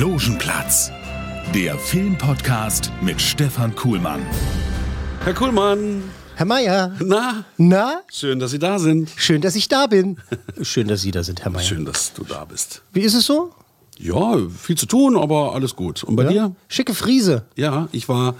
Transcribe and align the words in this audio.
Logenplatz, 0.00 0.90
der 1.54 1.78
Filmpodcast 1.78 2.90
mit 3.02 3.20
Stefan 3.20 3.76
Kuhlmann. 3.76 4.22
Herr 5.24 5.34
Kuhlmann, 5.34 6.02
Herr 6.36 6.46
Meier, 6.46 6.96
na, 7.04 7.44
na, 7.58 8.00
schön, 8.10 8.38
dass 8.38 8.52
Sie 8.52 8.58
da 8.58 8.78
sind. 8.78 9.10
schön, 9.16 9.42
dass 9.42 9.56
ich 9.56 9.68
da 9.68 9.88
bin. 9.88 10.16
Schön, 10.62 10.88
dass 10.88 11.02
Sie 11.02 11.10
da 11.10 11.22
sind, 11.22 11.44
Herr 11.44 11.50
Meier. 11.50 11.64
Schön, 11.64 11.84
dass 11.84 12.14
du 12.14 12.24
da 12.24 12.46
bist. 12.46 12.80
Wie 12.94 13.00
ist 13.00 13.12
es 13.12 13.26
so? 13.26 13.52
Ja, 14.02 14.38
viel 14.56 14.76
zu 14.78 14.86
tun, 14.86 15.14
aber 15.16 15.54
alles 15.54 15.76
gut. 15.76 16.02
Und 16.04 16.16
bei 16.16 16.24
dir? 16.24 16.52
Schicke 16.68 16.94
Friese. 16.94 17.44
Ja, 17.56 17.88
ich 17.92 18.08
war 18.08 18.34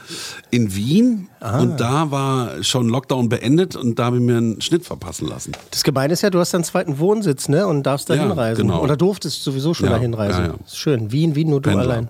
in 0.51 0.75
Wien 0.75 1.29
und 1.41 1.79
da 1.79 2.11
war 2.11 2.63
schon 2.63 2.89
Lockdown 2.89 3.29
beendet 3.29 3.77
und 3.77 3.99
da 3.99 4.07
habe 4.07 4.17
ich 4.17 4.23
mir 4.23 4.39
einen 4.39 4.61
Schnitt 4.63 4.87
verpassen 4.87 5.29
lassen. 5.29 5.53
Das 5.71 5.85
Gemeine 5.85 6.15
ist 6.15 6.23
ja, 6.23 6.31
du 6.31 6.39
hast 6.39 6.55
einen 6.55 6.65
zweiten 6.65 6.99
Wohnsitz, 6.99 7.49
ne? 7.51 7.67
Und 7.67 7.83
darfst 7.83 8.09
da 8.09 8.15
Ja, 8.15 8.23
hinreisen. 8.23 8.63
genau. 8.69 8.83
Oder 8.83 8.97
durftest 8.97 9.45
sowieso 9.45 9.75
schon 9.75 9.87
Ja, 9.89 9.93
da 9.97 9.99
hinreisen. 9.99 10.45
ja, 10.45 10.51
ja. 10.53 10.55
Schön. 10.73 11.13
Wien, 11.13 11.35
Wien, 11.35 11.51
nur 11.51 11.61
du 11.61 11.69
Pendler. 11.69 11.93
allein. 11.95 12.09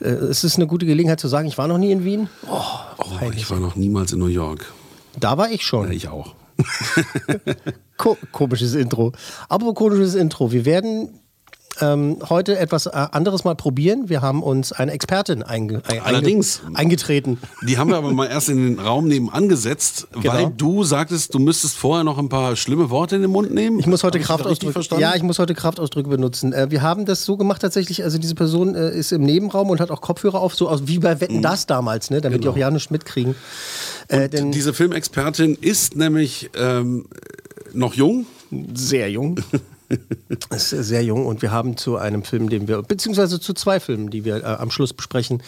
Äh, 0.00 0.08
es 0.08 0.42
ist 0.42 0.56
eine 0.56 0.66
gute 0.66 0.86
Gelegenheit 0.86 1.20
zu 1.20 1.28
sagen, 1.28 1.48
ich 1.48 1.58
war 1.58 1.68
noch 1.68 1.78
nie 1.78 1.92
in 1.92 2.04
Wien. 2.04 2.28
Oh, 2.50 2.58
Oh, 2.98 3.30
ich 3.36 3.50
war 3.50 3.60
noch 3.60 3.76
niemals 3.76 4.12
in 4.12 4.18
New 4.18 4.26
York. 4.26 4.72
da 5.20 5.36
war 5.36 5.50
ich 5.50 5.62
schon. 5.66 5.88
Ja, 5.88 5.92
ich 5.92 6.08
auch. 6.08 6.34
Ko 7.98 8.16
komisches 8.30 8.74
Intro. 8.74 9.12
Aber 9.48 9.74
komisches 9.74 10.14
Intro. 10.14 10.52
Wir 10.52 10.64
werden 10.64 11.10
ähm, 11.80 12.18
heute 12.28 12.58
etwas 12.58 12.86
äh, 12.86 12.90
anderes 12.92 13.44
mal 13.44 13.54
probieren. 13.54 14.08
Wir 14.08 14.20
haben 14.20 14.42
uns 14.42 14.72
eine 14.72 14.92
Expertin 14.92 15.42
einge 15.42 15.82
ein- 15.88 16.00
Allerdings. 16.02 16.60
einge 16.66 16.78
eingetreten. 16.78 17.38
Die 17.66 17.78
haben 17.78 17.88
wir 17.90 17.96
aber 17.96 18.12
mal 18.12 18.26
erst 18.26 18.48
in 18.50 18.58
den 18.58 18.78
Raum 18.78 19.08
nebenan 19.08 19.48
gesetzt, 19.48 20.06
Genau. 20.12 20.32
weil 20.34 20.50
du 20.56 20.84
sagtest, 20.84 21.32
du 21.34 21.38
müsstest 21.38 21.76
vorher 21.76 22.04
noch 22.04 22.18
ein 22.18 22.28
paar 22.28 22.56
schlimme 22.56 22.90
Worte 22.90 23.16
in 23.16 23.22
den 23.22 23.30
Mund 23.30 23.52
nehmen. 23.54 23.78
Ich 23.78 23.86
muss 23.86 24.04
heute 24.04 24.20
Kraftausdrücke. 24.20 25.00
Ja, 25.00 25.14
ich 25.14 25.22
muss 25.22 25.38
heute 25.38 25.54
Kraftausdrücke 25.54 26.08
benutzen. 26.10 26.52
Äh, 26.52 26.70
wir 26.70 26.82
haben 26.82 27.06
das 27.06 27.24
so 27.24 27.36
gemacht 27.36 27.62
tatsächlich. 27.62 28.04
Also 28.04 28.18
diese 28.18 28.34
Person 28.34 28.74
äh, 28.74 28.90
ist 28.94 29.12
im 29.12 29.22
Nebenraum 29.22 29.70
und 29.70 29.80
hat 29.80 29.90
auch 29.90 30.00
Kopfhörer 30.00 30.40
auf, 30.40 30.54
so 30.54 30.68
aus 30.68 30.82
wie 30.86 30.98
bei 30.98 31.20
Wetten 31.20 31.40
das 31.42 31.66
damals, 31.66 32.10
ne, 32.10 32.20
damit 32.20 32.38
die 32.38 32.42
Genau. 32.42 32.52
auch 32.52 32.56
ja 32.58 32.70
nichts 32.70 32.90
mitkriegen. 32.90 33.34
Äh, 34.08 34.28
diese 34.28 34.74
Filmexpertin 34.74 35.56
ist 35.60 35.96
nämlich 35.96 36.50
ähm, 36.56 37.06
noch 37.72 37.94
jung. 37.94 38.26
sehr 38.74 39.10
jung. 39.10 39.40
ist 40.50 40.70
sehr 40.70 41.02
jung 41.02 41.26
und 41.26 41.42
wir 41.42 41.50
haben 41.50 41.76
zu 41.76 41.96
einem 41.96 42.24
Film, 42.24 42.48
den 42.48 42.68
wir, 42.68 42.82
beziehungsweise 42.82 43.40
zu 43.40 43.52
zwei 43.54 43.80
Filmen, 43.80 44.10
die 44.10 44.24
wir 44.24 44.36
äh, 44.36 44.44
am 44.44 44.70
Schluss 44.70 44.92
besprechen, 44.92 45.42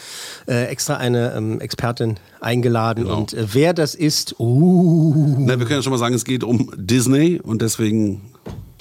äh, 0.47 0.65
extra 0.65 0.97
eine 0.97 1.33
ähm, 1.33 1.59
Expertin 1.59 2.17
eingeladen. 2.41 3.05
Genau. 3.05 3.17
Und 3.17 3.33
äh, 3.33 3.45
wer 3.53 3.73
das 3.73 3.95
ist, 3.95 4.35
uh, 4.39 5.35
Na, 5.39 5.59
wir 5.59 5.65
können 5.65 5.79
ja 5.79 5.83
schon 5.83 5.91
mal 5.91 5.97
sagen, 5.97 6.15
es 6.15 6.25
geht 6.25 6.43
um 6.43 6.71
Disney 6.75 7.39
und 7.41 7.61
deswegen 7.61 8.21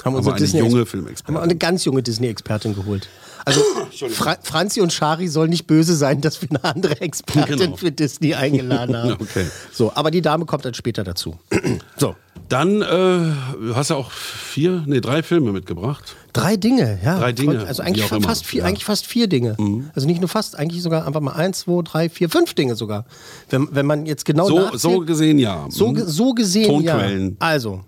haben 0.04 0.14
wir 0.14 0.18
unsere 0.18 0.36
eine 0.36 0.44
junge 0.46 0.62
haben 0.64 0.76
wir 0.76 0.86
Filmexpertin. 0.86 1.36
eine 1.42 1.56
ganz 1.56 1.84
junge 1.84 2.02
Disney-Expertin 2.02 2.74
geholt. 2.74 3.08
Also 3.46 3.60
Fra 4.10 4.36
Franzi 4.42 4.80
und 4.80 4.92
Shari 4.92 5.28
sollen 5.28 5.50
nicht 5.50 5.66
böse 5.66 5.94
sein, 5.94 6.20
dass 6.20 6.40
wir 6.42 6.50
eine 6.50 6.64
andere 6.64 7.00
Expertin 7.00 7.56
Genau. 7.58 7.76
für 7.76 7.90
Disney 7.90 8.34
eingeladen 8.34 8.96
haben. 9.02 9.12
Okay. 9.12 9.46
So, 9.72 9.92
aber 9.94 10.10
die 10.10 10.20
Dame 10.22 10.44
kommt 10.44 10.64
dann 10.64 10.74
später 10.74 11.04
dazu. 11.04 11.38
so, 11.96 12.16
Dann 12.48 12.82
äh, 12.82 12.84
du 12.86 13.74
hast 13.74 13.90
ja 13.90 13.96
auch 13.96 14.10
vier, 14.10 14.82
nee, 14.86 15.00
drei 15.00 15.22
Filme 15.22 15.50
mitgebracht. 15.52 16.14
drei 16.32 16.56
Dinge, 16.56 16.98
ja. 17.02 17.18
Drei 17.18 17.32
Dinge, 17.32 17.66
Also 17.66 17.82
eigentlich 17.82 18.04
fast 18.06 18.44
vier, 18.46 18.58
Ja. 18.58 18.64
Mhm. 18.64 18.68
eigentlich 18.68 18.84
fast 18.84 19.06
vier 19.06 19.26
Dinge. 19.28 19.56
Also 19.94 20.06
nicht 20.06 20.20
nur 20.20 20.28
fast, 20.28 20.58
eigentlich 20.58 20.82
sogar 20.82 21.06
einfach 21.06 21.20
mal 21.20 21.32
eins, 21.32 21.60
zwei, 21.60 21.82
drei, 21.82 22.08
vier, 22.08 22.28
fünf 22.28 22.54
Dinge 22.54 22.74
sogar. 22.76 23.06
Wenn, 23.48 23.68
wenn 23.72 23.86
man 23.86 24.04
jetzt 24.06 24.24
genau 24.24 24.46
So, 24.46 24.58
nachzählt, 24.58 24.80
so 24.80 24.98
gesehen 25.00 25.38
ja. 25.38 25.66
so, 25.70 25.88
Mhm. 25.92 26.02
so 26.06 26.32
gesehen 26.34 26.66
Tonquellen. 26.68 27.30
ja. 27.30 27.36
Also 27.46 27.80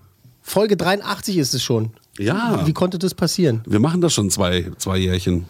Folge 0.43 0.77
83 0.77 1.37
ist 1.39 1.55
es 1.55 1.62
schon. 1.62 1.91
Ja. 2.19 2.61
Wie, 2.62 2.69
wie 2.69 2.72
konnte 2.72 2.99
das 2.99 3.12
passieren? 3.15 3.61
Wir 3.66 3.78
machen 3.81 4.00
das 4.00 4.15
schon 4.15 4.31
zwei, 4.31 4.71
zwei 4.78 4.97
Jährchen. 4.97 5.45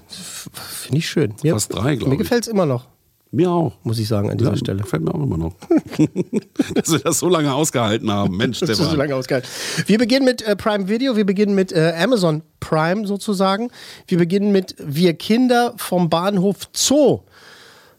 Finde 0.53 0.99
ich 0.99 1.09
schön. 1.09 1.35
Mir, 1.45 1.53
Fast 1.53 1.73
drei, 1.73 1.95
glaub 1.95 2.09
Mir 2.09 2.15
ich. 2.15 2.21
gefällt 2.23 2.43
es 2.43 2.49
immer 2.49 2.67
noch, 2.67 2.87
Mir 3.33 3.51
auch. 3.51 3.73
muss 3.83 3.99
ich 3.99 4.09
sagen, 4.09 4.31
an 4.31 4.39
dieser 4.39 4.53
Ja, 4.53 4.57
Stelle. 4.57 4.83
Gefällt 4.83 5.03
mir 5.03 5.15
auch 5.15 5.23
immer 5.23 5.37
noch. 5.37 5.55
Dass 6.75 6.91
wir 6.93 7.01
das 7.01 7.19
so 7.19 7.29
lange 7.29 7.53
ausgehalten 7.53 8.11
haben. 8.11 8.37
Mensch, 8.37 8.61
Das 8.61 8.71
ist 8.71 8.77
so 8.79 8.83
Stefan. 8.85 8.99
lange 8.99 9.15
ausgehalten. 9.17 9.49
Wir 9.87 9.99
beginnen 9.99 10.25
mit 10.25 10.43
äh, 10.43 10.57
Prime 10.57 10.89
Video, 10.89 11.17
wir 11.17 11.27
beginnen 11.27 11.55
mit 11.55 11.73
äh, 11.73 11.93
Amazon 11.99 12.43
Prime 12.61 13.07
sozusagen. 13.07 13.71
Wir 14.07 14.19
beginnen 14.19 14.53
mit 14.53 14.75
Wir 14.79 15.15
Kinder 15.15 15.75
vom 15.77 16.09
Bahnhof 16.09 16.69
Zoo. 16.73 17.21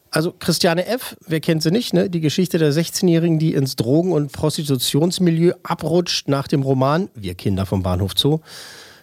Also 0.09 0.31
Christiane 0.31 0.85
F., 0.87 1.17
wer 1.27 1.41
kennt 1.41 1.61
sie 1.61 1.69
nicht, 1.69 1.93
ne? 1.93 2.09
Die 2.09 2.21
Geschichte 2.21 2.57
der 2.57 2.71
16-Jährigen, 2.71 3.37
die 3.39 3.53
ins 3.53 3.75
Drogen- 3.75 4.13
und 4.13 4.31
Prostitutionsmilieu 4.31 5.51
abrutscht 5.63 6.29
nach 6.29 6.47
dem 6.47 6.61
Roman 6.63 7.09
Wir 7.13 7.35
Kinder 7.35 7.65
vom 7.65 7.83
Bahnhof 7.83 8.13
Zoo. 8.17 8.39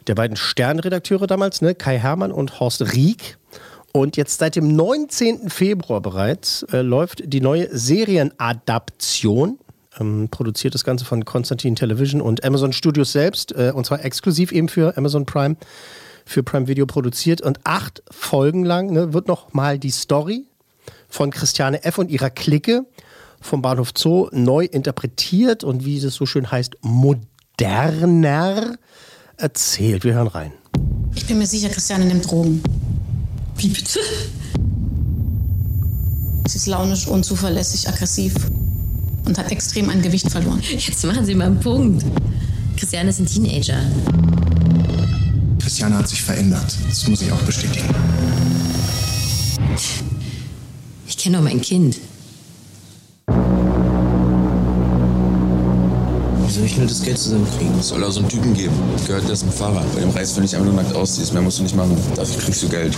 Der 0.07 0.15
beiden 0.15 0.37
Sternredakteure 0.37 1.27
damals, 1.27 1.61
ne? 1.61 1.75
Kai 1.75 1.99
Hermann 1.99 2.33
und 2.33 2.59
Horst 2.59 2.95
Rieck. 2.95 3.37
Und 3.97 4.17
jetzt 4.17 4.41
seit 4.41 4.57
dem 4.57 4.75
19. 4.75 5.49
Februar 5.51 6.01
bereits 6.01 6.65
äh, 6.73 6.83
läuft 6.83 7.33
die 7.33 7.41
neue 7.41 7.69
Serienadaption. 7.71 9.61
Ähm, 10.01 10.27
produziert 10.33 10.75
das 10.75 10.83
Ganze 10.83 11.05
von 11.05 11.25
Konstantin 11.25 11.77
Television 11.77 12.21
und 12.21 12.43
Amazon 12.43 12.73
Studios 12.73 13.13
selbst. 13.13 13.53
Äh, 13.53 13.71
und 13.73 13.87
zwar 13.87 14.05
exklusiv 14.05 14.51
eben 14.51 14.69
für 14.69 14.97
Amazon 14.97 15.27
Prime, 15.27 15.55
für 16.27 16.43
Prime 16.43 16.67
Video 16.67 16.87
produziert. 16.87 17.41
Und 17.41 17.61
acht 17.63 18.03
Folgen 18.11 18.65
lang 18.65 18.91
ne, 18.91 19.13
wird 19.13 19.29
noch 19.29 19.55
mal 19.55 19.79
die 19.79 19.93
Story 19.93 20.45
von 21.09 21.31
Christiane 21.31 21.85
F. 21.85 21.99
und 21.99 22.11
ihrer 22.11 22.31
Clique 22.31 22.85
vom 23.41 23.63
Bahnhof 23.63 23.93
Zoo 23.97 24.29
neu 24.33 24.65
interpretiert 24.65 25.63
und 25.63 25.85
wie 25.85 25.99
es 25.99 26.15
so 26.15 26.27
schön 26.27 26.51
heißt, 26.51 26.79
moderner 26.81 28.77
erzählt. 29.37 30.03
Wir 30.03 30.15
hören 30.15 30.27
rein. 30.27 30.53
Ich 31.15 31.27
bin 31.27 31.39
mir 31.39 31.47
sicher, 31.47 31.69
Christiane 31.69 32.07
nimmt 32.07 32.29
Drogen. 32.29 32.61
Wie 33.57 33.69
bitte? 33.69 34.01
Sie 36.47 36.57
ist 36.57 36.67
launisch, 36.67 37.07
unzuverlässig, 37.07 37.89
aggressiv 37.89 38.35
und 39.25 39.39
hat 39.39 39.51
extrem 39.51 39.89
an 39.91 40.03
Gewicht 40.03 40.31
verloren. 40.31 40.61
Jetzt 40.71 41.05
machen 41.05 41.25
Sie 41.25 41.35
mal 41.35 41.47
einen 41.47 41.61
Punkt. 41.61 42.05
Christiane 42.77 43.11
ist 43.11 43.21
ein 43.21 43.27
Teenager. 43.27 43.81
Christiane 45.59 45.97
hat 45.97 46.09
sich 46.09 46.23
verändert. 46.23 46.77
Das 46.89 47.09
muss 47.09 47.23
ich 47.23 47.33
auch 47.33 47.41
bestätigen. 47.43 47.89
Ich 51.07 51.17
kenne 51.17 51.39
doch 51.39 51.45
mein 51.45 51.61
Kind. 51.61 51.99
Wie 56.55 56.59
soll 56.59 56.67
ich 56.67 56.77
nur 56.77 56.87
das 56.87 57.03
Geld 57.03 57.19
zusammenkriegen? 57.19 57.81
Es 57.81 57.89
soll 57.89 58.05
auch 58.05 58.13
so 58.13 58.21
einen 58.21 58.29
Typen 58.29 58.55
geben. 58.55 58.77
Gehört 59.09 59.29
dessen 59.29 59.51
Fahrer. 59.51 59.85
Bei 59.93 59.99
dem 59.99 60.11
reißt, 60.11 60.37
wenn 60.37 60.45
ich 60.45 60.55
einfach 60.55 60.73
nur 60.73 60.81
nackt 60.81 60.95
aussiehst. 60.95 61.33
Mehr 61.33 61.43
musst 61.43 61.59
du 61.59 61.65
nicht 61.65 61.75
machen. 61.75 61.97
Dafür 62.15 62.41
kriegst 62.41 62.63
du 62.63 62.69
Geld. 62.69 62.97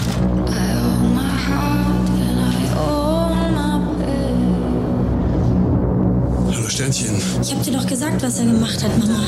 Hallo 6.52 6.68
Sternchen. 6.68 7.16
Ich 7.40 7.54
hab 7.54 7.62
dir 7.62 7.72
doch 7.72 7.86
gesagt, 7.86 8.22
was 8.22 8.38
er 8.40 8.44
gemacht 8.44 8.84
hat, 8.84 8.98
Mama. 8.98 9.24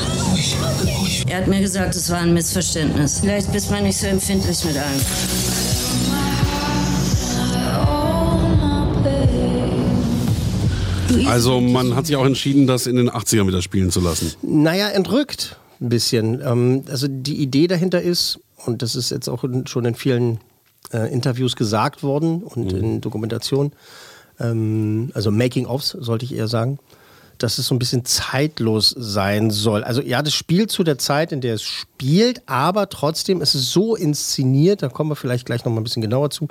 Er 1.27 1.37
hat 1.37 1.47
mir 1.47 1.61
gesagt, 1.61 1.95
es 1.95 2.07
war 2.11 2.19
ein 2.19 2.31
Missverständnis. 2.35 3.21
Vielleicht 3.21 3.51
bist 3.51 3.71
man 3.71 3.81
nicht 3.81 3.97
so 3.97 4.05
empfindlich 4.05 4.63
mit 4.63 4.77
allem. 4.77 5.01
Also 11.27 11.59
man 11.59 11.95
hat 11.95 12.07
sich 12.07 12.15
auch 12.15 12.25
entschieden, 12.25 12.67
das 12.67 12.87
in 12.87 12.95
den 12.95 13.09
80ern 13.09 13.47
wieder 13.47 13.61
spielen 13.61 13.91
zu 13.91 13.99
lassen. 13.99 14.33
Naja, 14.41 14.89
entrückt 14.89 15.57
ein 15.81 15.89
bisschen. 15.89 16.41
Ähm, 16.45 16.83
also 16.89 17.07
die 17.09 17.37
Idee 17.37 17.67
dahinter 17.67 18.01
ist, 18.01 18.39
und 18.65 18.81
das 18.81 18.95
ist 18.95 19.11
jetzt 19.11 19.27
auch 19.27 19.43
schon 19.65 19.85
in 19.85 19.95
vielen 19.95 20.39
äh, 20.91 21.11
Interviews 21.11 21.55
gesagt 21.55 22.03
worden 22.03 22.43
und 22.43 22.73
in 22.73 23.01
Dokumentationen, 23.01 23.73
ähm, 24.39 25.11
also 25.13 25.31
Making-ofs 25.31 25.89
sollte 25.99 26.25
ich 26.25 26.35
eher 26.35 26.47
sagen, 26.47 26.79
dass 27.37 27.57
es 27.57 27.67
so 27.67 27.75
ein 27.75 27.79
bisschen 27.79 28.03
zeitlos 28.03 28.93
sein 28.97 29.49
soll. 29.49 29.83
Also 29.83 30.01
ja, 30.01 30.21
das 30.21 30.33
spielt 30.33 30.71
zu 30.71 30.83
der 30.83 30.97
Zeit, 30.97 31.31
in 31.31 31.41
der 31.41 31.55
es 31.55 31.63
spielt, 31.63 32.41
aber 32.47 32.89
trotzdem 32.89 33.41
ist 33.41 33.55
es 33.55 33.71
so 33.71 33.95
inszeniert, 33.95 34.83
da 34.83 34.89
kommen 34.89 35.09
wir 35.09 35.15
vielleicht 35.15 35.45
gleich 35.45 35.63
noch 35.63 35.71
mal 35.71 35.79
ein 35.79 35.85
bisschen 35.85 36.01
genauer 36.01 36.31
zu, 36.31 36.49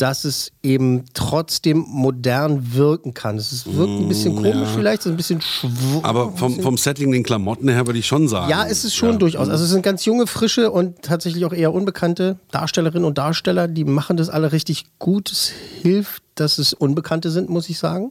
dass 0.00 0.24
es 0.24 0.50
eben 0.62 1.04
trotzdem 1.12 1.84
modern 1.88 2.72
wirken 2.74 3.12
kann. 3.12 3.36
Es 3.36 3.66
wirkt 3.66 3.90
ein 4.00 4.08
bisschen 4.08 4.32
Mm, 4.34 4.36
komisch 4.36 4.54
ja. 4.54 4.74
vielleicht, 4.74 5.02
so 5.02 5.10
ein 5.10 5.16
bisschen 5.16 5.40
schwul. 5.42 6.00
Aber 6.02 6.32
vom, 6.32 6.58
vom 6.60 6.78
Setting, 6.78 7.12
den 7.12 7.22
Klamotten 7.22 7.68
her, 7.68 7.86
würde 7.86 7.98
ich 7.98 8.06
schon 8.06 8.26
sagen. 8.28 8.48
Ja, 8.50 8.64
es 8.66 8.84
ist 8.84 8.94
schon 8.94 9.12
Ja. 9.12 9.16
durchaus. 9.18 9.48
Also 9.50 9.64
es 9.64 9.70
sind 9.70 9.82
ganz 9.82 10.04
junge, 10.06 10.26
frische 10.26 10.70
und 10.70 11.02
tatsächlich 11.02 11.44
auch 11.44 11.52
eher 11.52 11.74
unbekannte 11.74 12.38
Darstellerinnen 12.50 13.04
und 13.04 13.18
Darsteller, 13.18 13.68
die 13.68 13.84
machen 13.84 14.16
das 14.16 14.30
alle 14.30 14.52
richtig 14.52 14.86
gut. 14.98 15.30
Es 15.30 15.52
hilft, 15.82 16.22
dass 16.34 16.58
es 16.58 16.72
Unbekannte 16.72 17.30
sind, 17.30 17.50
muss 17.50 17.68
ich 17.68 17.78
sagen. 17.78 18.10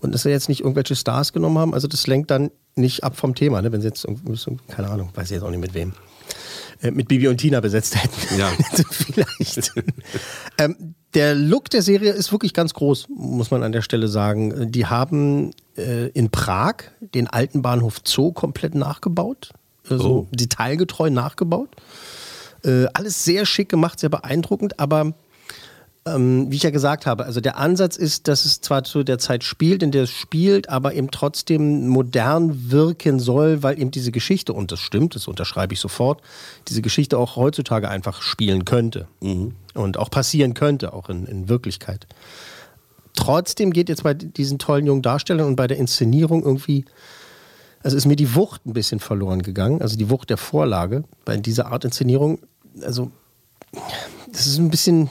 Und 0.00 0.12
dass 0.14 0.22
sie 0.24 0.30
jetzt 0.30 0.48
nicht 0.50 0.60
irgendwelche 0.60 0.94
Stars 0.94 1.32
genommen 1.32 1.58
haben. 1.58 1.72
Also 1.74 1.88
das 1.88 2.06
lenkt 2.06 2.30
dann 2.30 2.50
nicht 2.74 3.02
ab 3.02 3.16
vom 3.16 3.34
Thema, 3.34 3.62
ne? 3.62 3.72
wenn 3.72 3.80
sie 3.80 3.86
jetzt 3.88 4.06
keine 4.68 4.88
Ahnung, 4.90 5.08
weiß 5.14 5.24
ich 5.26 5.30
jetzt 5.36 5.42
auch 5.42 5.50
nicht 5.50 5.60
mit 5.60 5.72
wem. 5.72 5.92
Äh, 6.82 6.90
mit 6.90 7.08
Bibi 7.08 7.28
und 7.28 7.38
Tina 7.38 7.60
besetzt 7.60 7.96
hätten. 8.02 8.38
Ja. 8.38 8.48
Vielleicht. 8.90 9.72
ähm, 10.58 10.94
der 11.14 11.34
Look 11.34 11.70
der 11.70 11.82
Serie 11.82 12.12
ist 12.12 12.32
wirklich 12.32 12.52
ganz 12.52 12.74
groß, 12.74 13.06
muss 13.08 13.50
man 13.50 13.62
an 13.62 13.72
der 13.72 13.82
Stelle 13.82 14.08
sagen. 14.08 14.70
Die 14.70 14.86
haben 14.86 15.52
äh, 15.76 16.08
in 16.08 16.30
Prag 16.30 16.74
den 17.00 17.26
alten 17.28 17.62
Bahnhof 17.62 18.00
Zoo 18.04 18.32
komplett 18.32 18.74
nachgebaut. 18.74 19.50
Äh, 19.88 19.96
so 19.96 20.08
Oh. 20.08 20.26
detailgetreu 20.32 21.08
nachgebaut. 21.10 21.70
Äh, 22.64 22.86
alles 22.92 23.24
sehr 23.24 23.46
schick 23.46 23.68
gemacht, 23.68 24.00
sehr 24.00 24.10
beeindruckend, 24.10 24.78
aber 24.80 25.14
ähm, 26.06 26.50
wie 26.50 26.56
ich 26.56 26.62
ja 26.62 26.70
gesagt 26.70 27.04
habe, 27.04 27.24
also 27.24 27.40
der 27.40 27.58
Ansatz 27.58 27.96
ist, 27.96 28.28
dass 28.28 28.44
es 28.44 28.60
zwar 28.60 28.84
zu 28.84 29.02
der 29.02 29.18
Zeit 29.18 29.42
spielt, 29.42 29.82
in 29.82 29.90
der 29.90 30.04
es 30.04 30.10
spielt, 30.10 30.68
aber 30.68 30.94
eben 30.94 31.10
trotzdem 31.10 31.88
modern 31.88 32.70
wirken 32.70 33.18
soll, 33.18 33.62
weil 33.62 33.80
eben 33.80 33.90
diese 33.90 34.12
Geschichte, 34.12 34.52
und 34.52 34.70
das 34.70 34.80
stimmt, 34.80 35.16
das 35.16 35.26
unterschreibe 35.26 35.74
ich 35.74 35.80
sofort, 35.80 36.22
diese 36.68 36.80
Geschichte 36.80 37.18
auch 37.18 37.36
heutzutage 37.36 37.88
einfach 37.88 38.22
spielen 38.22 38.64
könnte. 38.64 39.08
Und 39.74 39.98
auch 39.98 40.10
passieren 40.10 40.54
könnte, 40.54 40.92
auch 40.92 41.08
in, 41.08 41.26
in 41.26 41.48
Wirklichkeit. 41.48 42.06
Trotzdem 43.14 43.72
geht 43.72 43.88
jetzt 43.88 44.04
bei 44.04 44.14
diesen 44.14 44.58
tollen 44.58 44.86
jungen 44.86 45.02
Darstellern 45.02 45.46
und 45.46 45.56
bei 45.56 45.66
der 45.66 45.78
Inszenierung 45.78 46.44
irgendwie, 46.44 46.84
also 47.82 47.96
ist 47.96 48.06
mir 48.06 48.16
die 48.16 48.34
Wucht 48.34 48.64
ein 48.64 48.74
bisschen 48.74 49.00
verloren 49.00 49.42
gegangen, 49.42 49.82
also 49.82 49.96
die 49.96 50.08
Wucht 50.08 50.30
der 50.30 50.36
Vorlage 50.36 51.04
bei 51.24 51.36
dieser 51.36 51.72
Art 51.72 51.84
Inszenierung, 51.84 52.38
also 52.82 53.10
das 54.30 54.46
ist 54.46 54.58
ein 54.58 54.70
bisschen, 54.70 55.10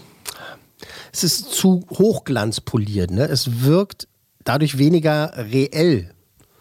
es 1.16 1.24
ist 1.24 1.52
zu 1.52 1.86
hochglanzpoliert. 1.92 3.12
Ne? 3.12 3.28
Es 3.28 3.64
wirkt 3.64 4.08
dadurch 4.44 4.78
weniger 4.78 5.34
reell. 5.38 6.15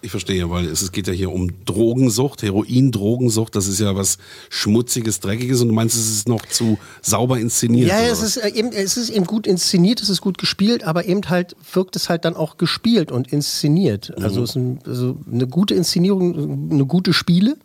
Ich 0.04 0.10
verstehe, 0.10 0.50
weil 0.50 0.66
es, 0.66 0.92
geht 0.92 1.06
ja 1.06 1.14
hier 1.14 1.32
um 1.32 1.64
Drogensucht, 1.64 2.42
Heroin-Drogensucht. 2.42 3.56
Das 3.56 3.66
ist 3.66 3.80
ja 3.80 3.96
was 3.96 4.18
Schmutziges, 4.50 5.18
Dreckiges 5.18 5.62
und 5.62 5.68
du 5.68 5.74
meinst, 5.74 5.96
es 5.96 6.10
ist 6.10 6.28
noch 6.28 6.44
zu 6.44 6.78
sauber 7.00 7.38
inszeniert. 7.38 7.88
Ja, 7.88 8.02
es 8.02 8.22
ist, 8.22 8.36
äh, 8.36 8.50
eben, 8.50 8.70
es 8.72 8.98
ist 8.98 9.08
eben 9.08 9.24
gut 9.24 9.46
inszeniert, 9.46 10.02
es 10.02 10.10
ist 10.10 10.20
gut 10.20 10.36
gespielt, 10.36 10.84
aber 10.84 11.06
eben 11.06 11.22
halt 11.30 11.56
wirkt 11.72 11.96
es 11.96 12.10
halt 12.10 12.26
dann 12.26 12.36
auch 12.36 12.58
gespielt 12.58 13.10
und 13.10 13.32
inszeniert. 13.32 14.12
Also 14.22 14.42
es 14.42 14.50
ist 14.50 14.56
ein, 14.56 14.80
also 14.84 15.16
eine 15.32 15.46
gute 15.46 15.74
Inszenierung, 15.74 16.70
eine 16.70 16.84
gute 16.84 17.14
Spiele. 17.14 17.56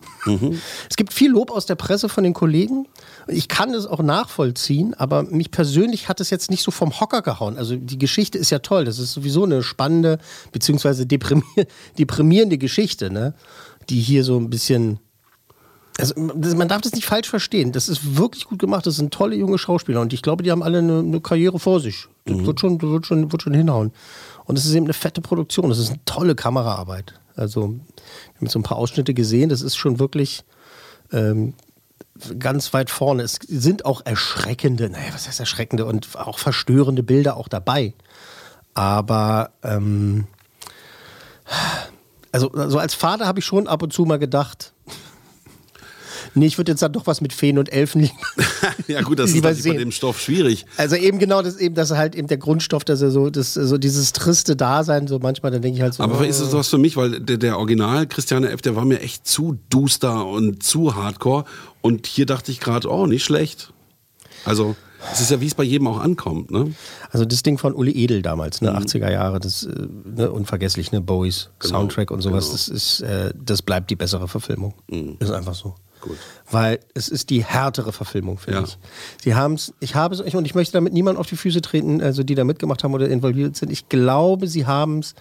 Es 0.89 0.95
gibt 0.95 1.12
viel 1.12 1.31
Lob 1.31 1.51
aus 1.51 1.65
der 1.65 1.75
Presse 1.75 2.07
von 2.07 2.24
den 2.24 2.33
Kollegen. 2.33 2.88
Ich 3.27 3.50
kann 3.50 3.74
es 3.74 3.85
auch 3.85 4.01
nachvollziehen, 4.01 4.94
aber 4.94 5.24
mich 5.24 5.51
persönlich 5.51 6.07
hat 6.07 6.21
es 6.21 6.30
jetzt 6.30 6.50
nicht 6.50 6.63
so 6.63 6.71
vom 6.71 7.00
Hocker 7.01 7.21
gehauen. 7.21 7.57
Also 7.57 7.75
die 7.75 8.00
Geschichte 8.00 8.38
ist 8.38 8.50
ja 8.50 8.59
toll. 8.59 8.85
Das 8.85 8.97
ist 8.97 9.12
sowieso 9.12 9.44
eine 9.44 9.62
spannende 9.62 10.19
beziehungsweise 10.53 11.06
deprimier 11.06 11.44
deprimierende 12.29 12.57
Geschichte, 12.57 13.11
ne? 13.11 13.33
die 13.89 13.99
hier 13.99 14.23
so 14.23 14.37
ein 14.37 14.49
bisschen 14.49 14.99
also 15.97 16.13
man 16.15 16.69
darf 16.69 16.79
das 16.79 16.93
nicht 16.93 17.05
falsch 17.05 17.27
verstehen. 17.27 17.73
Das 17.73 17.89
ist 17.89 18.15
wirklich 18.15 18.45
gut 18.45 18.59
gemacht. 18.59 18.87
Das 18.87 18.95
sind 18.95 19.13
tolle 19.13 19.35
junge 19.35 19.57
Schauspieler 19.57 19.99
und 19.99 20.13
ich 20.13 20.21
glaube, 20.21 20.43
die 20.43 20.51
haben 20.51 20.63
alle 20.63 20.77
eine, 20.77 20.99
eine 20.99 21.19
Karriere 21.19 21.59
vor 21.59 21.81
sich. 21.81 22.07
Das 22.23 22.37
wird, 22.37 22.61
schon, 22.61 22.81
wird, 22.81 23.05
schon, 23.05 23.29
wird 23.33 23.41
schon 23.41 23.53
hinhauen. 23.53 23.91
Und 24.45 24.57
es 24.57 24.65
ist 24.65 24.73
eben 24.75 24.85
eine 24.85 24.93
fette 24.93 25.19
Produktion. 25.19 25.67
Das 25.67 25.77
ist 25.77 25.89
eine 25.89 25.99
tolle 26.05 26.35
Kameraarbeit. 26.35 27.19
Also, 27.35 27.63
wir 27.63 27.67
haben 27.67 27.81
jetzt 28.39 28.53
so 28.53 28.59
ein 28.59 28.63
paar 28.63 28.77
Ausschnitte 28.77 29.13
gesehen. 29.13 29.49
Das 29.49 29.61
ist 29.61 29.75
schon 29.75 29.99
wirklich 29.99 30.45
ähm, 31.11 31.53
ganz 32.37 32.71
weit 32.71 32.89
vorne. 32.89 33.23
Es 33.23 33.37
sind 33.45 33.83
auch 33.83 34.05
erschreckende, 34.05 34.89
naja, 34.89 35.09
was 35.11 35.27
heißt 35.27 35.41
erschreckende 35.41 35.85
und 35.85 36.15
auch 36.15 36.39
verstörende 36.39 37.03
Bilder 37.03 37.35
auch 37.35 37.49
dabei. 37.49 37.93
Aber 38.73 39.49
ähm, 39.63 40.27
also, 42.31 42.51
also 42.51 42.77
als 42.77 42.93
Vater 42.93 43.25
habe 43.25 43.39
ich 43.39 43.45
schon 43.45 43.67
ab 43.67 43.83
und 43.83 43.93
zu 43.93 44.05
mal 44.05 44.19
gedacht, 44.19 44.73
nee, 46.35 46.45
ich 46.45 46.57
würde 46.57 46.71
jetzt 46.71 46.81
dann 46.81 46.93
doch 46.93 47.07
was 47.07 47.21
mit 47.21 47.33
Feen 47.33 47.57
und 47.57 47.71
Elfen 47.71 48.01
lieber, 48.01 48.13
ja 48.87 49.01
gut, 49.01 49.19
das 49.19 49.31
ist 49.31 49.41
bei 49.41 49.53
dem 49.53 49.91
Stoff 49.91 50.19
schwierig. 50.21 50.65
Also 50.77 50.95
eben 50.95 51.19
genau 51.19 51.41
das 51.41 51.57
eben, 51.57 51.75
das 51.75 51.91
ist 51.91 51.97
halt 51.97 52.15
eben 52.15 52.27
der 52.27 52.37
Grundstoff, 52.37 52.83
dass 52.83 53.01
er 53.01 53.11
so, 53.11 53.29
das, 53.29 53.53
so 53.53 53.77
dieses 53.77 54.13
triste 54.13 54.55
Dasein, 54.55 55.07
so 55.07 55.19
manchmal, 55.19 55.51
dann 55.51 55.61
denke 55.61 55.77
ich 55.77 55.81
halt 55.81 55.93
so. 55.93 56.03
Aber 56.03 56.19
oh, 56.19 56.23
ist 56.23 56.39
es 56.39 56.53
was 56.53 56.67
für 56.67 56.77
mich, 56.77 56.97
weil 56.97 57.19
der, 57.19 57.37
der 57.37 57.57
Original 57.57 58.07
Christiane 58.07 58.49
F., 58.49 58.61
der 58.61 58.75
war 58.75 58.85
mir 58.85 59.01
echt 59.01 59.27
zu 59.27 59.59
duster 59.69 60.25
und 60.25 60.63
zu 60.63 60.95
hardcore. 60.95 61.45
Und 61.81 62.07
hier 62.07 62.25
dachte 62.25 62.51
ich 62.51 62.59
gerade, 62.59 62.89
oh, 62.89 63.05
nicht 63.05 63.23
schlecht. 63.23 63.71
Also, 64.45 64.75
es 65.11 65.21
ist 65.21 65.31
ja, 65.31 65.39
wie 65.41 65.45
es 65.47 65.55
bei 65.55 65.63
jedem 65.63 65.87
auch 65.87 65.99
ankommt. 65.99 66.51
Ne? 66.51 66.73
Also 67.11 67.25
das 67.25 67.43
Ding 67.43 67.57
von 67.57 67.73
Uli 67.73 67.91
Edel 67.91 68.21
damals, 68.21 68.61
ne, 68.61 68.71
Mhm. 68.71 68.77
80er 68.77 69.11
Jahre, 69.11 69.39
das 69.39 69.63
äh, 69.63 69.87
ne, 70.05 70.31
unvergesslich, 70.31 70.91
ne, 70.91 71.01
Bowies 71.01 71.49
Genau, 71.59 71.79
Soundtrack 71.79 72.11
und 72.11 72.21
sowas, 72.21 72.45
genau. 72.45 72.53
das 72.53 72.67
ist, 72.69 73.01
äh, 73.01 73.33
das 73.35 73.61
bleibt 73.61 73.89
die 73.89 73.95
bessere 73.95 74.27
Verfilmung. 74.27 74.73
Mhm. 74.89 75.17
Ist 75.19 75.31
einfach 75.31 75.55
so. 75.55 75.75
Gut. 76.01 76.17
Weil 76.49 76.79
es 76.93 77.09
ist 77.09 77.29
die 77.29 77.43
härtere 77.43 77.91
Verfilmung, 77.91 78.37
finde 78.37 78.59
Ja. 78.59 78.65
ich. 78.65 78.77
Sie 79.21 79.35
haben 79.35 79.55
es, 79.55 79.73
ich 79.81 79.95
habe 79.95 80.15
es, 80.15 80.21
und 80.21 80.45
ich 80.45 80.55
möchte 80.55 80.73
damit 80.73 80.93
niemand 80.93 81.17
auf 81.19 81.27
die 81.27 81.35
Füße 81.35 81.59
treten, 81.61 82.01
also 82.01 82.23
die 82.23 82.35
da 82.35 82.43
mitgemacht 82.45 82.83
haben 82.85 82.93
oder 82.93 83.09
involviert 83.09 83.57
sind. 83.57 83.69
Ich 83.71 83.89
glaube, 83.89 84.47
sie 84.47 84.65
haben 84.65 84.99
es 84.99 85.13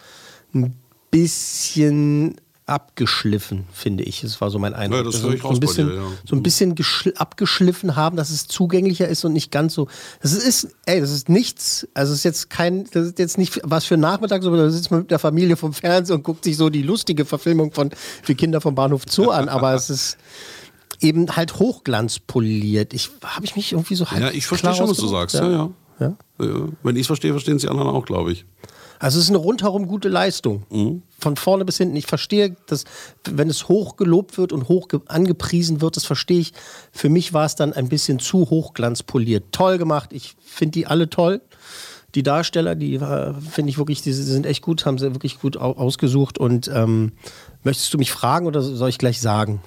ein 0.55 0.77
bisschen 1.11 2.37
abgeschliffen, 2.69 3.65
finde 3.73 4.05
ich. 4.05 4.21
Das 4.21 4.41
war 4.41 4.51
so 4.51 4.59
mein 4.59 4.75
Eindruck. 4.75 4.99
Ja, 4.99 5.05
das 5.05 5.15
Also 5.17 5.31
ich 5.31 5.43
so 5.43 5.49
ein 5.49 5.61
bisschen, 5.61 5.89
dir, 5.89 5.95
ja. 5.97 6.03
so 6.25 6.37
ein 6.37 6.43
bisschen 6.43 6.75
geschl- 6.75 7.15
abgeschliffen 7.17 7.97
haben, 7.97 8.17
dass 8.17 8.31
es 8.31 8.47
zugänglicher 8.47 9.09
ist 9.09 9.25
und 9.25 9.33
nicht 9.33 9.51
ganz 9.51 9.75
so. 9.75 9.89
Das 10.23 10.33
ist, 10.33 10.69
ey, 10.87 11.01
das 11.01 11.11
ist 11.11 11.29
nichts. 11.29 11.87
Also 11.95 12.13
es 12.13 12.19
ist 12.21 12.25
jetzt 12.25 12.51
kein, 12.51 12.85
das 12.93 13.07
ist 13.09 13.19
jetzt 13.19 13.39
nicht 13.39 13.61
was 13.65 13.85
für 13.85 13.97
Nachmittag, 13.97 14.43
sondern 14.43 14.63
da 14.67 14.71
sitzt 14.71 14.91
man 14.91 15.01
mit 15.01 15.11
der 15.11 15.19
Familie 15.19 15.57
vom 15.57 15.73
Fernsehen 15.73 16.17
und 16.17 16.23
guckt 16.23 16.45
sich 16.45 16.57
so 16.57 16.69
die 16.71 16.83
lustige 16.83 17.25
Verfilmung 17.25 17.73
von 17.73 17.91
für 18.23 18.35
Kinder 18.35 18.61
vom 18.61 18.75
Bahnhof 18.75 19.03
Zoo 19.09 19.31
an. 19.31 19.49
Aber 19.49 19.75
es 19.75 19.91
ist 19.91 20.19
eben 21.01 21.37
halt 21.37 21.59
hochglanzpoliert. 21.59 22.93
Ich 22.95 23.11
habe 23.25 23.45
ich 23.45 23.57
mich 23.57 23.73
irgendwie 23.73 23.95
so 23.95 24.11
halb 24.11 24.21
Ja, 24.21 24.31
ich 24.31 24.47
verstehe 24.47 24.75
schon, 24.75 24.89
was 24.91 24.97
du 24.99 25.09
sagst. 25.09 25.35
Ja, 25.37 25.51
ja. 25.51 25.71
Ja? 26.01 26.17
Ja, 26.41 26.69
Wenn 26.83 26.97
ich 26.97 27.03
es 27.03 27.07
verstehe, 27.09 27.33
verstehen 27.33 27.57
es 27.57 27.63
die 27.63 27.69
anderen 27.69 27.89
auch, 27.91 28.05
glaube 28.07 28.33
ich. 28.33 28.45
Also 29.01 29.19
es 29.19 29.25
ist 29.25 29.31
eine 29.31 29.39
rundherum 29.39 29.87
gute 29.87 30.09
Leistung. 30.09 30.65
Mhm. 30.71 31.03
Von 31.21 31.37
vorne 31.37 31.65
bis 31.65 31.77
hinten. 31.79 31.95
Ich 31.97 32.07
verstehe, 32.07 32.57
dass 32.67 32.85
wenn 33.29 33.49
es 33.49 33.69
hoch 33.69 33.97
gelobt 33.97 34.39
wird 34.39 34.53
und 34.53 34.69
hoch 34.69 34.89
ge- 34.89 35.01
angepriesen 35.07 35.81
wird, 35.81 35.97
das 35.97 36.05
verstehe 36.05 36.41
ich. 36.41 36.53
Für 36.93 37.09
mich 37.09 37.33
war 37.33 37.47
es 37.47 37.55
dann 37.55 37.73
ein 37.73 37.89
bisschen 37.89 38.19
zu 38.19 38.51
hochglanzpoliert. 38.51 39.45
Toll 39.53 39.79
gemacht. 39.79 40.11
Ich 40.13 40.35
finde 40.45 40.73
die 40.73 40.87
alle 40.87 41.09
toll. 41.09 41.41
Die 42.17 42.23
Darsteller, 42.25 42.75
die 42.75 42.95
äh, 42.97 43.35
finde 43.35 43.71
ich 43.71 43.79
wirklich, 43.79 44.03
die 44.03 44.13
sind 44.13 44.47
echt 44.47 44.63
gut, 44.63 44.85
haben 44.87 44.99
sie 44.99 45.13
wirklich 45.15 45.39
gut 45.39 45.57
au 45.59 45.73
ausgesucht. 45.73 46.39
Und 46.39 46.69
ähm, 46.73 47.13
möchtest 47.63 47.93
du 47.95 47.99
mich 47.99 48.11
fragen 48.11 48.47
oder 48.47 48.63
soll 48.63 48.89
ich 48.89 48.99
gleich 48.99 49.21
sagen? 49.21 49.61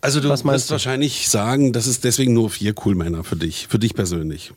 Also 0.00 0.20
du 0.20 0.28
wirst 0.28 0.70
wahrscheinlich 0.70 1.28
sagen, 1.30 1.72
das 1.72 1.86
ist 1.86 2.04
deswegen 2.04 2.34
nur 2.34 2.50
vier 2.50 2.74
Coolmänner 2.74 3.24
für 3.24 3.36
dich, 3.36 3.66
für 3.68 3.78
dich 3.78 3.94
persönlich. 3.94 4.52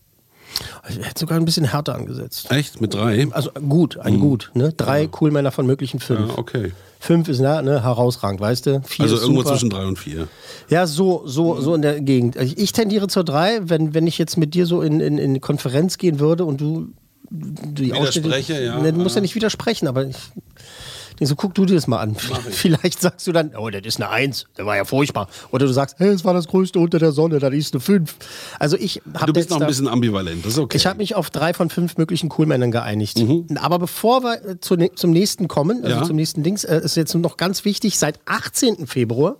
Ich 0.89 0.97
hätte 0.97 1.19
sogar 1.19 1.37
ein 1.37 1.45
bisschen 1.45 1.65
härter 1.65 1.95
angesetzt. 1.95 2.51
Echt? 2.51 2.81
Mit 2.81 2.93
drei? 2.93 3.27
Also 3.31 3.51
gut, 3.51 3.97
ein 3.99 4.19
gut. 4.19 4.51
Ne? 4.53 4.73
Drei 4.75 5.07
Coolmänner 5.07 5.51
von 5.51 5.65
möglichen 5.65 5.99
fünf. 5.99 6.19
Mhm. 6.19 6.27
Ja, 6.29 6.37
okay. 6.37 6.71
Fünf 6.99 7.27
ist 7.29 7.39
na, 7.39 7.61
ne, 7.61 7.83
herausragend, 7.83 8.41
weißt 8.41 8.65
du? 8.65 8.81
Vier 8.83 9.03
Also 9.03 9.17
irgendwo 9.17 9.41
super. 9.41 9.51
zwischen 9.51 9.69
drei 9.69 9.85
und 9.85 9.99
vier. 9.99 10.27
Ja, 10.69 10.87
so, 10.87 11.23
so, 11.25 11.61
so 11.61 11.75
in 11.75 11.83
der 11.83 12.01
Gegend. 12.01 12.37
Also 12.37 12.55
Ich 12.57 12.71
tendiere 12.71 13.07
zur 13.07 13.23
drei, 13.23 13.59
wenn, 13.61 13.93
wenn 13.93 14.07
ich 14.07 14.17
jetzt 14.17 14.37
mit 14.37 14.55
dir 14.55 14.65
so 14.65 14.81
in, 14.81 14.99
in, 14.99 15.17
in 15.17 15.39
Konferenz 15.39 15.97
gehen 15.97 16.19
würde 16.19 16.43
und 16.45 16.59
du 16.59 16.87
die 17.29 17.91
Widerspreche, 17.91 18.63
ja. 18.63 18.79
Ne, 18.79 18.93
du 18.93 18.99
musst 18.99 19.15
ja 19.15 19.21
nicht 19.21 19.35
widersprechen, 19.35 19.87
aber 19.87 20.05
ich 20.05 20.15
denke 21.19 21.27
so, 21.29 21.35
guck 21.35 21.53
du 21.55 21.65
dir 21.65 21.75
das 21.75 21.87
mal 21.87 21.99
an. 21.99 22.15
Vielleicht 22.49 23.01
sagst 23.01 23.25
du 23.27 23.31
dann, 23.31 23.51
oh, 23.57 23.69
das 23.69 23.81
ist 23.85 23.97
eine 24.01 24.09
Eins, 24.09 24.45
der 24.57 24.65
war 24.65 24.75
ja 24.75 24.85
furchtbar. 24.85 25.27
Oder 25.51 25.65
du 25.67 25.73
sagst, 25.73 25.95
hey, 25.99 26.09
es 26.09 26.23
war 26.25 26.33
das 26.33 26.47
Größte 26.47 26.79
unter 26.79 26.99
der 26.99 27.11
Sonne, 27.11 27.39
das 27.39 27.53
ist 27.53 27.73
eine 27.73 27.81
Fünf. 27.81 28.15
Also 28.59 28.77
ich 28.77 29.01
habe 29.13 29.27
Du 29.27 29.33
bist 29.33 29.49
noch 29.49 29.59
ein 29.61 29.67
bisschen 29.67 29.87
ambivalent, 29.87 30.45
das 30.45 30.53
ist 30.53 30.59
okay. 30.59 30.77
ich 30.77 30.85
habe 30.87 30.97
mich 30.97 31.15
auf 31.15 31.29
drei 31.29 31.53
von 31.53 31.69
fünf 31.69 31.97
möglichen 31.97 32.29
Coolmännern 32.29 32.71
geeinigt. 32.71 33.21
Aber 33.55 33.79
bevor 33.79 34.23
wir 34.23 34.45
äh, 34.45 34.59
zu, 34.59 34.75
ne- 34.75 34.91
zum 34.95 35.11
nächsten 35.11 35.47
kommen, 35.47 35.83
also 35.83 35.97
Ja. 35.97 36.03
zum 36.03 36.15
nächsten 36.15 36.43
Dings, 36.43 36.63
äh, 36.63 36.81
ist 36.83 36.95
jetzt 36.95 37.13
noch 37.15 37.37
ganz 37.37 37.65
wichtig, 37.65 37.97
seit 37.97 38.19
18. 38.25 38.87
Februar 38.87 39.37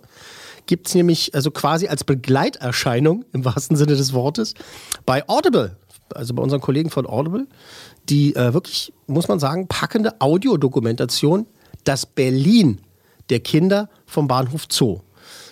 gibt 0.66 0.88
es 0.88 0.94
nämlich 0.94 1.34
also 1.34 1.50
quasi 1.50 1.88
als 1.88 2.04
Begleiterscheinung 2.04 3.24
im 3.32 3.44
wahrsten 3.44 3.76
Sinne 3.76 3.96
des 3.96 4.12
Wortes 4.12 4.54
bei 5.06 5.26
Audible, 5.28 5.76
also 6.14 6.34
bei 6.34 6.42
unseren 6.42 6.60
Kollegen 6.60 6.90
von 6.90 7.06
Audible, 7.06 7.46
die 8.08 8.34
äh, 8.36 8.52
wirklich, 8.54 8.92
muss 9.06 9.28
man 9.28 9.38
sagen, 9.38 9.66
packende 9.68 10.20
Audiodokumentation, 10.20 11.46
das 11.88 12.04
Berlin 12.04 12.82
der 13.30 13.40
Kinder 13.40 13.88
vom 14.06 14.28
Bahnhof 14.28 14.66
Zoo. 14.70 15.00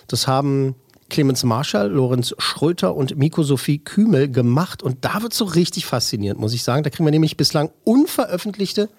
Das 0.07 0.27
haben 0.27 0.75
Clemens 1.09 1.43
Marschall, 1.43 1.89
Lorenz 1.89 2.35
Schröter 2.37 2.95
und 2.95 3.17
Miko 3.17 3.41
Sophie 3.41 3.79
Kümel 3.79 4.29
gemacht. 4.29 4.83
Und 4.83 5.03
da 5.03 5.21
wird 5.23 5.33
so 5.33 5.45
richtig 5.45 5.87
faszinierend, 5.87 6.39
muss 6.39 6.53
ich 6.53 6.63
sagen. 6.63 6.83
Da 6.83 6.89
kriegen 6.89 7.05
wir 7.05 7.11
nämlich 7.11 7.37
bislang 7.37 7.71
unveröffentlichte 7.83 8.89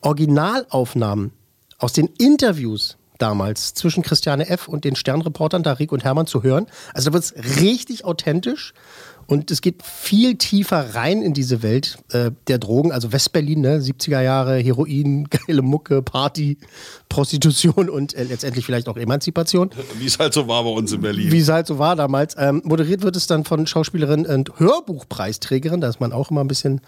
Originalaufnahmen 0.00 1.32
aus 1.78 1.92
den 1.92 2.08
Interviews 2.18 2.96
damals 3.18 3.74
zwischen 3.74 4.02
Christiane 4.02 4.48
F. 4.48 4.66
und 4.66 4.84
den 4.84 4.96
Sternreportern 4.96 5.62
Tarik 5.62 5.92
und 5.92 6.02
Hermann 6.02 6.26
zu 6.26 6.42
hören. 6.42 6.66
Also 6.94 7.10
da 7.10 7.14
wird 7.14 7.24
es 7.24 7.60
richtig 7.60 8.04
authentisch. 8.04 8.74
Und 9.30 9.52
es 9.52 9.60
geht 9.60 9.84
viel 9.84 10.34
tiefer 10.34 10.96
rein 10.96 11.22
in 11.22 11.34
diese 11.34 11.62
Welt 11.62 11.98
äh, 12.10 12.32
der 12.48 12.58
Drogen, 12.58 12.90
also 12.90 13.12
Westberlin, 13.12 13.60
ne? 13.60 13.78
70er 13.78 14.20
Jahre, 14.22 14.58
Heroin, 14.58 15.28
geile 15.46 15.62
Mucke, 15.62 16.02
Party, 16.02 16.58
Prostitution 17.08 17.88
und 17.88 18.12
äh, 18.14 18.24
letztendlich 18.24 18.66
vielleicht 18.66 18.88
auch 18.88 18.96
Emanzipation. 18.96 19.70
Wie 20.00 20.06
es 20.06 20.18
halt 20.18 20.34
so 20.34 20.48
war 20.48 20.64
bei 20.64 20.70
uns 20.70 20.90
in 20.90 21.00
Berlin. 21.00 21.30
Wie 21.30 21.38
es 21.38 21.48
halt 21.48 21.68
so 21.68 21.78
war 21.78 21.94
damals. 21.94 22.34
Ähm, 22.38 22.60
moderiert 22.64 23.02
wird 23.02 23.14
es 23.14 23.28
dann 23.28 23.44
von 23.44 23.68
Schauspielerin 23.68 24.26
und 24.26 24.58
Hörbuchpreisträgerin, 24.58 25.80
da 25.80 25.88
ist 25.88 26.00
man 26.00 26.12
auch 26.12 26.32
immer 26.32 26.40
ein 26.40 26.48
bisschen 26.48 26.80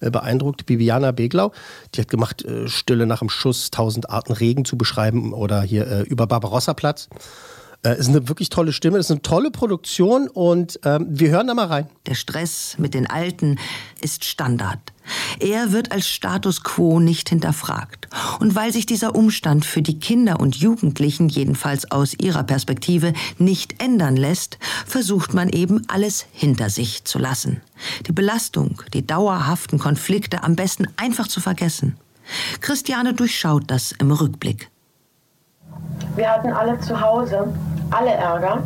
äh, 0.00 0.10
beeindruckt, 0.10 0.64
Bibiana 0.64 1.12
Beglau. 1.12 1.52
Die 1.94 2.00
hat 2.00 2.08
gemacht, 2.08 2.42
äh, 2.46 2.66
Stille 2.66 3.04
nach 3.04 3.18
dem 3.18 3.28
Schuss, 3.28 3.70
tausend 3.70 4.08
Arten 4.08 4.32
Regen 4.32 4.64
zu 4.64 4.78
beschreiben 4.78 5.34
oder 5.34 5.60
hier 5.60 5.86
äh, 5.86 6.02
über 6.04 6.26
Barbarossa-Platz. 6.26 7.10
Äh, 7.82 7.98
ist 7.98 8.08
eine 8.08 8.28
wirklich 8.28 8.50
tolle 8.50 8.72
Stimme, 8.72 8.98
ist 8.98 9.10
eine 9.10 9.22
tolle 9.22 9.50
Produktion 9.50 10.28
und 10.28 10.78
ähm, 10.84 11.06
wir 11.08 11.30
hören 11.30 11.46
da 11.46 11.54
mal 11.54 11.66
rein. 11.66 11.88
Der 12.06 12.14
Stress 12.14 12.76
mit 12.78 12.92
den 12.92 13.06
Alten 13.06 13.58
ist 14.02 14.24
Standard. 14.24 14.80
Er 15.38 15.72
wird 15.72 15.90
als 15.90 16.06
Status 16.06 16.62
quo 16.62 17.00
nicht 17.00 17.30
hinterfragt. 17.30 18.08
Und 18.38 18.54
weil 18.54 18.72
sich 18.72 18.84
dieser 18.84 19.14
Umstand 19.14 19.64
für 19.64 19.80
die 19.80 19.98
Kinder 19.98 20.40
und 20.40 20.56
Jugendlichen, 20.56 21.30
jedenfalls 21.30 21.90
aus 21.90 22.14
ihrer 22.14 22.44
Perspektive, 22.44 23.14
nicht 23.38 23.82
ändern 23.82 24.16
lässt, 24.16 24.58
versucht 24.86 25.32
man 25.32 25.48
eben 25.48 25.82
alles 25.88 26.26
hinter 26.32 26.68
sich 26.68 27.04
zu 27.04 27.18
lassen. 27.18 27.62
Die 28.06 28.12
Belastung, 28.12 28.82
die 28.92 29.06
dauerhaften 29.06 29.78
Konflikte 29.78 30.44
am 30.44 30.54
besten 30.54 30.86
einfach 30.96 31.28
zu 31.28 31.40
vergessen. 31.40 31.96
Christiane 32.60 33.14
durchschaut 33.14 33.64
das 33.68 33.92
im 33.92 34.12
Rückblick. 34.12 34.70
Wir 36.16 36.30
hatten 36.30 36.52
alle 36.52 36.78
zu 36.80 37.00
Hause, 37.00 37.48
alle 37.90 38.10
Ärger. 38.10 38.58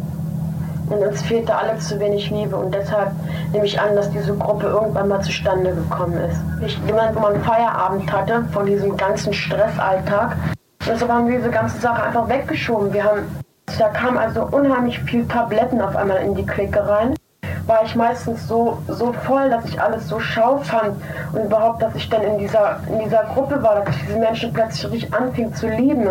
Und 0.91 0.99
uns 0.99 1.23
fehlte 1.23 1.55
alle 1.55 1.79
zu 1.79 1.99
wenig 1.99 2.31
Liebe. 2.31 2.57
Und 2.57 2.75
deshalb 2.75 3.11
nehme 3.53 3.65
ich 3.65 3.81
an, 3.81 3.97
dass 3.97 4.11
diese 4.11 4.35
Gruppe 4.35 4.67
irgendwann 4.67 5.09
mal 5.09 5.21
zustande 5.23 5.75
gekommen 5.75 6.19
ist. 6.19 6.39
Ich, 6.65 6.79
jemand, 6.87 7.15
wo 7.17 7.21
man 7.21 7.41
Feierabend 7.43 8.13
hatte 8.13 8.45
von 8.53 8.67
diesem 8.67 8.97
ganzen 8.97 9.33
Stressalltag. 9.33 10.37
Deshalb 10.87 11.11
haben 11.11 11.29
wir 11.29 11.39
diese 11.39 11.51
ganze 11.51 11.79
Sache 11.81 12.03
einfach 12.03 12.29
weggeschoben. 12.29 12.93
Wir 12.93 13.05
haben, 13.05 13.23
da 13.79 13.89
kam 13.89 14.19
also 14.19 14.47
unheimlich 14.51 15.01
viel 15.01 15.27
Tabletten 15.27 15.81
auf 15.81 15.97
einmal 15.97 16.19
in 16.19 16.35
die 16.35 16.45
Clique 16.45 16.87
rein. 16.87 17.15
War 17.67 17.83
ich 17.83 17.97
meistens 17.97 18.47
so, 18.47 18.77
so 18.89 19.15
voll, 19.25 19.49
dass 19.49 19.65
ich 19.65 19.81
alles 19.81 20.07
so 20.07 20.21
schau 20.21 20.59
fand. 20.59 20.97
Und 21.33 21.45
überhaupt, 21.47 21.81
dass 21.81 21.95
ich 21.95 22.11
dann 22.11 22.21
in 22.21 22.39
dieser, 22.39 22.81
in 22.91 22.99
dieser 22.99 23.25
Gruppe 23.33 23.63
war, 23.63 23.77
dass 23.77 23.97
ich 23.97 24.03
diese 24.07 24.19
Menschen 24.19 24.53
plötzlich 24.53 24.93
richtig 24.93 25.15
anfing 25.15 25.55
zu 25.55 25.69
lieben. 25.69 26.11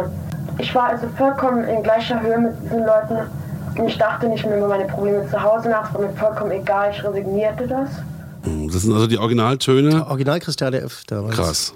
Ich 0.59 0.73
war 0.75 0.89
also 0.89 1.07
vollkommen 1.17 1.63
in 1.65 1.83
gleicher 1.83 2.21
Höhe 2.21 2.37
mit 2.37 2.53
diesen 2.63 2.85
Leuten 2.85 3.17
und 3.77 3.87
ich 3.87 3.97
dachte 3.97 4.27
nicht 4.27 4.45
mehr 4.45 4.57
über 4.57 4.67
meine 4.67 4.85
Probleme 4.85 5.27
zu 5.29 5.41
Hause 5.41 5.69
nach, 5.69 5.89
es 5.89 5.95
war 5.95 6.01
mir 6.01 6.13
vollkommen 6.13 6.51
egal, 6.51 6.91
ich 6.91 7.03
resignierte 7.03 7.67
das. 7.67 7.89
Das 8.71 8.81
sind 8.81 8.93
also 8.93 9.07
die 9.07 9.17
Originaltöne. 9.17 10.05
Original 10.07 10.39
Christiane 10.39 10.81
F. 10.81 11.03
damals. 11.07 11.35
Krass. 11.35 11.73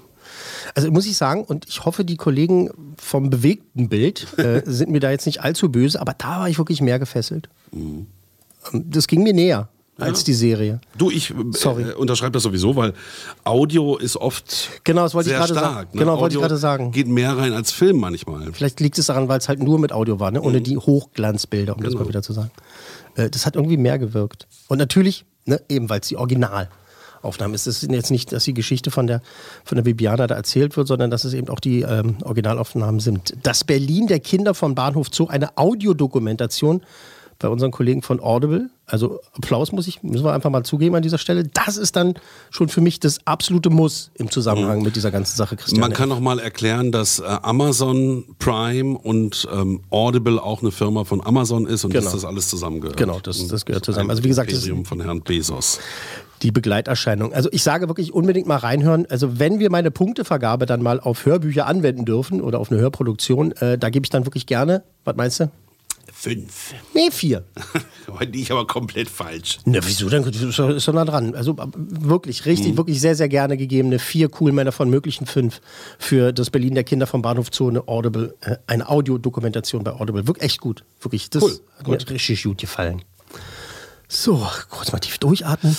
Also 0.74 0.90
muss 0.90 1.06
ich 1.06 1.16
sagen, 1.16 1.44
und 1.44 1.66
ich 1.66 1.84
hoffe, 1.84 2.04
die 2.04 2.16
Kollegen 2.16 2.94
vom 2.98 3.30
bewegten 3.30 3.88
Bild 3.88 4.26
äh, 4.38 4.62
sind 4.66 4.90
mir 4.90 5.00
da 5.00 5.10
jetzt 5.10 5.26
nicht 5.26 5.42
allzu 5.42 5.72
böse, 5.72 6.00
aber 6.00 6.14
da 6.16 6.40
war 6.40 6.48
ich 6.48 6.58
wirklich 6.58 6.80
mehr 6.80 6.98
gefesselt. 6.98 7.48
Mhm. 7.72 8.06
Das 8.72 9.06
ging 9.06 9.22
mir 9.22 9.32
näher 9.32 9.68
als 9.98 10.20
Ja. 10.20 10.24
die 10.26 10.32
Serie. 10.34 10.80
Du, 10.96 11.10
ich 11.10 11.34
Sorry. 11.52 11.82
Äh, 11.82 11.94
unterschreibe 11.94 12.32
das 12.32 12.44
sowieso, 12.44 12.76
weil 12.76 12.94
Audio 13.44 13.96
ist 13.96 14.16
oft 14.16 14.70
Genau, 14.84 15.02
das 15.02 15.14
wollte 15.14 15.28
ich 15.30 15.36
sehr 15.36 15.38
gerade 15.46 15.54
stark. 15.54 15.74
sagen. 15.74 15.88
ne? 15.92 15.98
Genau, 16.00 16.12
wollte 16.20 16.32
ich 16.34 16.38
Audio 16.38 16.40
gerade 16.40 16.56
sagen. 16.56 16.92
Geht 16.92 17.08
mehr 17.08 17.36
rein 17.36 17.52
als 17.52 17.72
Film 17.72 17.98
manchmal. 17.98 18.52
Vielleicht 18.52 18.80
liegt 18.80 18.98
es 18.98 19.06
daran, 19.06 19.28
weil 19.28 19.38
es 19.38 19.48
halt 19.48 19.60
nur 19.62 19.78
mit 19.78 19.92
Audio 19.92 20.18
war, 20.20 20.30
ne? 20.30 20.40
ohne 20.40 20.60
die 20.60 20.76
Hochglanzbilder, 20.78 21.76
um 21.76 21.82
das 21.82 21.92
Genau. 21.92 22.04
mal 22.04 22.08
wieder 22.08 22.22
zu 22.22 22.32
sagen. 22.32 22.50
Äh, 23.16 23.28
das 23.30 23.44
hat 23.44 23.56
irgendwie 23.56 23.76
mehr 23.76 23.98
gewirkt. 23.98 24.46
Und 24.68 24.78
natürlich, 24.78 25.24
ne, 25.46 25.60
eben 25.68 25.90
weil 25.90 26.00
es 26.00 26.08
die 26.08 26.16
Originalaufnahme 26.16 27.54
ist. 27.54 27.66
Es 27.66 27.82
ist 27.82 27.90
jetzt 27.90 28.10
nicht, 28.10 28.30
dass 28.32 28.44
die 28.44 28.54
Geschichte 28.54 28.90
von 28.92 29.06
der, 29.08 29.20
von 29.64 29.76
der 29.76 29.82
Bibiana 29.82 30.26
da 30.28 30.36
erzählt 30.36 30.76
wird, 30.76 30.86
sondern 30.86 31.10
dass 31.10 31.24
es 31.24 31.32
eben 31.34 31.48
auch 31.48 31.60
die 31.60 31.82
ähm, 31.82 32.18
Originalaufnahmen 32.22 33.00
sind. 33.00 33.34
Das 33.42 33.64
Berlin 33.64 34.06
der 34.06 34.20
Kinder 34.20 34.54
von 34.54 34.74
Bahnhof 34.76 35.08
Zoo, 35.12 35.26
eine 35.26 35.56
Audiodokumentation 35.58 36.82
bei 37.40 37.48
unseren 37.48 37.70
Kollegen 37.70 38.02
von 38.02 38.18
Audible. 38.20 38.68
Also 38.84 39.20
Applaus 39.34 39.70
muss 39.70 39.86
ich, 39.86 40.02
müssen 40.02 40.24
wir 40.24 40.32
einfach 40.32 40.50
mal 40.50 40.64
zugeben 40.64 40.96
an 40.96 41.02
dieser 41.02 41.18
Stelle. 41.18 41.44
Das 41.44 41.76
ist 41.76 41.94
dann 41.94 42.14
schon 42.50 42.68
für 42.68 42.80
mich 42.80 42.98
das 43.00 43.18
absolute 43.26 43.70
Muss 43.70 44.10
im 44.14 44.30
Zusammenhang 44.30 44.82
mit 44.82 44.96
dieser 44.96 45.10
ganzen 45.12 45.36
Sache, 45.36 45.56
Christian. 45.56 45.80
Man 45.80 45.92
kann 45.92 46.08
noch 46.08 46.18
mal 46.20 46.40
erklären, 46.40 46.90
dass 46.90 47.20
äh, 47.20 47.24
Amazon 47.42 48.24
Prime 48.38 48.98
und 48.98 49.46
ähm, 49.52 49.80
Audible 49.90 50.42
auch 50.42 50.62
eine 50.62 50.70
Firma 50.72 51.04
von 51.04 51.24
Amazon 51.24 51.66
ist 51.66 51.84
und 51.84 51.92
Genau. 51.92 52.04
dass 52.04 52.12
das 52.14 52.24
alles 52.24 52.48
zusammengehört. 52.48 52.96
Genau, 52.96 53.20
das- 53.20 53.46
das 53.46 53.64
gehört 53.64 53.82
Ein 53.82 53.84
zusammen. 53.84 54.10
Also 54.10 54.24
wie 54.24 54.28
gesagt, 54.28 54.50
das- 54.50 54.58
Imperium 54.60 54.84
von 54.84 55.00
Herrn 55.00 55.20
Bezos. 55.20 55.78
die 56.42 56.50
Begleiterscheinung. 56.50 57.32
Also 57.32 57.48
ich 57.52 57.62
sage 57.62 57.88
wirklich 57.88 58.12
unbedingt 58.14 58.46
mal 58.48 58.56
reinhören. 58.56 59.06
Also 59.10 59.38
wenn 59.38 59.58
wir 59.60 59.70
meine 59.70 59.90
Punktevergabe 59.90 60.66
dann 60.66 60.82
mal 60.82 60.98
auf 61.00 61.24
Hörbücher 61.26 61.66
anwenden 61.66 62.04
dürfen 62.04 62.40
oder 62.40 62.58
auf 62.58 62.70
eine 62.72 62.80
Hörproduktion, 62.80 63.52
äh, 63.52 63.76
da 63.78 63.90
gebe 63.90 64.04
ich 64.06 64.10
dann 64.10 64.24
wirklich 64.24 64.46
gerne, 64.46 64.82
was 65.04 65.14
meinst 65.16 65.40
du? 65.40 65.50
Fünf. 66.12 66.74
Nee, 66.94 67.10
vier. 67.10 67.44
Die 68.32 68.40
ich 68.42 68.50
aber 68.50 68.66
komplett 68.66 69.08
falsch. 69.08 69.58
Na, 69.64 69.80
wieso 69.84 70.08
denn? 70.08 70.24
Ist 70.24 70.58
doch, 70.58 70.94
nah 70.94 71.04
dran. 71.04 71.34
Also 71.34 71.52
äh, 71.52 71.66
wirklich, 71.74 72.46
richtig, 72.46 72.76
wirklich 72.76 73.00
sehr, 73.00 73.14
sehr 73.14 73.28
gerne 73.28 73.56
gegebene 73.56 73.98
vier 73.98 74.30
cool 74.40 74.52
Männer 74.52 74.72
von 74.72 74.88
möglichen 74.88 75.26
fünf 75.26 75.60
für 75.98 76.32
das 76.32 76.50
Berlin 76.50 76.74
der 76.74 76.84
Kinder 76.84 77.06
vom 77.06 77.22
Bahnhof 77.22 77.50
Zone 77.50 77.86
Audible, 77.86 78.34
äh, 78.40 78.56
eine 78.66 78.88
Audiodokumentation 78.88 79.84
bei 79.84 79.92
Audible. 79.92 80.26
Wirklich 80.26 80.44
echt 80.44 80.60
gut. 80.60 80.84
Wirklich, 81.00 81.30
das 81.30 81.42
Cool, 81.42 81.60
hat 81.78 81.86
mir 81.86 82.10
richtig 82.10 82.42
gut 82.42 82.58
gefallen. 82.58 83.02
So, 84.08 84.46
kurz 84.70 84.90
mal 84.90 84.98
tief 84.98 85.18
durchatmen. 85.18 85.76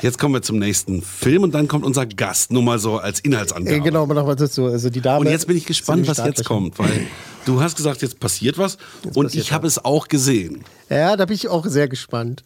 Jetzt 0.00 0.18
kommen 0.18 0.34
wir 0.34 0.42
zum 0.42 0.58
nächsten 0.58 1.02
Film 1.02 1.42
und 1.42 1.54
dann 1.54 1.66
kommt 1.66 1.84
unser 1.84 2.06
Gast, 2.06 2.52
nur 2.52 2.62
mal 2.62 2.78
so 2.78 2.98
als 2.98 3.20
Inhaltsangabe. 3.20 3.76
Äh, 3.76 3.80
genau, 3.80 4.06
noch 4.06 4.26
mal 4.26 4.36
dazu. 4.36 4.66
Also 4.66 4.90
die 4.90 5.00
Dame. 5.00 5.20
Und 5.20 5.30
jetzt 5.30 5.46
bin 5.46 5.56
ich 5.56 5.66
gespannt, 5.66 6.06
was 6.06 6.18
jetzt 6.18 6.44
kommt, 6.44 6.78
weil 6.78 7.06
du 7.48 7.60
hast 7.60 7.76
gesagt, 7.76 8.02
jetzt 8.02 8.20
passiert 8.20 8.58
was 8.58 8.76
und 9.14 9.24
passiert 9.24 9.44
ich 9.44 9.52
habe 9.52 9.66
es 9.66 9.84
auch 9.84 10.08
gesehen. 10.08 10.64
Ja, 10.90 11.16
da 11.16 11.24
bin 11.24 11.34
ich 11.34 11.48
auch 11.48 11.66
sehr 11.66 11.88
gespannt. 11.88 12.44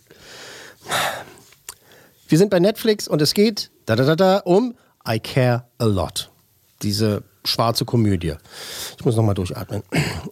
Wir 2.28 2.38
sind 2.38 2.50
bei 2.50 2.60
Netflix 2.60 3.08
und 3.08 3.20
es 3.20 3.34
geht 3.34 3.70
da, 3.86 3.96
da, 3.96 4.04
da, 4.04 4.16
da, 4.16 4.38
um 4.38 4.74
I 5.06 5.18
Care 5.18 5.64
a 5.78 5.84
Lot. 5.84 6.30
Diese 6.82 7.24
schwarze 7.44 7.84
Komödie. 7.84 8.34
Ich 8.96 9.04
muss 9.04 9.16
nochmal 9.16 9.34
durchatmen. 9.34 9.82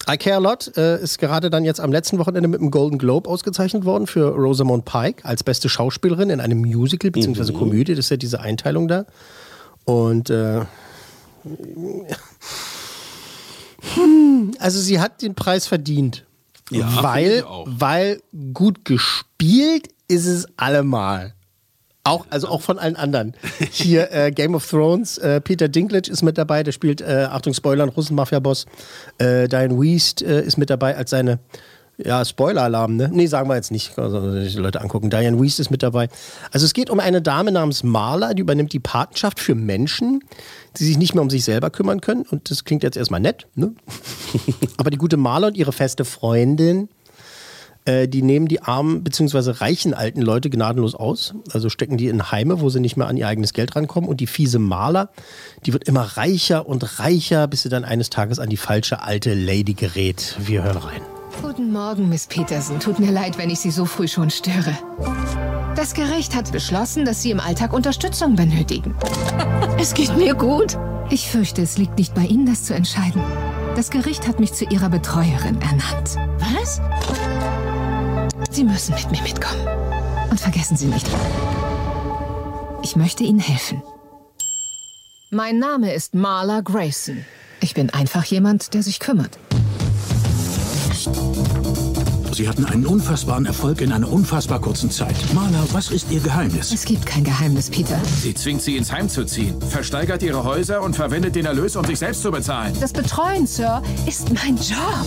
I 0.08 0.16
Care 0.16 0.36
a 0.36 0.38
Lot 0.38 0.76
äh, 0.76 1.02
ist 1.02 1.18
gerade 1.18 1.50
dann 1.50 1.64
jetzt 1.64 1.80
am 1.80 1.90
letzten 1.90 2.18
Wochenende 2.18 2.48
mit 2.48 2.60
dem 2.60 2.70
Golden 2.70 2.98
Globe 2.98 3.28
ausgezeichnet 3.28 3.84
worden 3.84 4.06
für 4.06 4.28
Rosamund 4.28 4.84
Pike 4.84 5.24
als 5.24 5.42
beste 5.42 5.68
Schauspielerin 5.68 6.30
in 6.30 6.40
einem 6.40 6.60
Musical 6.60 7.10
bzw. 7.10 7.52
Komödie. 7.52 7.94
Das 7.94 8.06
ist 8.06 8.10
ja 8.10 8.16
diese 8.16 8.40
Einteilung 8.40 8.86
da. 8.86 9.06
Und 9.84 10.30
äh, 10.30 10.60
hm, 13.94 14.52
also 14.58 14.80
sie 14.80 15.00
hat 15.00 15.22
den 15.22 15.34
Preis 15.34 15.66
verdient. 15.66 16.24
Ja, 16.70 17.02
weil, 17.02 17.44
weil 17.66 18.22
gut 18.52 18.84
gespielt 18.84 19.88
ist 20.08 20.26
es 20.26 20.46
allemal. 20.56 21.34
Auch, 22.02 22.26
also 22.30 22.48
auch 22.48 22.62
von 22.62 22.78
allen 22.78 22.96
anderen. 22.96 23.34
Hier 23.70 24.10
äh, 24.12 24.30
Game 24.30 24.54
of 24.54 24.68
Thrones, 24.68 25.18
äh, 25.18 25.40
Peter 25.40 25.68
Dinklage 25.68 26.10
ist 26.10 26.22
mit 26.22 26.38
dabei, 26.38 26.62
der 26.62 26.72
spielt, 26.72 27.00
äh, 27.02 27.28
Achtung, 27.30 27.52
Spoiler, 27.52 27.82
einen 27.82 27.92
Russen-Mafia-Boss. 27.92 28.66
Äh, 29.18 29.48
Diane 29.48 29.78
Wiest 29.78 30.22
äh, 30.22 30.42
ist 30.42 30.56
mit 30.56 30.70
dabei 30.70 30.96
als 30.96 31.10
seine, 31.10 31.40
ja, 32.04 32.24
Spoiler-Alarm, 32.24 32.96
ne? 32.96 33.10
Nee, 33.12 33.26
sagen 33.26 33.48
wir 33.48 33.56
jetzt 33.56 33.70
nicht, 33.70 33.98
also 33.98 34.32
die 34.32 34.56
Leute 34.56 34.80
angucken. 34.80 35.10
Diane 35.10 35.40
Wiest 35.40 35.60
ist 35.60 35.70
mit 35.70 35.82
dabei. 35.82 36.08
Also 36.50 36.66
es 36.66 36.72
geht 36.72 36.90
um 36.90 37.00
eine 37.00 37.22
Dame 37.22 37.52
namens 37.52 37.82
Marla, 37.82 38.34
die 38.34 38.42
übernimmt 38.42 38.72
die 38.72 38.80
Patenschaft 38.80 39.40
für 39.40 39.54
Menschen, 39.54 40.22
die 40.78 40.84
sich 40.84 40.98
nicht 40.98 41.14
mehr 41.14 41.22
um 41.22 41.30
sich 41.30 41.44
selber 41.44 41.70
kümmern 41.70 42.00
können. 42.00 42.22
Und 42.30 42.50
das 42.50 42.64
klingt 42.64 42.82
jetzt 42.82 42.96
erstmal 42.96 43.20
nett, 43.20 43.46
ne? 43.54 43.72
Aber 44.76 44.90
die 44.90 44.98
gute 44.98 45.16
Marla 45.16 45.48
und 45.48 45.56
ihre 45.56 45.72
feste 45.72 46.04
Freundin, 46.04 46.88
äh, 47.84 48.08
die 48.08 48.22
nehmen 48.22 48.46
die 48.46 48.62
armen 48.62 49.02
bzw. 49.02 49.52
reichen 49.52 49.94
alten 49.94 50.22
Leute 50.22 50.50
gnadenlos 50.50 50.94
aus. 50.94 51.34
Also 51.52 51.68
stecken 51.68 51.96
die 51.96 52.08
in 52.08 52.30
Heime, 52.30 52.60
wo 52.60 52.68
sie 52.68 52.80
nicht 52.80 52.96
mehr 52.96 53.08
an 53.08 53.16
ihr 53.16 53.26
eigenes 53.26 53.52
Geld 53.52 53.74
rankommen. 53.76 54.08
Und 54.08 54.20
die 54.20 54.26
fiese 54.26 54.58
Maler, 54.58 55.10
die 55.66 55.72
wird 55.72 55.84
immer 55.88 56.02
reicher 56.02 56.66
und 56.66 56.98
reicher, 56.98 57.48
bis 57.48 57.62
sie 57.62 57.68
dann 57.68 57.84
eines 57.84 58.10
Tages 58.10 58.38
an 58.38 58.48
die 58.48 58.56
falsche 58.56 59.02
alte 59.02 59.34
Lady 59.34 59.74
gerät. 59.74 60.36
Wir 60.38 60.62
hören 60.62 60.76
rein. 60.76 61.19
Guten 61.42 61.72
Morgen, 61.72 62.08
Miss 62.08 62.26
Peterson. 62.26 62.80
Tut 62.80 62.98
mir 62.98 63.12
leid, 63.12 63.38
wenn 63.38 63.50
ich 63.50 63.60
Sie 63.60 63.70
so 63.70 63.86
früh 63.86 64.08
schon 64.08 64.30
störe. 64.30 64.76
Das 65.76 65.94
Gericht 65.94 66.34
hat 66.34 66.52
beschlossen, 66.52 67.04
dass 67.04 67.22
Sie 67.22 67.30
im 67.30 67.40
Alltag 67.40 67.72
Unterstützung 67.72 68.36
benötigen. 68.36 68.94
Es 69.78 69.94
geht 69.94 70.14
mir 70.16 70.34
gut. 70.34 70.76
Ich 71.08 71.30
fürchte, 71.30 71.62
es 71.62 71.78
liegt 71.78 71.96
nicht 71.96 72.14
bei 72.14 72.22
Ihnen, 72.22 72.44
das 72.44 72.64
zu 72.64 72.74
entscheiden. 72.74 73.22
Das 73.76 73.90
Gericht 73.90 74.28
hat 74.28 74.38
mich 74.38 74.52
zu 74.52 74.66
ihrer 74.66 74.90
Betreuerin 74.90 75.58
ernannt. 75.62 76.16
Was? 76.54 76.82
Sie 78.50 78.64
müssen 78.64 78.94
mit 78.94 79.10
mir 79.10 79.22
mitkommen. 79.22 79.66
Und 80.30 80.38
vergessen 80.38 80.76
Sie 80.76 80.86
nicht, 80.86 81.06
ich 82.82 82.94
möchte 82.94 83.24
Ihnen 83.24 83.40
helfen. 83.40 83.82
Mein 85.30 85.58
Name 85.58 85.94
ist 85.94 86.14
Marla 86.14 86.60
Grayson. 86.60 87.24
Ich 87.60 87.72
bin 87.72 87.88
einfach 87.90 88.24
jemand, 88.24 88.74
der 88.74 88.82
sich 88.82 89.00
kümmert. 89.00 89.38
Sie 92.32 92.48
hatten 92.48 92.64
einen 92.64 92.86
unfassbaren 92.86 93.46
Erfolg 93.46 93.80
in 93.80 93.92
einer 93.92 94.10
unfassbar 94.10 94.60
kurzen 94.60 94.90
Zeit. 94.90 95.14
Marla, 95.34 95.64
was 95.72 95.90
ist 95.90 96.10
Ihr 96.10 96.20
Geheimnis? 96.20 96.72
Es 96.72 96.84
gibt 96.84 97.06
kein 97.06 97.24
Geheimnis, 97.24 97.70
Peter. 97.70 97.98
Sie 98.22 98.34
zwingt 98.34 98.62
sie 98.62 98.76
ins 98.76 98.92
Heim 98.92 99.08
zu 99.08 99.24
ziehen, 99.24 99.60
versteigert 99.60 100.22
ihre 100.22 100.44
Häuser 100.44 100.82
und 100.82 100.96
verwendet 100.96 101.36
den 101.36 101.46
Erlös, 101.46 101.76
um 101.76 101.84
sich 101.84 101.98
selbst 101.98 102.22
zu 102.22 102.30
bezahlen. 102.30 102.74
Das 102.80 102.92
Betreuen, 102.92 103.46
Sir, 103.46 103.82
ist 104.06 104.32
mein 104.32 104.56
Job. 104.56 105.06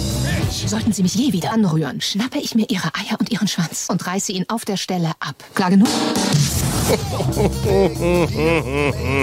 Sollten 0.66 0.94
Sie 0.94 1.04
mich 1.04 1.16
je 1.16 1.34
wieder 1.34 1.54
anrühren, 1.54 2.02
schnappe 2.02 2.40
ich 2.40 2.56
mir 2.56 2.70
Ihre 2.70 2.90
Eier 2.96 3.20
und 3.20 3.32
Ihren 3.32 3.48
Schwanz 3.48 3.88
und 3.90 4.06
reiße 4.06 4.32
ihn 4.32 4.46
auf 4.48 4.66
der 4.66 4.78
Stelle 4.78 5.12
ab. 5.20 5.36
Klar 5.56 5.70
genug? 5.70 5.88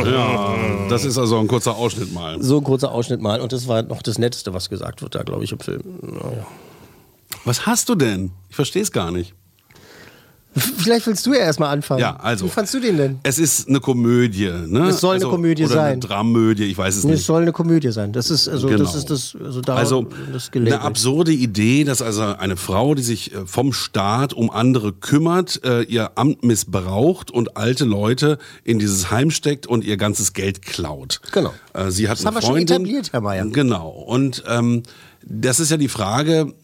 Ja, 0.04 0.56
das 0.88 1.04
ist 1.04 1.18
also 1.18 1.38
ein 1.38 1.48
kurzer 1.48 1.76
Ausschnitt 1.76 2.12
mal. 2.12 2.42
So 2.42 2.58
ein 2.58 2.64
kurzer 2.64 2.92
Ausschnitt 2.92 3.20
mal. 3.20 3.40
Und 3.40 3.52
das 3.52 3.68
war 3.68 3.82
noch 3.82 4.02
das 4.02 4.18
Netteste, 4.18 4.52
was 4.54 4.68
gesagt 4.68 5.02
wird 5.02 5.14
da, 5.14 5.22
glaube 5.22 5.44
ich, 5.44 5.52
im 5.52 5.60
Film. 5.60 5.82
Naja. 6.02 6.46
Was 7.44 7.66
hast 7.66 7.88
du 7.88 7.94
denn? 7.94 8.32
Ich 8.48 8.56
verstehe 8.56 8.82
es 8.82 8.92
gar 8.92 9.10
nicht. 9.10 9.34
Vielleicht 10.56 11.06
willst 11.06 11.24
du 11.26 11.32
ja 11.32 11.40
erstmal 11.40 11.72
anfangen. 11.72 12.00
Ja, 12.00 12.16
also. 12.16 12.46
Wie 12.46 12.48
fandst 12.50 12.74
du 12.74 12.80
den 12.80 12.96
denn? 12.96 13.18
Es 13.22 13.38
ist 13.38 13.68
eine 13.68 13.78
Komödie, 13.78 14.50
ne? 14.66 14.88
Es 14.88 15.00
soll 15.00 15.16
eine 15.16 15.26
Komödie 15.26 15.64
oder 15.64 15.74
sein. 15.74 15.92
Eine 15.92 16.00
Dramödie, 16.00 16.64
ich 16.64 16.76
weiß 16.76 16.96
es 16.96 17.04
Nee, 17.04 17.12
nicht. 17.12 17.20
Es 17.20 17.26
soll 17.26 17.42
eine 17.42 17.52
Komödie 17.52 17.92
sein. 17.92 18.12
Das 18.12 18.30
ist 18.30 18.48
also 18.48 18.66
Genau. 18.66 18.82
das 18.82 18.94
ist 18.96 19.10
das 19.10 19.36
also 19.42 19.60
da 19.60 19.76
Also 19.76 20.08
das 20.32 20.50
eine 20.52 20.80
absurde 20.80 21.30
Idee, 21.32 21.84
dass 21.84 22.02
also 22.02 22.22
eine 22.22 22.56
Frau, 22.56 22.94
die 22.96 23.02
sich 23.02 23.32
äh, 23.32 23.46
vom 23.46 23.72
Staat 23.72 24.32
um 24.32 24.50
andere 24.50 24.92
kümmert, 24.92 25.60
äh, 25.64 25.82
ihr 25.82 26.12
Amt 26.16 26.42
missbraucht 26.44 27.30
und 27.30 27.56
alte 27.56 27.84
Leute 27.84 28.38
in 28.64 28.80
dieses 28.80 29.10
Heim 29.12 29.30
steckt 29.30 29.68
und 29.68 29.84
ihr 29.84 29.96
ganzes 29.96 30.32
Geld 30.32 30.62
klaut. 30.62 31.20
Genau. 31.30 31.54
Äh, 31.74 31.90
Sie 31.90 32.08
hat 32.08 32.18
Das 32.18 32.26
eine 32.26 32.28
haben 32.28 32.34
wir 32.34 32.40
schon 32.42 32.50
Freundin. 32.56 32.76
etabliert, 32.76 33.12
Herr 33.12 33.20
Mayer. 33.20 33.46
Genau. 33.46 33.88
Und 33.90 34.42
ähm, 34.48 34.82
das 35.22 35.60
ist 35.60 35.70
ja 35.70 35.76
die 35.76 35.88
Frage, 35.88 36.54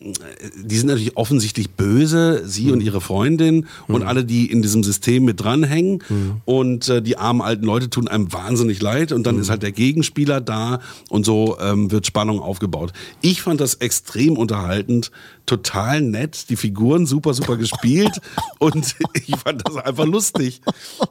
die 0.65 0.77
sind 0.77 0.87
natürlich 0.89 1.17
offensichtlich 1.17 1.71
böse, 1.71 2.43
sie 2.47 2.67
Mhm. 2.67 2.73
und 2.73 2.81
ihre 2.81 3.01
Freundin 3.01 3.67
und 3.87 4.03
alle, 4.03 4.25
die 4.25 4.51
in 4.51 4.63
diesem 4.63 4.83
System 4.83 5.25
mit 5.25 5.41
dranhängen. 5.41 6.03
Mhm. 6.09 6.41
Und 6.45 6.89
äh, 6.89 7.03
die 7.03 7.19
armen 7.19 7.43
alten 7.43 7.65
Leute 7.65 7.91
tun 7.91 8.09
einem 8.09 8.33
wahnsinnig 8.33 8.81
leid. 8.81 9.13
Und 9.13 9.25
dann 9.27 9.37
Mhm. 9.37 9.43
ist 9.43 9.51
halt 9.51 9.63
der 9.63 9.73
Gegenspieler 9.73 10.41
da 10.41 10.81
und 11.11 11.25
so 11.27 11.59
ähm, 11.61 11.91
wird 11.91 12.07
Spannung 12.07 12.41
aufgebaut. 12.41 12.93
Ich 13.21 13.43
fand 13.43 13.61
das 13.61 13.75
extrem 13.75 14.37
unterhaltend, 14.37 15.11
total 15.45 16.01
nett, 16.01 16.49
die 16.49 16.57
Figuren 16.57 17.07
super, 17.07 17.35
super 17.35 17.57
gespielt 17.57 18.21
und 18.59 18.97
ich 19.15 19.37
fand 19.37 19.63
das 19.69 19.77
einfach 19.77 20.07
lustig. 20.07 20.61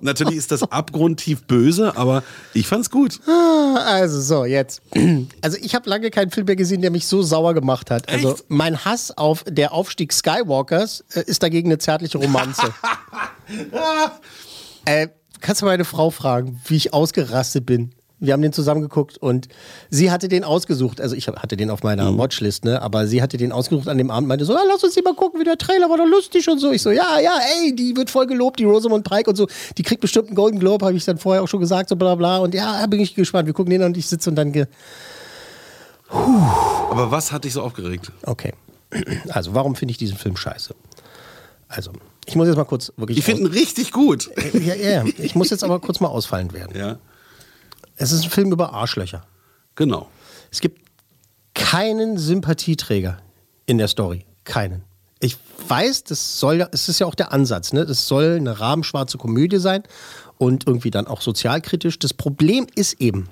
Natürlich 0.01 0.35
ist 0.35 0.51
das 0.51 0.63
abgrundtief 0.63 1.43
böse, 1.43 1.95
aber 1.95 2.23
ich 2.53 2.67
fand's 2.67 2.89
gut. 2.89 3.19
Ah, 3.27 3.75
Also 3.85 4.19
so, 4.19 4.45
jetzt. 4.45 4.81
Also 5.41 5.57
ich 5.61 5.73
habe 5.75 5.89
lange 5.89 6.09
keinen 6.09 6.31
Film 6.31 6.47
mehr 6.47 6.55
gesehen, 6.57 6.81
der 6.81 6.91
mich 6.91 7.05
so 7.07 7.21
sauer 7.35 7.53
gemacht 7.53 7.91
hat. 7.91 8.07
Also 8.09 8.37
mein 8.47 8.85
Hass 8.85 9.11
auf 9.17 9.43
der 9.45 9.73
Aufstieg 9.73 10.13
Skywalkers 10.13 11.03
äh, 11.13 11.23
ist 11.25 11.43
dagegen 11.43 11.67
eine 11.67 11.79
zärtliche 11.79 12.17
Romanze. 12.17 12.73
äh, 14.85 15.09
kannst 15.41 15.61
du 15.61 15.65
meine 15.65 15.83
Frau 15.83 16.11
fragen, 16.11 16.61
wie 16.65 16.77
ich 16.77 16.93
ausgerastet 16.93 17.65
bin? 17.65 17.91
Wir 18.21 18.31
haben 18.31 18.41
den 18.41 18.53
zusammen 18.53 18.79
geguckt 18.79 19.17
und 19.17 19.49
sie 19.89 20.09
hatte 20.11 20.29
den 20.29 20.45
ausgesucht. 20.45 21.01
Also 21.01 21.17
ich 21.17 21.27
hatte 21.27 21.57
den 21.57 21.69
auf 21.69 21.83
meiner 21.83 22.17
Watchlist, 22.17 22.63
ne? 22.63 22.81
Aber 22.81 23.05
sie 23.05 23.21
hatte 23.21 23.35
den 23.35 23.51
ausgesucht 23.51 23.89
an 23.89 23.97
dem 23.97 24.09
Abend, 24.09 24.29
meinte 24.29 24.45
so, 24.45 24.55
ah, 24.55 24.63
lass 24.65 24.81
uns 24.85 24.93
den 24.93 25.03
mal 25.03 25.13
gucken, 25.13 25.41
wie 25.41 25.43
der 25.43 25.57
Trailer 25.57 25.89
war 25.89 25.97
doch 25.97 26.07
lustig 26.07 26.49
und 26.49 26.59
so. 26.59 26.71
Ich 26.71 26.81
so, 26.81 26.91
ja, 26.91 27.19
ja, 27.19 27.37
ey, 27.59 27.75
die 27.75 27.97
wird 27.97 28.09
voll 28.09 28.27
gelobt, 28.27 28.59
die 28.59 28.63
Rosamund 28.63 29.03
Pike 29.03 29.29
und 29.29 29.35
so. 29.35 29.47
Die 29.77 29.83
kriegt 29.83 29.99
bestimmt 29.99 30.27
einen 30.27 30.35
Golden 30.35 30.59
Globe, 30.59 30.85
habe 30.85 30.95
ich 30.95 31.03
dann 31.03 31.17
vorher 31.17 31.43
auch 31.43 31.49
schon 31.49 31.59
gesagt, 31.59 31.89
so 31.89 31.97
bla 31.97 32.15
bla. 32.15 32.37
Und 32.37 32.55
ja, 32.55 32.85
bin 32.87 33.01
ich 33.01 33.13
gespannt. 33.13 33.47
Wir 33.47 33.53
gucken 33.53 33.71
den 33.71 33.81
an 33.81 33.87
und 33.87 33.97
ich 33.97 34.07
sitze 34.07 34.29
und 34.29 34.37
dann 34.37 34.53
ge 34.53 34.67
Aber 36.15 37.11
was 37.11 37.31
hat 37.31 37.43
dich 37.43 37.53
so 37.53 37.61
aufgeregt? 37.61 38.11
Okay. 38.23 38.53
Also, 39.29 39.53
warum 39.53 39.75
finde 39.75 39.91
ich 39.91 39.97
diesen 39.97 40.17
Film 40.17 40.37
scheiße? 40.37 40.73
Also, 41.67 41.91
ich 42.25 42.35
muss 42.35 42.47
jetzt 42.47 42.55
mal 42.55 42.65
kurz 42.65 42.91
wirklich. 42.95 43.17
Ich 43.17 43.25
finde 43.25 43.41
ihn 43.41 43.47
richtig 43.47 43.91
gut. 43.91 44.29
Ja, 44.53 44.73
ja, 44.73 45.03
ja. 45.03 45.05
Ich 45.17 45.35
muss 45.35 45.49
jetzt 45.49 45.63
aber 45.63 45.79
kurz 45.79 45.99
mal 45.99 46.07
ausfallend 46.07 46.53
werden. 46.53 46.77
Ja. 46.77 46.97
Es 47.97 48.11
ist 48.11 48.23
ein 48.23 48.29
Film 48.29 48.51
über 48.51 48.73
Arschlöcher. 48.73 49.25
Genau. 49.75 50.09
Es 50.51 50.61
gibt 50.61 50.81
keinen 51.53 52.17
Sympathieträger 52.17 53.17
in 53.65 53.77
der 53.77 53.87
Story. 53.87 54.25
Keinen. 54.43 54.83
Ich 55.19 55.37
weiß, 55.67 56.03
das 56.03 56.39
soll 56.39 56.57
ja, 56.57 56.69
es 56.71 56.87
ist 56.89 56.99
ja 56.99 57.07
auch 57.07 57.15
der 57.15 57.31
Ansatz, 57.31 57.73
ne? 57.73 57.85
Das 57.85 58.07
soll 58.07 58.35
eine 58.37 58.59
rabenschwarze 58.59 59.17
Komödie 59.17 59.59
sein 59.59 59.83
und 60.37 60.67
irgendwie 60.67 60.91
dann 60.91 61.07
auch 61.07 61.21
sozialkritisch. 61.21 61.97
Das 61.99 62.13
Problem 62.13 62.67
ist 62.75 63.01
eben, 63.01 63.29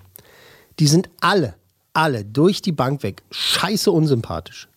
die 0.79 0.87
sind 0.87 1.09
alle, 1.19 1.55
alle 1.93 2.25
durch 2.25 2.61
die 2.61 2.71
Bank 2.71 3.03
weg 3.03 3.23
scheiße 3.31 3.91
unsympathisch. 3.91 4.67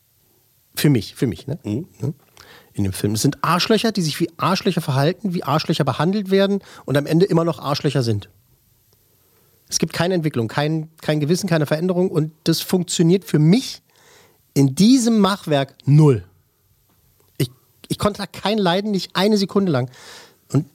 Für 0.74 0.90
mich, 0.90 1.14
für 1.14 1.26
mich, 1.26 1.46
ne? 1.46 1.58
Ne? 1.64 1.84
In 2.74 2.84
dem 2.84 2.92
Film. 2.92 3.14
Es 3.14 3.22
sind 3.22 3.42
Arschlöcher, 3.42 3.90
die 3.90 4.02
sich 4.02 4.20
wie 4.20 4.28
Arschlöcher 4.36 4.82
verhalten, 4.82 5.32
wie 5.32 5.42
Arschlöcher 5.42 5.84
behandelt 5.84 6.30
werden 6.30 6.60
und 6.84 6.96
am 6.98 7.06
Ende 7.06 7.24
immer 7.24 7.44
noch 7.44 7.58
Arschlöcher 7.58 8.02
sind. 8.02 8.28
Es 9.68 9.78
gibt 9.78 9.94
keine 9.94 10.14
Entwicklung, 10.14 10.48
kein, 10.48 10.90
kein 11.00 11.18
Gewissen, 11.18 11.48
keine 11.48 11.66
Veränderung 11.66 12.10
und 12.10 12.32
das 12.44 12.60
funktioniert 12.60 13.24
für 13.24 13.38
mich 13.38 13.82
in 14.54 14.74
diesem 14.74 15.18
Machwerk 15.18 15.74
null. 15.86 16.24
Ich, 17.38 17.50
ich 17.88 17.98
konnte 17.98 18.18
da 18.18 18.26
kein 18.26 18.58
Leiden, 18.58 18.90
nicht 18.90 19.16
eine 19.16 19.38
Sekunde 19.38 19.72
lang. 19.72 19.90
Und 20.52 20.66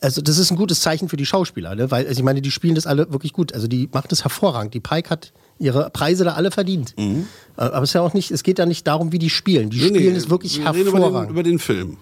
also 0.00 0.22
das 0.22 0.38
ist 0.38 0.50
ein 0.50 0.56
gutes 0.56 0.80
Zeichen 0.80 1.08
für 1.08 1.16
die 1.16 1.26
Schauspieler, 1.26 1.74
ne? 1.74 1.90
weil 1.90 2.06
also 2.06 2.20
ich 2.20 2.24
meine, 2.24 2.40
die 2.40 2.50
spielen 2.50 2.74
das 2.76 2.86
alle 2.86 3.12
wirklich 3.12 3.32
gut. 3.32 3.52
Also 3.52 3.66
die 3.66 3.88
machen 3.92 4.06
das 4.08 4.24
hervorragend. 4.24 4.74
Die 4.74 4.80
Pike 4.80 5.10
hat 5.10 5.32
ihre 5.62 5.90
Preise 5.90 6.24
da 6.24 6.32
alle 6.34 6.50
verdient. 6.50 6.94
Äh, 6.98 7.22
Aber 7.56 7.82
es 7.82 7.90
ist 7.90 7.94
ja 7.94 8.00
auch 8.02 8.14
nicht, 8.14 8.30
es 8.30 8.42
geht 8.42 8.58
da 8.58 8.66
nicht 8.66 8.86
darum, 8.86 9.12
wie 9.12 9.18
die 9.18 9.30
spielen. 9.30 9.70
Die 9.70 9.78
Mhm. 9.78 9.84
Nee, 9.84 9.90
nee, 9.90 9.98
spielen 9.98 10.16
es 10.16 10.30
wirklich 10.30 10.58
wir 10.58 10.66
reden 10.66 10.80
über 10.80 10.90
den, 10.90 11.02
hervorragend. 11.02 11.30
über 11.30 11.42
den 11.42 11.58
Film. 11.58 11.96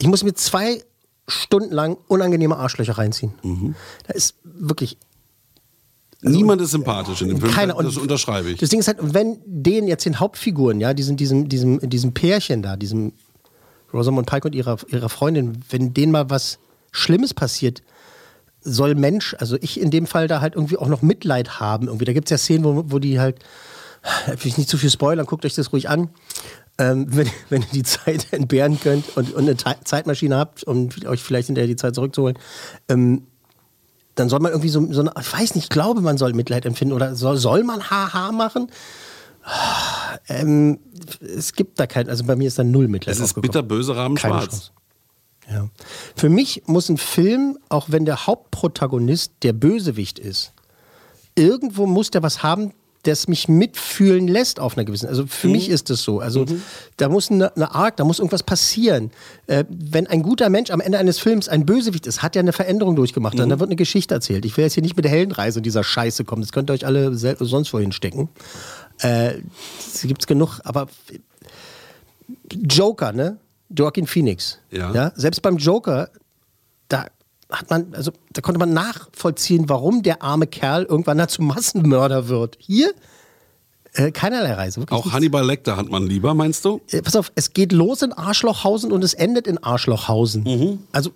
Ich 0.00 0.06
muss 0.06 0.22
mir 0.22 0.34
zwei 0.34 0.82
Stunden 1.26 1.72
lang 1.72 1.96
unangenehme 2.08 2.56
Arschlöcher 2.56 2.98
reinziehen. 2.98 3.34
Mhm. 3.42 3.74
Da 4.06 4.14
ist 4.14 4.34
wirklich 4.44 4.96
Niemand 6.24 6.60
ist 6.60 6.70
sympathisch 6.70 7.20
in 7.22 7.28
dem 7.30 7.40
Film. 7.40 7.52
Keiner. 7.52 7.74
das 7.74 7.96
Und 7.96 8.02
unterschreibe 8.02 8.50
ich. 8.50 8.60
Das 8.60 8.68
Ding 8.70 8.78
ist 8.78 8.86
halt, 8.86 8.98
wenn 9.00 9.38
denen 9.44 9.88
jetzt 9.88 10.04
den 10.04 10.20
Hauptfiguren, 10.20 10.80
ja, 10.80 10.94
diesen, 10.94 11.16
diesem, 11.16 11.48
diesem, 11.48 11.80
diesem 11.90 12.14
Pärchen 12.14 12.62
da, 12.62 12.76
diesem 12.76 13.12
Rosamund 13.92 14.28
Pike 14.28 14.46
und 14.46 14.54
ihrer, 14.54 14.78
ihrer 14.88 15.08
Freundin, 15.08 15.60
wenn 15.70 15.92
denen 15.94 16.12
mal 16.12 16.30
was 16.30 16.58
Schlimmes 16.92 17.34
passiert, 17.34 17.82
soll 18.62 18.94
Mensch, 18.94 19.34
also 19.38 19.56
ich 19.60 19.80
in 19.80 19.90
dem 19.90 20.06
Fall 20.06 20.28
da 20.28 20.40
halt 20.40 20.54
irgendwie 20.54 20.76
auch 20.76 20.88
noch 20.88 21.02
Mitleid 21.02 21.60
haben. 21.60 21.86
Irgendwie. 21.86 22.04
Da 22.04 22.12
gibt 22.12 22.26
es 22.28 22.30
ja 22.30 22.38
Szenen, 22.38 22.64
wo, 22.64 22.84
wo 22.88 22.98
die 22.98 23.18
halt, 23.20 23.38
da 24.26 24.32
will 24.32 24.46
ich 24.46 24.58
nicht 24.58 24.68
zu 24.70 24.78
viel 24.78 24.90
spoilern, 24.90 25.26
guckt 25.26 25.44
euch 25.44 25.54
das 25.54 25.72
ruhig 25.72 25.88
an. 25.88 26.10
Ähm, 26.78 27.06
wenn, 27.16 27.28
wenn 27.50 27.62
ihr 27.62 27.68
die 27.72 27.82
Zeit 27.82 28.32
entbehren 28.32 28.80
könnt 28.80 29.16
und, 29.16 29.32
und 29.34 29.42
eine 29.42 29.56
Te- 29.56 29.76
Zeitmaschine 29.84 30.36
habt, 30.36 30.64
um 30.64 30.88
euch 31.06 31.22
vielleicht 31.22 31.46
hinterher 31.48 31.68
die 31.68 31.76
Zeit 31.76 31.94
zurückzuholen, 31.94 32.38
ähm, 32.88 33.26
dann 34.14 34.28
soll 34.28 34.40
man 34.40 34.52
irgendwie 34.52 34.68
so, 34.68 34.92
so 34.92 35.00
eine, 35.00 35.12
ich 35.18 35.32
weiß 35.32 35.54
nicht, 35.54 35.64
ich 35.64 35.68
glaube, 35.70 36.00
man 36.02 36.18
soll 36.18 36.32
Mitleid 36.34 36.66
empfinden 36.66 36.92
oder 36.94 37.14
soll, 37.14 37.36
soll 37.38 37.64
man 37.64 37.90
Haha 37.90 38.30
machen? 38.32 38.70
Ähm, 40.28 40.78
es 41.20 41.52
gibt 41.54 41.80
da 41.80 41.86
kein, 41.86 42.08
also 42.08 42.24
bei 42.24 42.36
mir 42.36 42.46
ist 42.48 42.58
da 42.58 42.64
null 42.64 42.88
Mitleid. 42.88 43.16
Es 43.16 43.20
ist 43.20 43.40
bitterböse 43.40 43.96
Rahmen 43.96 44.14
Keine 44.16 44.34
schwarz. 44.34 44.50
Chance. 44.50 44.70
Ja. 45.50 45.68
Für 46.16 46.28
mich 46.28 46.62
muss 46.66 46.88
ein 46.88 46.98
Film, 46.98 47.58
auch 47.68 47.86
wenn 47.90 48.04
der 48.04 48.26
Hauptprotagonist 48.26 49.32
der 49.42 49.52
Bösewicht 49.52 50.18
ist, 50.18 50.52
irgendwo 51.34 51.86
muss 51.86 52.10
der 52.10 52.22
was 52.22 52.42
haben, 52.42 52.72
das 53.04 53.26
mich 53.26 53.48
mitfühlen 53.48 54.28
lässt 54.28 54.60
auf 54.60 54.76
einer 54.76 54.84
gewissen. 54.84 55.08
Also 55.08 55.26
für 55.26 55.48
Mhm. 55.48 55.54
mich 55.54 55.68
ist 55.68 55.90
es 55.90 56.02
so. 56.04 56.20
Also 56.20 56.46
da 56.98 57.08
muss 57.08 57.32
eine, 57.32 57.54
eine 57.56 57.74
Arc, 57.74 57.96
da 57.96 58.04
muss 58.04 58.20
irgendwas 58.20 58.44
passieren. 58.44 59.10
Äh, 59.48 59.64
wenn 59.68 60.06
ein 60.06 60.22
guter 60.22 60.48
Mensch 60.50 60.70
am 60.70 60.80
Ende 60.80 60.98
eines 60.98 61.18
Films 61.18 61.48
ein 61.48 61.66
Bösewicht 61.66 62.06
ist, 62.06 62.22
hat 62.22 62.36
er 62.36 62.40
eine 62.40 62.52
Veränderung 62.52 62.94
durchgemacht. 62.94 63.36
Dann 63.36 63.46
Mhm. 63.48 63.50
da 63.50 63.58
wird 63.60 63.70
eine 63.70 63.76
Geschichte 63.76 64.14
erzählt. 64.14 64.44
Ich 64.44 64.56
will 64.56 64.62
jetzt 64.62 64.74
hier 64.74 64.84
nicht 64.84 64.94
mit 64.94 65.04
der 65.04 65.10
Heldenreise 65.10 65.60
dieser 65.60 65.82
Scheiße 65.82 66.22
kommen. 66.24 66.42
Das 66.42 66.52
könnt 66.52 66.70
ihr 66.70 66.74
euch 66.74 66.86
alle 66.86 67.12
sonst 67.16 67.72
wohin 67.72 67.90
stecken. 67.90 68.28
Äh, 69.00 69.38
es 69.80 70.02
gibt's 70.02 70.28
genug, 70.28 70.60
aber 70.62 70.86
Joker, 72.52 73.12
ne? 73.12 73.38
Joaquin 73.76 74.06
Phoenix. 74.06 74.58
Ja. 74.70 75.12
Selbst 75.14 75.42
beim 75.42 75.56
Joker, 75.56 76.10
da 76.88 77.06
hat 77.50 77.70
man, 77.70 77.94
also 77.94 78.12
da 78.32 78.40
konnte 78.40 78.58
man 78.58 78.72
nachvollziehen, 78.72 79.68
warum 79.68 80.02
der 80.02 80.22
arme 80.22 80.46
Kerl 80.46 80.84
irgendwann 80.84 81.18
dazu 81.18 81.42
Massenmörder 81.42 82.28
wird. 82.28 82.56
Hier 82.60 82.92
äh, 83.94 84.10
keinerlei 84.10 84.54
Reise. 84.54 84.80
Wirklich 84.80 84.98
Auch 84.98 85.04
nichts. 85.04 85.14
Hannibal 85.14 85.44
Lecter 85.44 85.76
hat 85.76 85.88
man 85.90 86.06
lieber, 86.06 86.34
meinst 86.34 86.64
du? 86.64 86.80
Äh, 86.90 87.02
Pass 87.02 87.16
auf, 87.16 87.30
es 87.34 87.52
geht 87.52 87.72
los 87.72 88.02
in 88.02 88.12
Arschlochhausen 88.12 88.90
und 88.90 89.04
es 89.04 89.14
endet 89.14 89.46
in 89.46 89.58
Arschlochhausen. 89.58 90.44
Mhm. 90.44 90.78
Also 90.92 91.10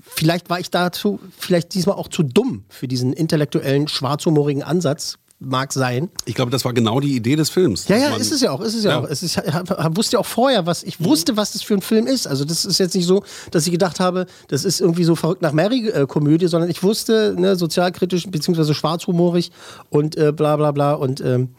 vielleicht 0.00 0.48
war 0.48 0.58
ich 0.58 0.70
dazu, 0.70 1.20
vielleicht 1.36 1.74
diesmal 1.74 1.96
auch 1.96 2.08
zu 2.08 2.22
dumm 2.22 2.64
für 2.68 2.88
diesen 2.88 3.12
intellektuellen, 3.12 3.86
schwarzhumorigen 3.88 4.62
Ansatz. 4.62 5.18
Mag 5.44 5.72
sein. 5.72 6.08
Ich 6.24 6.34
glaube, 6.34 6.50
das 6.50 6.64
war 6.64 6.72
genau 6.72 7.00
die 7.00 7.14
Idee 7.16 7.36
des 7.36 7.50
Films. 7.50 7.88
Ja, 7.88 7.96
ja, 7.96 8.16
ist 8.16 8.32
es 8.32 8.40
ja 8.40 8.50
auch, 8.50 8.60
ist 8.60 8.74
es 8.74 8.84
ja, 8.84 8.90
Ja. 8.92 9.00
auch. 9.00 9.04
Es 9.04 9.22
ist, 9.22 9.36
ich 9.36 9.96
wusste 9.96 10.16
ja 10.16 10.20
auch 10.20 10.26
vorher, 10.26 10.66
was 10.66 10.82
ich 10.82 11.02
wusste, 11.02 11.36
was 11.36 11.52
das 11.52 11.62
für 11.62 11.74
ein 11.74 11.82
Film 11.82 12.06
ist. 12.06 12.26
Also 12.26 12.44
das 12.44 12.64
ist 12.64 12.78
jetzt 12.78 12.94
nicht 12.94 13.06
so, 13.06 13.22
dass 13.50 13.66
ich 13.66 13.72
gedacht 13.72 14.00
habe, 14.00 14.26
das 14.48 14.64
ist 14.64 14.80
irgendwie 14.80 15.04
so 15.04 15.16
verrückt 15.16 15.42
nach 15.42 15.52
Mary 15.52 15.88
äh, 15.88 16.06
Komödie, 16.06 16.46
sondern 16.46 16.70
ich 16.70 16.82
wusste, 16.82 17.34
ne, 17.36 17.56
sozialkritisch 17.56 18.26
beziehungsweise 18.30 18.74
schwarzhumorig 18.74 19.50
und 19.90 20.16
äh, 20.16 20.32
bla 20.32 20.56
bla 20.56 20.70
bla 20.72 20.94
und 20.94 21.20
ähm, 21.20 21.50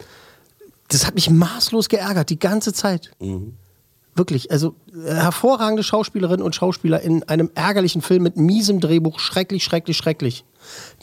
das 0.88 1.06
hat 1.06 1.14
mich 1.14 1.30
maßlos 1.30 1.88
geärgert 1.88 2.30
die 2.30 2.38
ganze 2.38 2.72
Zeit. 2.72 3.10
Wirklich, 4.14 4.50
also 4.52 4.76
äh, 4.92 5.12
hervorragende 5.12 5.82
Schauspielerinnen 5.82 6.44
und 6.44 6.54
Schauspieler 6.54 7.00
in 7.00 7.22
einem 7.24 7.50
ärgerlichen 7.54 8.00
Film 8.02 8.22
mit 8.22 8.36
miesem 8.36 8.80
Drehbuch, 8.80 9.18
schrecklich, 9.18 9.64
schrecklich, 9.64 9.96
schrecklich. 9.96 10.44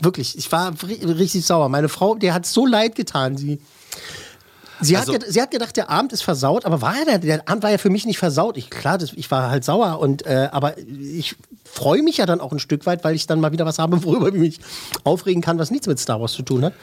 Wirklich, 0.02 0.38
ich 0.38 0.52
war 0.52 0.72
ri- 0.72 1.18
richtig 1.18 1.46
sauer. 1.46 1.70
Meine 1.70 1.90
Frau, 1.90 2.16
der 2.16 2.34
hat 2.34 2.46
so 2.46 2.66
leid 2.66 2.96
getan, 2.96 3.38
sie. 3.38 3.60
Sie, 4.84 4.98
Also- 4.98 5.14
hat, 5.14 5.24
sie 5.28 5.40
hat 5.42 5.52
gedacht, 5.52 5.78
der 5.78 5.90
Abend 5.92 6.12
ist 6.12 6.24
versaut, 6.24 6.66
aber 6.66 6.82
war 6.82 6.96
der, 7.06 7.20
der 7.20 7.48
Abend 7.48 7.62
war 7.62 7.70
ja 7.70 7.78
für 7.78 7.92
mich 7.92 8.06
nicht 8.06 8.18
versaut. 8.18 8.58
Ich, 8.58 8.70
klar, 8.72 8.98
das, 8.98 9.14
ich 9.14 9.30
war 9.30 9.52
halt 9.52 9.64
sauer 9.64 10.00
und 10.00 10.26
äh, 10.26 10.50
aber 10.52 10.76
ich 10.80 11.36
freue 11.66 12.02
mich 12.02 12.18
ja 12.18 12.26
dann 12.26 12.42
auch 12.42 12.52
ein 12.52 12.58
Stück 12.60 12.86
weit, 12.88 13.04
weil 13.04 13.14
ich 13.16 13.28
dann 13.28 13.40
mal 13.40 13.52
wieder 13.52 13.66
was 13.68 13.78
habe, 13.78 14.04
worüber 14.04 14.30
ich 14.30 14.34
mich 14.34 14.60
aufregen 15.04 15.42
kann, 15.44 15.60
was 15.60 15.70
nichts 15.70 15.86
mit 15.86 16.00
Star 16.00 16.20
Wars 16.20 16.34
zu 16.34 16.42
tun 16.42 16.66
hat. 16.66 16.74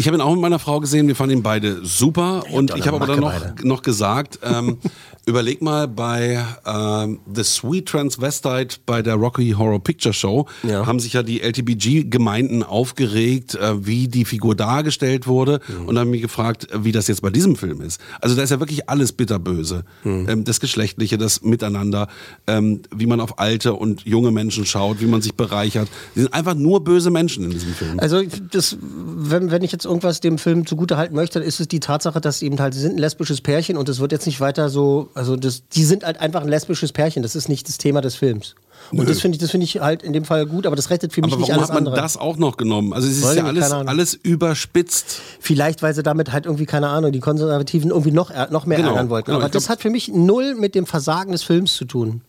Ich 0.00 0.06
habe 0.06 0.16
ihn 0.16 0.20
auch 0.20 0.32
mit 0.32 0.40
meiner 0.40 0.58
Frau 0.60 0.78
gesehen, 0.80 1.08
wir 1.08 1.16
fanden 1.16 1.38
ihn 1.38 1.42
beide 1.42 1.84
super 1.84 2.44
und 2.52 2.70
doch 2.70 2.76
ich 2.76 2.86
habe 2.86 2.96
aber 2.98 3.06
dann 3.08 3.18
noch, 3.20 3.32
noch 3.64 3.82
gesagt, 3.82 4.38
ähm, 4.44 4.78
überleg 5.26 5.60
mal 5.60 5.88
bei 5.88 6.42
ähm, 6.64 7.18
The 7.34 7.42
Sweet 7.42 7.86
Transvestite 7.88 8.76
bei 8.86 9.02
der 9.02 9.16
Rocky 9.16 9.50
Horror 9.58 9.82
Picture 9.82 10.12
Show 10.14 10.46
haben 10.64 11.00
sich 11.00 11.14
ja 11.14 11.22
die 11.24 11.42
LTBG-Gemeinden 11.42 12.62
aufgeregt, 12.62 13.56
äh, 13.56 13.86
wie 13.86 14.06
die 14.08 14.24
Figur 14.24 14.54
dargestellt 14.54 15.26
wurde 15.26 15.60
Mhm. 15.68 15.86
und 15.88 15.98
haben 15.98 16.10
mich 16.10 16.22
gefragt, 16.22 16.68
wie 16.72 16.92
das 16.92 17.08
jetzt 17.08 17.20
bei 17.22 17.30
diesem 17.30 17.56
Film 17.56 17.80
ist. 17.80 18.00
Also 18.20 18.36
da 18.36 18.42
ist 18.42 18.50
ja 18.50 18.60
wirklich 18.60 18.88
alles 18.88 19.12
bitterböse. 19.12 19.84
Mhm. 20.04 20.26
Ähm, 20.28 20.44
das 20.44 20.60
Geschlechtliche, 20.60 21.18
das 21.18 21.42
Miteinander, 21.42 22.06
ähm, 22.46 22.82
wie 22.94 23.06
man 23.06 23.20
auf 23.20 23.38
alte 23.40 23.74
und 23.74 24.02
junge 24.06 24.30
Menschen 24.30 24.64
schaut, 24.64 25.00
wie 25.00 25.06
man 25.06 25.22
sich 25.22 25.34
bereichert. 25.34 25.88
Die 26.14 26.20
sind 26.20 26.32
einfach 26.32 26.54
nur 26.54 26.84
böse 26.84 27.10
Menschen 27.10 27.44
in 27.44 27.50
diesem 27.50 27.74
Film. 27.74 27.98
Also 27.98 28.22
das, 28.52 28.76
wenn, 28.80 29.50
wenn 29.50 29.62
ich 29.62 29.72
jetzt 29.72 29.87
irgendwas 29.88 30.20
dem 30.20 30.38
Film 30.38 30.66
zugute 30.66 30.96
halten 30.96 31.14
möchte, 31.16 31.40
dann 31.40 31.48
ist 31.48 31.58
es 31.58 31.66
die 31.66 31.80
Tatsache, 31.80 32.20
dass 32.20 32.42
eben 32.42 32.60
halt, 32.60 32.74
sie 32.74 32.80
sind 32.80 32.92
ein 32.94 32.98
lesbisches 32.98 33.40
Pärchen 33.40 33.76
und 33.76 33.88
es 33.88 33.98
wird 33.98 34.12
jetzt 34.12 34.26
nicht 34.26 34.40
weiter 34.40 34.68
so, 34.68 35.08
also 35.14 35.34
das, 35.34 35.64
die 35.70 35.84
sind 35.84 36.04
halt 36.04 36.20
einfach 36.20 36.42
ein 36.42 36.48
lesbisches 36.48 36.92
Pärchen, 36.92 37.22
das 37.22 37.34
ist 37.34 37.48
nicht 37.48 37.68
das 37.68 37.78
Thema 37.78 38.00
des 38.00 38.14
Films. 38.14 38.54
Und 38.92 38.98
Nö. 38.98 39.04
das 39.06 39.20
finde 39.20 39.34
ich, 39.34 39.40
das 39.40 39.50
finde 39.50 39.64
ich 39.64 39.80
halt 39.80 40.04
in 40.04 40.12
dem 40.12 40.24
Fall 40.24 40.46
gut, 40.46 40.64
aber 40.64 40.76
das 40.76 40.88
rettet 40.90 41.12
für 41.12 41.20
mich 41.20 41.32
Aber 41.32 41.40
nicht 41.40 41.48
warum 41.48 41.58
alles 41.62 41.70
hat 41.70 41.74
man 41.74 41.86
andere. 41.88 42.00
das 42.00 42.16
auch 42.16 42.36
noch 42.36 42.56
genommen? 42.56 42.92
Also 42.92 43.08
es 43.08 43.18
ist 43.18 43.34
ja 43.34 43.44
alles, 43.44 43.72
alles 43.72 44.14
überspitzt. 44.14 45.20
Vielleicht, 45.40 45.82
weil 45.82 45.94
sie 45.94 46.02
damit 46.04 46.32
halt 46.32 46.46
irgendwie, 46.46 46.64
keine 46.66 46.88
Ahnung, 46.88 47.10
die 47.10 47.18
Konservativen 47.20 47.90
irgendwie 47.90 48.12
noch, 48.12 48.30
noch 48.50 48.66
mehr 48.66 48.78
Genau, 48.78 48.90
ärgern 48.90 49.10
wollten. 49.10 49.26
genau, 49.26 49.38
aber 49.40 49.48
das 49.48 49.64
glaub- 49.64 49.72
hat 49.76 49.82
für 49.82 49.90
mich 49.90 50.08
null 50.08 50.54
mit 50.54 50.74
dem 50.76 50.86
Versagen 50.86 51.32
des 51.32 51.42
Films 51.42 51.74
zu 51.74 51.84
tun. 51.86 52.20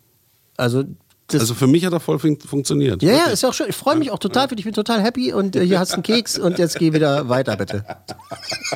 Also, 0.58 0.84
das, 1.32 1.42
Also 1.42 1.54
für 1.54 1.68
mich 1.68 1.86
hat 1.86 1.94
er 1.94 2.00
voll 2.00 2.20
fun 2.20 2.38
funktioniert. 2.40 3.02
ja, 3.02 3.12
ja, 3.12 3.26
ist 3.26 3.44
ja 3.44 3.50
auch 3.50 3.54
schön. 3.54 3.68
Ich 3.70 3.76
freue 3.76 3.96
mich 3.96 4.12
auch 4.12 4.20
total 4.20 4.50
für 4.50 4.56
dich. 4.56 4.62
Ich 4.62 4.66
bin 4.66 4.74
total 4.74 5.02
happy 5.02 5.34
und 5.34 5.56
äh, 5.56 5.66
hier 5.66 5.80
hast 5.80 5.92
du 5.92 5.96
einen 5.96 6.04
Keks 6.04 6.38
und 6.38 6.60
jetzt 6.60 6.78
geh 6.80 6.94
wieder 6.94 7.30
weiter, 7.30 7.56
bitte. 7.56 7.86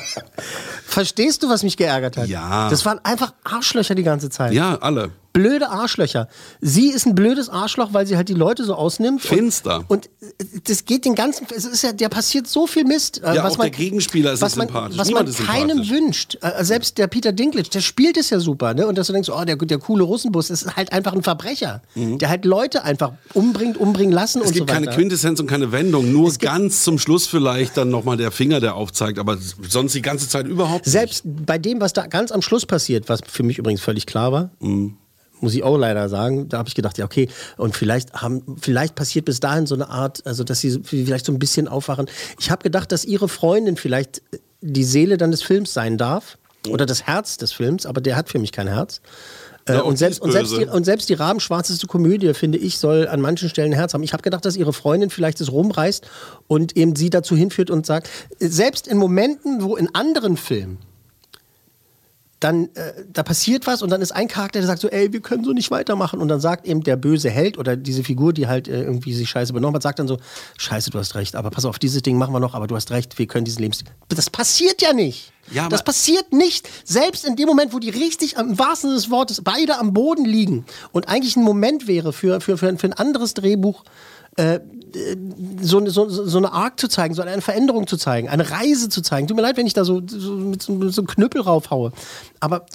Verstehst 0.86 1.44
du, 1.44 1.50
was 1.50 1.63
mich 1.63 1.78
geärgert 1.78 2.18
hat? 2.18 2.28
Ja. 2.28 2.70
Das 2.70 2.86
waren 2.86 3.00
einfach 3.04 3.34
Arschlöcher 3.44 3.96
die 3.96 4.04
ganze 4.04 4.30
Zeit. 4.30 4.54
Ja, 4.54 4.76
alle. 4.76 5.12
Blöde 5.34 5.69
Arschlöcher. 5.69 6.28
Sie 6.62 6.89
ist 6.89 7.08
ein 7.08 7.15
blödes 7.15 7.50
Arschloch, 7.50 7.89
weil 7.91 8.06
sie 8.06 8.15
halt 8.17 8.30
die 8.30 8.36
Leute 8.36 8.63
so 8.63 8.76
ausnimmt. 8.76 9.22
Finster. 9.24 9.84
Und, 9.88 10.08
und 10.22 10.69
das 10.69 10.86
geht 10.86 11.06
den 11.06 11.15
ganzen, 11.15 11.48
es 11.56 11.65
ist 11.65 11.82
ja, 11.82 11.91
der 11.91 12.10
passiert 12.10 12.46
so 12.48 12.67
viel 12.67 12.84
Mist. 12.86 13.22
äh, 13.24 13.36
Ja, 13.36 13.43
was 13.43 13.54
auch 13.54 13.58
man, 13.58 13.65
der 13.72 13.78
Gegenspieler 13.78 14.34
ist 14.34 14.41
was 14.41 14.56
man, 14.56 14.67
sympathisch. 14.67 14.98
Was 15.00 15.08
Niemand 15.08 15.39
man 15.39 15.48
keinem 15.48 15.89
wünscht. 15.89 16.38
Äh, 16.41 16.63
Selbst 16.63 17.00
der 17.00 17.08
Peter 17.08 17.32
Dinklage, 17.32 17.67
der 17.69 17.82
spielt 17.82 18.15
es 18.17 18.30
ja 18.30 18.39
super. 18.39 18.76
Ne? 18.76 18.86
Und 18.86 18.96
dass 18.98 19.08
du 19.08 19.13
denkst, 19.13 19.30
oh, 19.30 19.43
der, 19.43 19.56
der 19.56 19.80
coole 19.80 20.04
Russenbus 20.04 20.52
ist 20.52 20.76
halt 20.76 20.93
einfach 20.93 21.13
ein 21.13 21.24
Verbrecher. 21.24 21.82
Der 21.96 22.30
halt 22.30 22.46
Leute 22.46 22.84
einfach 22.84 23.13
umbringt, 23.34 23.78
umbringen 23.78 24.13
lassen 24.13 24.38
Mhm. 24.39 24.43
Es 24.43 24.50
und 24.52 24.54
gibt 24.56 24.69
so 24.69 24.76
weiter. 24.76 24.86
keine 24.86 24.96
Quintessenz 24.96 25.39
und 25.39 25.48
keine 25.48 25.72
Wendung. 25.72 26.12
Nur 26.12 26.32
ganz 26.36 26.84
zum 26.84 27.00
Schluss 27.00 27.26
vielleicht 27.26 27.76
dann 27.76 27.89
nochmal 27.89 28.17
der 28.17 28.32
Finger, 28.32 28.60
der 28.60 28.76
aufzeigt. 28.76 29.17
Aber 29.17 29.38
sonst 29.67 29.93
die 29.96 30.02
ganze 30.04 30.30
Zeit 30.30 30.46
überhaupt 30.48 30.86
nicht. 30.86 30.91
Selbst 30.93 31.24
bei 31.26 31.58
dem, 31.58 31.82
was 31.82 31.93
da 31.93 32.06
ganz 32.06 32.32
am 32.32 32.41
Schluss 32.43 32.65
passiert, 32.67 33.10
was 33.10 33.22
für 33.28 33.41
mich 33.43 33.58
übrigens 33.58 33.82
völlig 33.82 34.06
klar 34.06 34.32
war, 34.32 34.52
Mhm. 34.60 34.98
Muss 35.43 35.53
ich 35.53 35.63
auch 35.63 35.77
leider 35.77 36.10
sagen, 36.10 36.49
da 36.49 36.58
habe 36.58 36.69
ich 36.69 36.75
gedacht, 36.75 36.97
ja 36.97 37.06
okay, 37.06 37.27
und 37.58 37.75
vielleicht 37.75 38.13
haben, 38.13 38.58
vielleicht 38.60 38.95
passiert 38.95 39.25
bis 39.25 39.39
dahin 39.39 39.67
so 39.67 39.75
eine 39.75 39.89
Art, 39.89 40.25
also 40.25 40.43
dass 40.43 40.62
sie 40.62 40.79
vielleicht 40.84 41.25
so 41.25 41.32
ein 41.32 41.39
bisschen 41.39 41.67
aufwachen. 41.67 42.08
Ich 42.39 42.49
habe 42.49 42.63
gedacht, 42.63 42.91
dass 42.91 43.06
ihre 43.06 43.29
Freundin 43.29 43.75
vielleicht 43.77 44.21
die 44.62 44.84
Seele 44.84 45.17
dann 45.17 45.32
des 45.32 45.43
Films 45.43 45.73
sein 45.73 45.97
darf 45.97 46.38
oder 46.69 46.86
das 46.86 47.03
Herz 47.03 47.38
des 47.38 47.51
Films, 47.51 47.86
aber 47.86 48.01
der 48.01 48.15
hat 48.15 48.29
für 48.29 48.39
mich 48.39 48.51
kein 48.51 48.67
Herz. 48.67 49.01
Äh, 49.65 49.73
Ja, 49.73 49.82
und 49.82 49.91
und, 49.91 49.97
selbst, 49.97 50.21
und, 50.21 50.32
selbst 50.32 50.58
die, 50.58 50.65
und 50.65 50.84
selbst 50.86 51.10
die 51.10 51.13
rabenschwarzeste 51.13 51.88
Komödie, 51.88 52.34
finde 52.34 52.58
ich, 52.58 52.77
soll 52.77 53.08
an 53.08 53.21
manchen 53.21 53.49
Stellen 53.49 53.71
ein 53.71 53.77
Herz 53.77 53.93
haben. 53.93 54.03
Ich 54.03 54.13
habe 54.13 54.23
gedacht, 54.23 54.45
dass 54.45 54.56
ihre 54.56 54.73
Freundin 54.73 55.10
vielleicht 55.10 55.41
es 55.41 55.51
rumreißt 55.51 56.06
und 56.47 56.75
eben 56.77 56.95
sie 56.95 57.10
dazu 57.10 57.36
hinführt 57.36 57.69
und 57.69 57.86
sagt, 57.86 58.10
selbst 58.39 58.88
in 58.88 58.97
Momenten, 58.97 59.63
wo 59.63 59.75
in 59.75 59.93
anderen 59.93 60.38
Filmen 60.38 60.79
dann 62.43 62.65
äh, 62.75 62.93
da 63.12 63.23
passiert 63.23 63.65
was 63.67 63.82
und 63.82 63.89
dann 63.89 64.01
ist 64.01 64.12
ein 64.12 64.27
Charakter, 64.27 64.60
der 64.60 64.67
sagt 64.67 64.82
so, 64.82 64.89
ey, 64.89 65.13
wir 65.13 65.21
können 65.21 65.43
so 65.43 65.51
nicht 65.53 65.71
weitermachen. 65.71 66.19
Und 66.19 66.27
dann 66.27 66.39
sagt 66.39 66.65
eben 66.67 66.84
der 66.84 66.95
böse 66.97 67.29
Held 67.29 67.58
oder 67.58 67.75
diese 67.77 68.03
Figur, 68.03 68.34
die 68.34 68.47
halt 68.47 68.67
äh, 68.67 68.82
irgendwie 68.84 69.13
sich 69.13 69.29
scheiße 69.29 69.53
benommen 69.53 69.75
hat, 69.75 69.84
sagt 69.84 69.99
dann 69.99 70.08
so, 70.08 70.17
scheiße, 70.58 70.89
du 70.89 70.99
hast 70.99 71.15
recht, 71.15 71.36
aber 71.36 71.49
pass 71.51 71.65
auf, 71.65 71.79
dieses 71.79 72.01
Ding 72.01 72.17
machen 72.17 72.34
wir 72.34 72.39
noch, 72.39 72.53
aber 72.56 72.67
du 72.67 72.75
hast 72.75 72.91
recht, 72.91 73.17
wir 73.17 73.27
können 73.27 73.45
diesen 73.45 73.62
Lebensstil. 73.62 73.88
Das 74.10 74.29
passiert 74.29 74.82
ja 74.82 74.93
nicht. 74.93 75.32
Ja, 75.51 75.67
das 75.67 75.84
passiert 75.84 76.32
nicht. 76.32 76.69
Selbst 76.86 77.25
in 77.25 77.36
dem 77.36 77.47
Moment, 77.47 77.73
wo 77.73 77.79
die 77.79 77.89
richtig, 77.89 78.38
am- 78.38 78.51
im 78.51 78.60
wahrsten 78.60 78.89
Sinne 78.89 79.01
des 79.01 79.10
Wortes, 79.10 79.41
beide 79.41 79.77
am 79.77 79.91
Boden 79.93 80.23
liegen 80.25 80.65
und 80.93 81.10
eigentlich 81.10 81.36
ein 81.36 81.43
Moment 81.43 81.86
wäre 81.88 82.13
für, 82.13 82.39
für, 82.39 82.58
für, 82.58 82.67
ein- 82.69 82.77
für 82.77 82.88
ein 82.88 82.93
anderes 82.93 83.34
Drehbuch, 83.34 83.84
äh, 84.36 84.60
so, 85.62 85.86
so, 85.88 86.10
so 86.10 86.38
eine 86.38 86.52
Arc 86.52 86.80
zu 86.80 86.88
zeigen, 86.88 87.13
so 87.13 87.22
eine 87.22 87.41
Veränderung 87.41 87.88
zu 87.88 87.98
zeigen, 87.98 88.30
eine 88.30 88.50
Reise 88.50 88.89
zu 88.89 89.02
zeigen. 89.02 89.28
Tut 89.28 89.36
mir 89.36 89.43
leid, 89.43 89.58
wenn 89.58 89.67
ich 89.67 89.74
da 89.74 89.86
so, 89.86 90.02
so 90.06 90.34
mit, 90.34 90.67
mit 90.69 90.93
so 90.93 91.02
einem 91.02 91.08
Knüppel 91.08 91.41
raufhaue. 91.41 91.91
Aber 92.39 92.65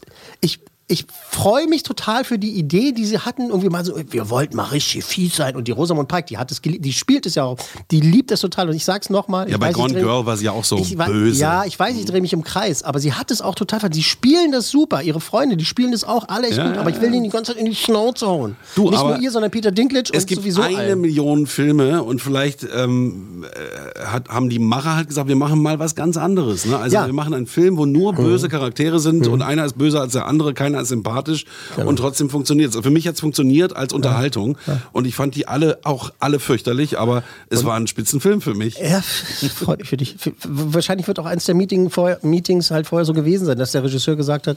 ich, 0.40 0.60
ich 0.90 1.04
freue 1.30 1.66
mich 1.68 1.82
total 1.82 2.24
für 2.24 2.38
die 2.38 2.52
Idee, 2.52 2.92
die 2.92 3.04
sie 3.04 3.18
hatten, 3.18 3.48
irgendwie 3.50 3.68
mal 3.68 3.84
so, 3.84 3.94
wir 4.10 4.30
wollten 4.30 4.56
mal 4.56 4.64
richtig 4.64 5.04
fies 5.04 5.36
sein. 5.36 5.54
Und 5.54 5.68
die 5.68 5.72
Rosamund 5.72 6.08
Pike, 6.08 6.24
die 6.28 6.38
hat 6.38 6.50
es 6.50 6.62
geliebt, 6.62 6.84
die 6.84 6.94
spielt 6.94 7.26
es 7.26 7.34
ja 7.34 7.44
auch, 7.44 7.58
die 7.90 8.00
liebt 8.00 8.30
es 8.30 8.40
total. 8.40 8.70
Und 8.70 8.74
ich 8.74 8.84
sag's 8.86 9.10
nochmal. 9.10 9.50
Ja, 9.50 9.58
bei 9.58 9.70
Gone 9.72 9.92
Girl 9.94 10.24
war 10.24 10.36
sie 10.38 10.46
ja 10.46 10.52
auch 10.52 10.64
so 10.64 10.76
böse. 10.76 11.40
Ja, 11.40 11.64
ich 11.66 11.78
weiß, 11.78 11.94
ich 11.96 12.06
drehe 12.06 12.22
mich 12.22 12.32
im 12.32 12.42
Kreis, 12.42 12.82
aber 12.82 13.00
sie 13.00 13.12
hat 13.12 13.30
es 13.30 13.42
auch 13.42 13.54
total 13.54 13.78
Die 13.90 14.02
spielen 14.02 14.50
das 14.50 14.70
super, 14.70 15.02
ihre 15.02 15.20
Freunde, 15.20 15.56
die 15.58 15.64
spielen 15.66 15.92
das 15.92 16.04
auch 16.04 16.26
alle 16.28 16.48
echt 16.48 16.56
Ja, 16.56 16.68
gut, 16.68 16.78
aber 16.78 16.88
ich 16.90 17.00
will 17.02 17.10
denen 17.10 17.24
die 17.24 17.28
ganze 17.30 17.52
Zeit 17.52 17.60
in 17.60 17.66
die 17.66 17.74
Schnauze 17.76 18.26
hauen. 18.26 18.56
Du, 18.74 18.88
Nicht 18.90 18.98
aber 18.98 19.10
nur 19.10 19.20
ihr, 19.22 19.30
sondern 19.30 19.50
Peter 19.50 19.70
Dinklage 19.70 20.10
Es 20.14 20.22
und 20.22 20.26
gibt 20.28 20.40
sowieso 20.40 20.62
eine 20.62 20.76
allen. 20.78 21.00
Million 21.02 21.46
Filme 21.46 22.02
und 22.02 22.22
vielleicht 22.22 22.66
ähm, 22.74 23.44
äh, 23.44 24.04
hat, 24.06 24.30
haben 24.30 24.48
die 24.48 24.58
Macher 24.58 24.96
halt 24.96 25.08
gesagt, 25.08 25.28
wir 25.28 25.36
machen 25.36 25.62
mal 25.62 25.78
was 25.78 25.94
ganz 25.94 26.16
anderes. 26.16 26.64
Ne? 26.64 26.78
Also 26.78 26.96
Ja. 26.96 27.06
wir 27.06 27.12
machen 27.12 27.34
einen 27.34 27.46
Film, 27.46 27.76
wo 27.76 27.84
nur 27.84 28.12
Mhm. 28.12 28.16
böse 28.16 28.48
Charaktere 28.48 28.98
sind 29.00 29.26
und 29.28 29.42
einer 29.42 29.66
ist 29.66 29.76
böser 29.76 30.00
als 30.00 30.12
der 30.14 30.26
andere, 30.26 30.54
keiner 30.54 30.77
ist 30.80 30.88
sympathisch 30.88 31.44
Genau. 31.76 31.88
und 31.88 31.96
trotzdem 31.96 32.30
funktioniert 32.30 32.74
es. 32.74 32.80
Für 32.80 32.90
mich 32.90 33.06
hat 33.06 33.14
es 33.14 33.20
funktioniert 33.20 33.74
als 33.76 33.92
Unterhaltung 33.92 34.56
und 34.92 35.06
ich 35.06 35.14
fand 35.14 35.34
die 35.34 35.46
alle 35.48 35.78
auch 35.84 36.10
alle 36.18 36.38
fürchterlich, 36.40 36.98
aber 36.98 37.22
es 37.50 37.64
war 37.64 37.76
ein 37.76 37.86
Spitzenfilm 37.86 38.40
für 38.40 38.54
mich. 38.54 38.78
Ja, 38.78 39.00
freut 39.02 39.80
mich 39.80 39.88
für 39.88 39.96
dich. 39.96 40.16
Wahrscheinlich 40.44 41.06
wird 41.08 41.18
auch 41.18 41.26
eins 41.26 41.44
der 41.44 41.54
Meeting 41.54 41.90
vorher, 41.90 42.18
Meetings 42.22 42.70
halt 42.70 42.86
vorher 42.86 43.04
so 43.04 43.12
gewesen 43.12 43.46
sein, 43.46 43.58
dass 43.58 43.72
der 43.72 43.82
Regisseur 43.84 44.16
gesagt 44.16 44.46
hat, 44.46 44.56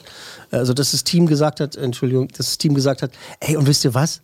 also 0.51 0.73
dass 0.73 0.91
das 0.91 1.03
Team 1.03 1.25
gesagt 1.27 1.59
hat, 1.59 1.75
Entschuldigung, 1.75 2.27
dass 2.29 2.47
das 2.47 2.57
Team 2.57 2.73
gesagt 2.73 3.01
hat, 3.01 3.11
ey, 3.39 3.57
und 3.57 3.67
wisst 3.67 3.83
ihr 3.85 3.93
was? 3.93 4.21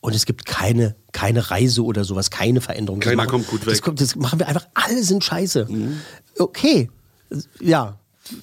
Und 0.00 0.14
es 0.14 0.24
gibt 0.26 0.46
keine, 0.46 0.94
keine 1.12 1.50
Reise 1.50 1.82
oder 1.82 2.04
sowas, 2.04 2.30
keine 2.30 2.60
Veränderung. 2.60 3.00
Das 3.00 3.08
Keiner 3.08 3.16
machen- 3.24 3.30
kommt 3.30 3.48
gut 3.48 3.62
Das, 3.66 3.74
weg. 3.74 3.82
kommt, 3.82 4.00
das 4.00 4.14
machen 4.14 4.38
wir 4.38 4.46
einfach, 4.46 4.66
alle 4.74 5.02
sind 5.02 5.24
scheiße. 5.24 5.66
Okay, 6.38 6.90
ja. 7.60 7.98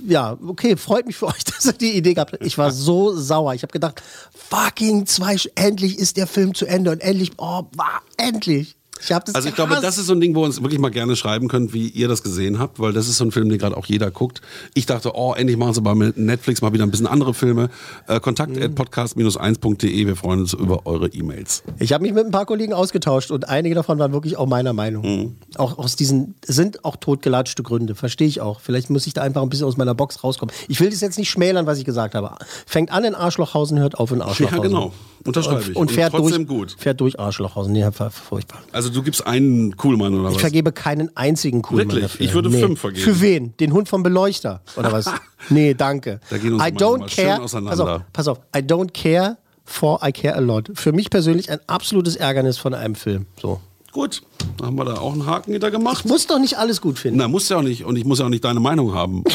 Ja, 0.06 0.38
okay, 0.46 0.76
freut 0.78 1.06
mich 1.06 1.16
für 1.16 1.28
euch, 1.28 1.44
dass 1.44 1.66
ihr 1.66 1.74
die 1.74 1.98
Idee 1.98 2.14
gehabt 2.14 2.34
habt. 2.34 2.46
Ich 2.46 2.58
war 2.58 2.72
so 2.72 3.16
sauer. 3.16 3.54
Ich 3.54 3.64
habe 3.64 3.72
gedacht, 3.72 4.02
fucking 4.50 5.06
zwei, 5.06 5.36
endlich 5.56 5.98
ist 5.98 6.18
der 6.18 6.28
Film 6.28 6.54
zu 6.54 6.66
Ende 6.66 6.92
und 6.92 7.02
endlich, 7.02 7.32
oh, 7.38 7.64
war, 7.76 8.02
endlich. 8.18 8.76
Ich 9.02 9.12
habe 9.12 9.26
das 9.26 9.36
Also 9.36 9.50
ich 9.50 9.56
glaube, 9.56 9.70
gehasst. 9.72 9.86
das 9.86 9.98
ist 9.98 10.06
so 10.08 10.14
ein 10.14 10.22
Ding, 10.22 10.34
wo 10.36 10.42
ihr 10.42 10.46
uns 10.46 10.62
wirklich 10.62 10.80
mal 10.80 10.90
gerne 10.92 11.16
schreiben 11.16 11.48
könnt, 11.50 11.74
wie 11.74 11.88
ihr 11.90 12.08
das 12.08 12.24
gesehen 12.24 12.60
habt, 12.60 12.80
weil 12.80 12.94
das 12.94 13.08
ist 13.10 13.18
so 13.18 13.26
ein 13.26 13.32
Film, 13.32 13.50
den 13.50 13.58
gerade 13.60 13.76
auch 13.76 13.86
jeder 13.86 14.12
guckt. 14.12 14.42
Ich 14.76 14.86
dachte, 14.86 15.12
oh, 15.16 15.34
endlich 15.34 15.58
machen 15.58 15.74
sie 15.74 15.82
bei 15.82 15.94
Netflix 15.94 16.62
mal 16.62 16.72
wieder 16.74 16.84
ein 16.86 16.92
bisschen 16.92 17.08
andere 17.08 17.34
Filme. 17.34 17.70
Äh, 18.08 18.20
Kontakt 18.20 18.56
Mhm. 18.56 18.62
at 18.64 18.76
podcast-1.de, 18.76 20.08
wir 20.08 20.16
freuen 20.16 20.42
uns 20.42 20.54
über 20.54 20.86
eure 20.86 21.08
E-Mails. 21.08 21.64
Ich 21.80 21.94
habe 21.94 22.04
mich 22.04 22.14
mit 22.14 22.26
ein 22.26 22.32
paar 22.32 22.46
Kollegen 22.46 22.74
ausgetauscht 22.74 23.32
und 23.32 23.50
einige 23.50 23.76
davon 23.76 24.00
waren 24.00 24.14
wirklich 24.14 24.38
auch 24.38 24.48
meiner 24.48 24.74
Meinung. 24.74 25.04
Mhm. 25.04 25.36
Auch 25.58 25.78
aus 25.78 25.96
diesen, 25.96 26.36
sind 26.46 26.86
auch 26.86 26.96
totgelatschte 26.96 27.64
Gründe, 27.64 27.96
verstehe 27.96 28.28
ich 28.28 28.42
auch. 28.42 28.60
Vielleicht 28.60 28.90
muss 28.90 29.08
ich 29.08 29.14
da 29.14 29.22
einfach 29.22 29.42
ein 29.42 29.50
bisschen 29.50 29.66
aus 29.68 29.78
meiner 29.78 29.96
Box 29.96 30.24
rauskommen. 30.24 30.54
Ich 30.68 30.80
will 30.80 30.90
das 30.90 31.02
jetzt 31.02 31.18
nicht 31.18 31.30
schmälern, 31.30 31.66
was 31.66 31.78
ich 31.78 31.86
gesagt 31.86 32.16
habe. 32.16 32.36
Fängt 32.66 32.92
an 32.92 33.04
in 33.04 33.16
Arschlochhausen, 33.16 33.80
hört 33.80 33.96
auf 34.00 34.12
in 34.12 34.22
Arschlochhausen. 34.22 34.64
Ja, 34.64 34.68
genau. 34.68 34.94
Unterschreibe 35.26 35.62
ich. 35.62 35.68
Und, 35.70 35.78
und 35.78 35.92
fährt 35.92 36.12
trotzdem 36.14 36.46
durch, 36.46 36.60
gut. 36.60 36.76
Fährt 36.78 37.00
durch 37.00 37.18
Arschlochhausen. 37.20 37.72
Nee, 37.72 37.88
furchtbar. 37.92 38.60
Also 38.74 38.83
Also 38.84 38.94
du 38.96 39.04
gibst 39.04 39.26
einen 39.26 39.78
Kuhlmann 39.78 40.14
oder 40.14 40.28
Ich 40.30 40.36
was? 40.36 40.42
vergebe 40.42 40.74
keinen 40.74 41.16
einzigen 41.16 41.62
Kuhlmann 41.62 41.88
Wirklich? 41.88 42.04
dafür. 42.04 42.26
Ich 42.26 42.34
würde 42.34 42.52
fünf 42.52 42.82
vergeben. 42.82 43.02
Für 43.04 43.22
wen? 43.22 43.56
Den 43.58 43.72
Hund 43.72 43.88
vom 43.88 44.04
Beleuchter 44.04 44.62
oder 44.76 44.92
was? 44.92 45.10
nee, 45.50 45.74
danke. 45.74 46.20
Da 46.30 46.38
gehen 46.38 46.52
unsere 46.54 46.70
I 46.70 46.74
don't 46.74 47.16
care. 47.16 47.36
Pass 47.40 47.56
auseinander. 47.56 47.96
auf, 47.96 48.02
pass 48.12 48.28
auf. 48.28 48.40
I 48.54 48.60
don't 48.60 48.92
care 48.94 49.38
for 49.64 50.02
I 50.06 50.12
care 50.12 50.36
a 50.36 50.40
lot. 50.42 50.70
Für 50.74 50.92
mich 50.92 51.10
persönlich 51.10 51.50
ein 51.50 51.60
absolutes 51.68 52.18
Ärgernis 52.18 52.58
von 52.58 52.74
einem 52.74 52.96
Film. 52.96 53.26
So. 53.42 53.62
Gut, 53.94 54.22
dann 54.58 54.68
haben 54.68 54.76
wir 54.78 54.86
da 54.86 54.96
auch 54.96 55.14
einen 55.14 55.26
Haken 55.28 55.52
hinter 55.54 55.72
gemacht. 55.72 56.04
Muss 56.06 56.28
doch 56.28 56.40
nicht 56.40 56.58
alles 56.58 56.82
gut 56.82 57.00
finden. 57.00 57.20
Na, 57.20 57.28
muss 57.30 57.48
ja 57.48 57.58
auch 57.58 57.62
nicht. 57.62 57.86
Und 57.86 57.96
ich 57.96 58.04
muss 58.04 58.20
ja 58.20 58.26
auch 58.26 58.30
nicht 58.30 58.44
deine 58.44 58.60
Meinung 58.60 58.94
haben. 58.94 59.24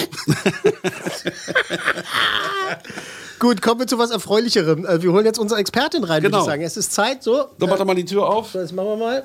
Gut, 3.38 3.62
kommen 3.62 3.78
wir 3.80 3.86
zu 3.86 3.98
was 3.98 4.10
Erfreulicherem. 4.10 4.84
Äh, 4.84 5.00
Wir 5.00 5.12
holen 5.12 5.24
jetzt 5.24 5.38
unsere 5.38 5.60
Expertin 5.60 6.02
rein, 6.02 6.22
würde 6.22 6.30
Genau. 6.32 6.40
ich 6.42 6.46
sagen. 6.46 6.62
Es 6.62 6.76
ist 6.76 6.92
Zeit, 6.92 7.22
so. 7.22 7.44
Dann 7.58 7.68
mach 7.70 7.78
doch 7.78 7.84
mal 7.84 7.94
die 7.94 8.04
Tür 8.04 8.26
auf. 8.28 8.54
Jetzt 8.54 8.72
machen 8.72 8.88
wir 8.88 8.96
mal. 8.96 9.24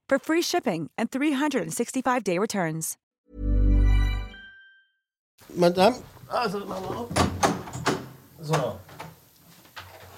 for 0.11 0.19
free 0.19 0.41
shipping 0.41 0.89
and 0.97 1.09
365-day 1.09 2.37
returns. 2.37 2.97
Madame. 5.55 5.95
Also, 6.29 6.65
machen 6.65 6.83
wir. 6.83 8.45
So. 8.45 8.77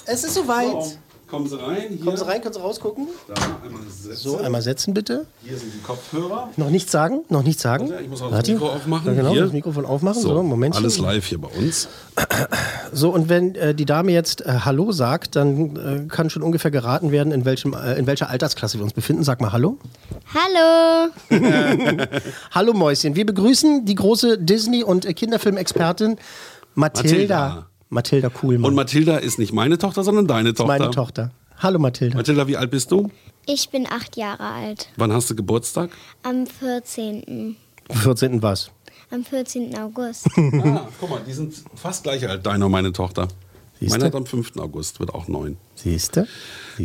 Es 0.07 0.23
ist 0.23 0.33
soweit. 0.33 0.83
So, 0.83 0.97
kommen 1.33 1.47
Sie 1.49 1.59
rein. 1.59 1.85
Hier. 1.89 2.05
Kommen 2.05 2.15
Sie 2.15 2.25
rein, 2.27 2.41
können 2.43 2.53
Sie 2.53 2.59
rausgucken? 2.59 3.07
Da, 3.27 3.33
einmal 3.65 3.81
setzen. 3.89 4.15
So, 4.21 4.37
einmal 4.37 4.61
setzen 4.61 4.93
bitte. 4.93 5.25
Hier 5.43 5.57
sind 5.57 5.73
die 5.73 5.79
Kopfhörer. 5.81 6.49
Noch 6.57 6.69
nichts 6.69 6.91
sagen? 6.91 7.21
Noch 7.29 7.41
nichts 7.41 7.63
sagen? 7.63 7.89
Warte, 7.89 8.03
ich 8.03 8.09
muss 8.09 8.21
auch 8.21 8.29
das. 8.29 8.47
Mikro 8.47 8.69
aufmachen. 8.69 9.07
Ja, 9.07 9.13
genau, 9.13 9.31
Hier. 9.31 9.41
das 9.41 9.51
Mikrofon 9.51 9.83
aufmachen. 9.85 10.21
So, 10.21 10.29
So, 10.35 10.43
Moment. 10.43 10.75
alles 10.75 10.99
live 10.99 11.25
hier 11.25 11.41
bei 11.41 11.47
uns. 11.49 11.87
So, 12.95 13.09
und 13.09 13.27
wenn 13.27 13.55
äh, 13.55 13.73
die 13.73 13.85
Dame 13.85 14.11
jetzt 14.11 14.41
äh, 14.45 14.59
Hallo 14.65 14.91
sagt, 14.91 15.35
dann 15.35 16.05
äh, 16.05 16.07
kann 16.07 16.29
schon 16.29 16.43
ungefähr 16.43 16.69
geraten 16.69 17.11
werden, 17.11 17.33
in, 17.33 17.43
welchem, 17.43 17.73
äh, 17.73 17.95
in 17.95 18.05
welcher 18.05 18.29
Altersklasse 18.29 18.77
wir 18.77 18.83
uns 18.83 18.93
befinden. 18.93 19.23
Sag 19.23 19.41
mal 19.41 19.51
Hallo. 19.51 19.79
Hallo. 20.31 21.11
Hallo 22.51 22.73
Mäuschen. 22.73 23.15
Wir 23.15 23.25
begrüßen 23.25 23.85
die 23.85 23.95
große 23.95 24.37
Disney- 24.37 24.83
und 24.83 25.05
äh, 25.05 25.15
Kinderfilmexpertin 25.15 26.17
Mathilda. 26.75 27.07
Mathilda. 27.47 27.65
Mathilda 27.93 28.29
Kuhlmann. 28.29 28.69
Und 28.69 28.75
Mathilda 28.75 29.17
ist 29.17 29.39
nicht 29.39 29.53
meine 29.53 29.77
Tochter, 29.77 30.03
sondern 30.03 30.27
deine 30.27 30.53
Tochter. 30.53 30.67
meine 30.67 30.91
Tochter. 30.91 31.31
Hallo 31.59 31.79
Mathilda. 31.79 32.17
Mathilda, 32.17 32.47
wie 32.47 32.57
alt 32.57 32.71
bist 32.71 32.91
du? 32.91 33.09
Ich 33.45 33.69
bin 33.69 33.87
acht 33.89 34.17
Jahre 34.17 34.43
alt. 34.43 34.89
Wann 34.97 35.13
hast 35.13 35.29
du 35.29 35.35
Geburtstag? 35.35 35.91
Am 36.23 36.47
14. 36.47 37.55
14. 37.91 38.41
was? 38.41 38.71
Am 39.11 39.23
14. 39.23 39.77
August. 39.77 40.27
ah, 40.35 40.87
guck 40.99 41.09
mal, 41.09 41.21
die 41.25 41.33
sind 41.33 41.53
fast 41.75 42.03
gleich 42.03 42.27
alt, 42.27 42.45
deine 42.45 42.65
und 42.65 42.71
meine 42.71 42.91
Tochter. 42.91 43.27
Siehste? 43.79 43.97
Meine 43.97 44.05
hat 44.05 44.15
am 44.15 44.25
5. 44.25 44.57
August, 44.57 44.99
wird 44.99 45.13
auch 45.13 45.27
neun. 45.27 45.57
Siehste? 45.75 46.27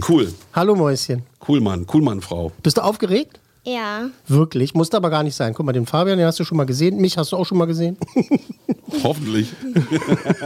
Cool. 0.08 0.32
Hallo 0.52 0.74
Mäuschen. 0.74 1.22
Cool 1.46 1.60
Mann, 1.60 1.86
cool 1.92 2.02
Mann, 2.02 2.20
Frau. 2.20 2.52
Bist 2.62 2.76
du 2.76 2.82
aufgeregt? 2.82 3.40
ja. 3.64 4.10
Wirklich? 4.26 4.74
Musste 4.74 4.96
aber 4.96 5.10
gar 5.10 5.22
nicht 5.22 5.34
sein. 5.34 5.54
Guck 5.54 5.64
mal, 5.66 5.72
den 5.72 5.86
Fabian, 5.86 6.18
den 6.18 6.26
hast 6.26 6.38
du 6.40 6.44
schon 6.44 6.56
mal 6.56 6.64
gesehen. 6.64 7.00
Mich 7.00 7.16
hast 7.18 7.32
du 7.32 7.36
auch 7.36 7.46
schon 7.46 7.58
mal 7.58 7.66
gesehen. 7.66 7.96
Hoffentlich. 9.02 9.48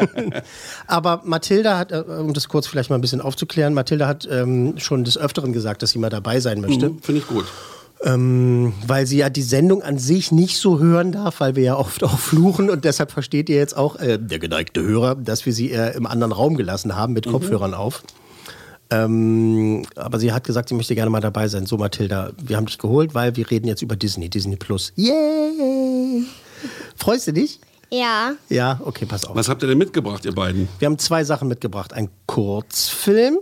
Aber 0.87 1.23
Mathilda 1.25 1.79
hat, 1.79 1.93
äh, 1.93 2.01
um 2.01 2.33
das 2.33 2.49
kurz 2.49 2.67
vielleicht 2.67 2.91
mal 2.91 2.97
ein 2.97 3.01
bisschen 3.01 3.21
aufzuklären, 3.21 3.75
Mathilda 3.75 4.07
hat 4.07 4.29
ähm, 4.31 4.75
schon 4.79 5.05
des 5.05 5.17
Öfteren 5.19 5.53
gesagt, 5.53 5.83
dass 5.83 5.91
sie 5.91 5.99
mal 5.99 6.11
dabei 6.11 6.41
sein 6.41 6.61
möchte. 6.61 6.91
Mhm, 6.91 7.03
Finde 7.03 7.21
ich 7.21 7.27
gut. 7.27 7.45
Ähm, 8.05 8.73
weil 8.85 9.07
sie 9.07 9.19
ja 9.19 9.31
die 9.31 9.43
Sendung 9.43 9.83
an 9.83 9.97
sich 9.97 10.33
nicht 10.33 10.59
so 10.59 10.81
hören 10.81 11.13
darf, 11.13 11.39
weil 11.39 11.55
wir 11.55 11.63
ja 11.63 11.77
oft 11.77 12.03
auch 12.03 12.19
fluchen 12.19 12.69
und 12.69 12.85
deshalb 12.85 13.13
versteht 13.13 13.49
ihr 13.49 13.57
jetzt 13.57 13.77
auch, 13.77 13.97
äh, 13.97 14.19
der 14.19 14.41
geneigte 14.41 14.83
Hörer, 14.83 15.15
dass 15.15 15.47
wir 15.47 15.53
sie 15.53 15.71
äh, 15.71 15.97
im 15.97 16.07
anderen 16.07 16.33
Raum 16.33 16.57
gelassen 16.57 16.97
haben 16.97 17.13
mit 17.13 17.27
Kopfhörern 17.27 17.75
auf. 17.75 18.03
Ähm, 18.91 19.85
aber 19.95 20.19
sie 20.19 20.33
hat 20.33 20.45
gesagt, 20.45 20.69
sie 20.69 20.75
möchte 20.75 20.95
gerne 20.95 21.11
mal 21.11 21.21
dabei 21.21 21.49
sein. 21.49 21.65
So, 21.65 21.79
Mathilda, 21.79 22.33
wir 22.43 22.57
haben 22.57 22.67
dich 22.67 22.79
geholt, 22.79 23.15
weil 23.15 23.37
wir 23.37 23.51
reden 23.51 23.67
jetzt 23.69 23.83
über 23.83 23.97
Disney, 23.97 24.29
Disney 24.29 24.57
Plus. 24.57 24.93
Yay! 24.97 26.25
Freust 26.97 27.29
du 27.29 27.33
dich? 27.33 27.61
Ja. 27.93 28.33
Ja, 28.49 28.81
okay, 28.85 29.05
pass 29.05 29.27
auf. 29.27 29.37
Was 29.37 29.49
habt 29.51 29.63
ihr 29.63 29.69
denn 29.69 29.77
mitgebracht, 29.77 30.25
ihr 30.25 30.35
beiden? 30.35 30.67
Wir 30.79 30.87
haben 30.87 30.99
zwei 30.99 31.25
Sachen 31.25 31.47
mitgebracht. 31.49 31.93
Ein 31.93 32.09
Kurzfilm 32.27 33.39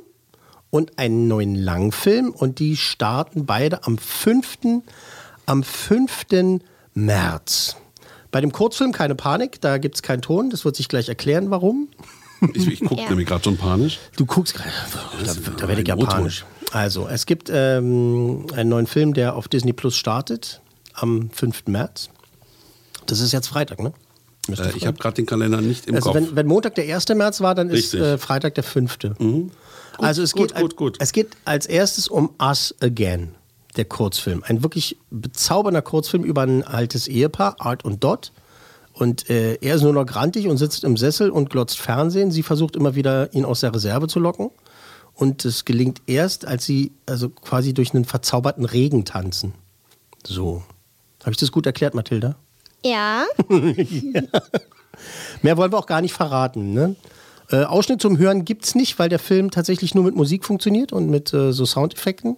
und 0.70 0.98
einen 0.98 1.28
neuen 1.28 1.54
Langfilm. 1.54 2.30
Und 2.30 2.58
die 2.58 2.76
starten 2.76 3.46
beide 3.46 3.84
am 3.84 3.96
5. 3.96 4.58
Am 5.46 5.62
5. 5.62 6.26
März. 6.94 7.76
Bei 8.32 8.40
dem 8.40 8.50
Kurzfilm 8.52 8.90
keine 8.92 9.14
Panik, 9.14 9.60
da 9.60 9.78
gibt 9.78 9.94
es 9.96 10.02
keinen 10.02 10.22
Ton. 10.22 10.50
Das 10.50 10.64
wird 10.64 10.74
sich 10.76 10.88
gleich 10.88 11.08
erklären, 11.08 11.50
warum. 11.50 11.88
Ich, 12.54 12.66
ich 12.66 12.80
gucke 12.80 13.02
Ja. 13.02 13.08
nämlich 13.10 13.28
gerade 13.28 13.44
schon 13.44 13.56
panisch. 13.56 13.98
Du 14.16 14.24
guckst 14.26 14.54
gerade, 14.54 14.70
da, 14.92 15.50
da 15.58 15.68
werde 15.68 15.82
ich 15.82 15.92
ein 15.92 15.98
Motor. 15.98 16.12
japanisch. 16.14 16.44
Also, 16.72 17.06
es 17.06 17.26
gibt 17.26 17.50
ähm, 17.52 18.46
einen 18.54 18.68
neuen 18.70 18.86
Film, 18.86 19.14
der 19.14 19.34
auf 19.36 19.46
Disney 19.46 19.72
Plus 19.72 19.96
startet 19.96 20.60
am 20.94 21.30
5. 21.30 21.66
März. 21.66 22.08
Das 23.06 23.20
ist 23.20 23.32
jetzt 23.32 23.48
Freitag, 23.48 23.80
ne? 23.80 23.92
Müsste 24.50 24.68
Äh, 24.68 24.76
ich 24.76 24.86
habe 24.86 24.98
gerade 24.98 25.14
den 25.14 25.26
Kalender 25.26 25.60
nicht 25.60 25.86
im 25.86 25.94
also 25.94 26.12
Kopf. 26.12 26.16
wenn, 26.16 26.36
wenn 26.36 26.46
Montag 26.46 26.74
der 26.74 26.94
1. 26.94 27.08
März 27.10 27.40
war, 27.40 27.54
dann 27.54 27.68
ist 27.70 27.94
Richtig. 27.94 28.00
äh, 28.00 28.18
Freitag 28.18 28.54
der 28.54 28.64
5. 28.64 28.98
also 29.98 30.22
es, 30.22 30.32
gut, 30.32 30.54
geht, 30.54 30.60
gut, 30.62 30.76
gut. 30.76 30.96
es 31.00 31.12
geht 31.12 31.28
als 31.44 31.66
erstes 31.66 32.08
um 32.08 32.30
Us 32.40 32.74
Again, 32.80 33.34
der 33.76 33.84
Kurzfilm. 33.84 34.42
Ein 34.46 34.62
wirklich 34.62 34.96
bezaubernder 35.10 35.82
Kurzfilm 35.82 36.24
über 36.24 36.42
ein 36.42 36.62
altes 36.64 37.08
Ehepaar, 37.08 37.56
Art 37.58 37.84
und 37.84 38.02
Dot. 38.04 38.32
Und 38.92 39.30
äh, 39.30 39.54
er 39.60 39.76
ist 39.76 39.82
nur 39.82 39.92
noch 39.92 40.04
grantig 40.04 40.46
und 40.48 40.58
sitzt 40.58 40.84
im 40.84 40.96
Sessel 40.96 41.30
und 41.30 41.48
glotzt 41.48 41.78
Fernsehen. 41.78 42.30
Sie 42.30 42.42
versucht 42.42 42.76
immer 42.76 42.94
wieder, 42.94 43.32
ihn 43.32 43.44
aus 43.44 43.60
der 43.60 43.74
Reserve 43.74 44.08
zu 44.08 44.18
locken. 44.18 44.50
Und 45.14 45.44
es 45.44 45.64
gelingt 45.64 46.02
erst, 46.06 46.46
als 46.46 46.64
sie 46.64 46.92
also 47.06 47.28
quasi 47.28 47.72
durch 47.74 47.94
einen 47.94 48.04
verzauberten 48.04 48.64
Regen 48.64 49.04
tanzen. 49.04 49.54
So. 50.26 50.62
Habe 51.20 51.32
ich 51.32 51.36
das 51.36 51.52
gut 51.52 51.66
erklärt, 51.66 51.94
Mathilda? 51.94 52.36
Ja. 52.84 53.24
Mehr 55.42 55.56
wollen 55.56 55.72
wir 55.72 55.78
auch 55.78 55.86
gar 55.86 56.00
nicht 56.00 56.14
verraten. 56.14 56.72
Ne? 56.72 56.96
Äh, 57.50 57.64
Ausschnitt 57.64 58.00
zum 58.00 58.18
Hören 58.18 58.44
gibt 58.44 58.64
es 58.64 58.74
nicht, 58.74 58.98
weil 58.98 59.08
der 59.08 59.18
Film 59.18 59.50
tatsächlich 59.50 59.94
nur 59.94 60.04
mit 60.04 60.14
Musik 60.14 60.44
funktioniert 60.44 60.92
und 60.92 61.08
mit 61.10 61.32
äh, 61.32 61.52
so 61.52 61.64
Soundeffekten. 61.64 62.36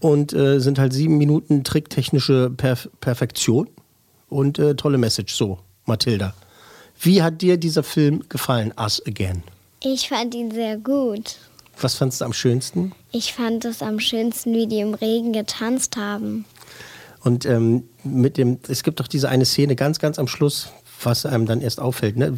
Und 0.00 0.32
äh, 0.32 0.60
sind 0.60 0.78
halt 0.78 0.94
sieben 0.94 1.18
Minuten 1.18 1.62
tricktechnische 1.62 2.50
Perf 2.56 2.88
Perfektion 3.00 3.68
und 4.30 4.58
äh, 4.58 4.74
tolle 4.74 4.96
Message. 4.96 5.34
So, 5.34 5.58
Mathilda. 5.84 6.32
Wie 6.98 7.22
hat 7.22 7.42
dir 7.42 7.58
dieser 7.58 7.82
Film 7.82 8.24
gefallen, 8.30 8.72
Us 8.78 9.02
Again? 9.06 9.42
Ich 9.82 10.08
fand 10.08 10.34
ihn 10.34 10.50
sehr 10.50 10.78
gut. 10.78 11.36
Was 11.80 11.94
fandst 11.94 12.20
du 12.20 12.26
am 12.26 12.32
schönsten? 12.32 12.92
Ich 13.12 13.32
fand 13.32 13.64
es 13.64 13.82
am 13.82 14.00
schönsten, 14.00 14.54
wie 14.54 14.66
die 14.66 14.80
im 14.80 14.94
Regen 14.94 15.32
getanzt 15.32 15.96
haben. 15.96 16.44
Und 17.22 17.44
ähm, 17.44 17.84
mit 18.02 18.38
dem, 18.38 18.58
es 18.68 18.82
gibt 18.82 19.00
doch 19.00 19.08
diese 19.08 19.28
eine 19.28 19.44
Szene 19.44 19.76
ganz, 19.76 19.98
ganz 19.98 20.18
am 20.18 20.26
Schluss, 20.26 20.68
was 21.02 21.26
einem 21.26 21.46
dann 21.46 21.60
erst 21.60 21.80
auffällt. 21.80 22.16
Ne? 22.16 22.34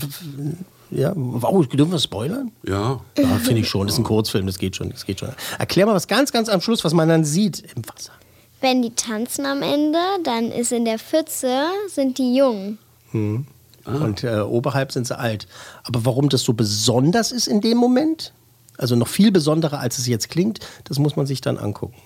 Ja, 0.91 1.13
wow, 1.15 1.67
dürfen 1.67 1.93
wir 1.93 1.99
spoilern? 1.99 2.53
Ja. 2.67 3.01
Ja, 3.17 3.39
finde 3.39 3.61
ich 3.61 3.69
schon. 3.69 3.87
Das 3.87 3.95
ist 3.95 4.01
ein 4.01 4.05
Kurzfilm, 4.05 4.47
das 4.47 4.59
geht 4.59 4.77
schon, 4.77 4.91
das 4.91 5.07
geht 5.07 5.21
schon. 5.21 5.31
Erklär 5.59 5.87
mal 5.87 5.95
was 5.95 6.07
ganz, 6.07 6.33
ganz 6.33 6.49
am 6.49 6.61
Schluss, 6.61 6.85
was 6.85 6.93
man 6.93 7.09
dann 7.09 7.25
sieht 7.25 7.63
im 7.75 7.83
Wasser. 7.89 8.13
Wenn 8.61 8.83
die 8.83 8.95
tanzen 8.95 9.47
am 9.47 9.63
Ende, 9.63 9.99
dann 10.23 10.53
ist 10.53 10.71
in 10.71 10.85
der 10.85 10.99
Pfütze, 10.99 11.65
sind 11.89 12.19
die 12.19 12.37
jung. 12.37 12.79
Hm. 13.11 13.47
Und 13.85 14.23
äh, 14.23 14.41
oberhalb 14.41 14.93
sind 14.93 15.07
sie 15.07 15.19
alt. 15.19 15.49
Aber 15.83 16.05
warum 16.05 16.29
das 16.29 16.43
so 16.43 16.53
besonders 16.53 17.33
ist 17.33 17.49
in 17.49 17.61
dem 17.61 17.79
Moment, 17.79 18.33
also 18.79 18.95
noch 18.95 19.09
viel 19.09 19.33
besonderer, 19.33 19.81
als 19.81 19.99
es 19.99 20.07
jetzt 20.07 20.29
klingt, 20.29 20.61
das 20.85 20.99
muss 20.99 21.17
man 21.17 21.27
sich 21.27 21.41
dann 21.41 21.59
angucken. 21.59 22.01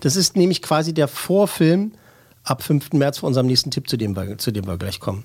Das 0.00 0.16
ist 0.16 0.36
nämlich 0.36 0.60
quasi 0.60 0.92
der 0.92 1.08
Vorfilm 1.08 1.92
ab 2.46 2.62
5. 2.62 2.92
März 2.92 3.18
vor 3.18 3.26
unserem 3.26 3.46
nächsten 3.46 3.70
Tipp, 3.70 3.88
zu 3.88 3.96
dem 3.96 4.16
wir, 4.16 4.38
zu 4.38 4.50
dem 4.52 4.66
wir 4.66 4.78
gleich 4.78 5.00
kommen. 5.00 5.24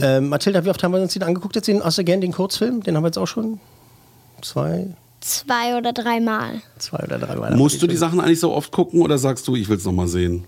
Ähm, 0.00 0.28
Mathilda, 0.28 0.64
wie 0.64 0.70
oft 0.70 0.82
haben 0.82 0.92
wir 0.92 1.00
uns 1.02 1.12
den 1.12 1.22
angeguckt? 1.22 1.56
Jetzt 1.56 1.68
den 1.68 1.82
Us 1.82 1.98
Again, 1.98 2.20
den 2.20 2.32
Kurzfilm? 2.32 2.82
Den 2.82 2.96
haben 2.96 3.02
wir 3.02 3.08
jetzt 3.08 3.18
auch 3.18 3.26
schon 3.26 3.60
zwei, 4.40 4.86
Zwei 5.20 5.76
oder 5.76 5.92
dreimal. 5.92 6.62
zwei 6.78 7.04
oder 7.04 7.18
drei 7.18 7.34
Mal. 7.36 7.54
Musst 7.56 7.82
du 7.82 7.86
die 7.86 7.96
Sachen 7.96 8.20
eigentlich 8.20 8.40
so 8.40 8.54
oft 8.54 8.70
gucken 8.72 9.02
oder 9.02 9.18
sagst 9.18 9.46
du, 9.48 9.54
ich 9.56 9.68
will 9.68 9.76
es 9.76 9.84
nochmal 9.84 10.08
sehen? 10.08 10.44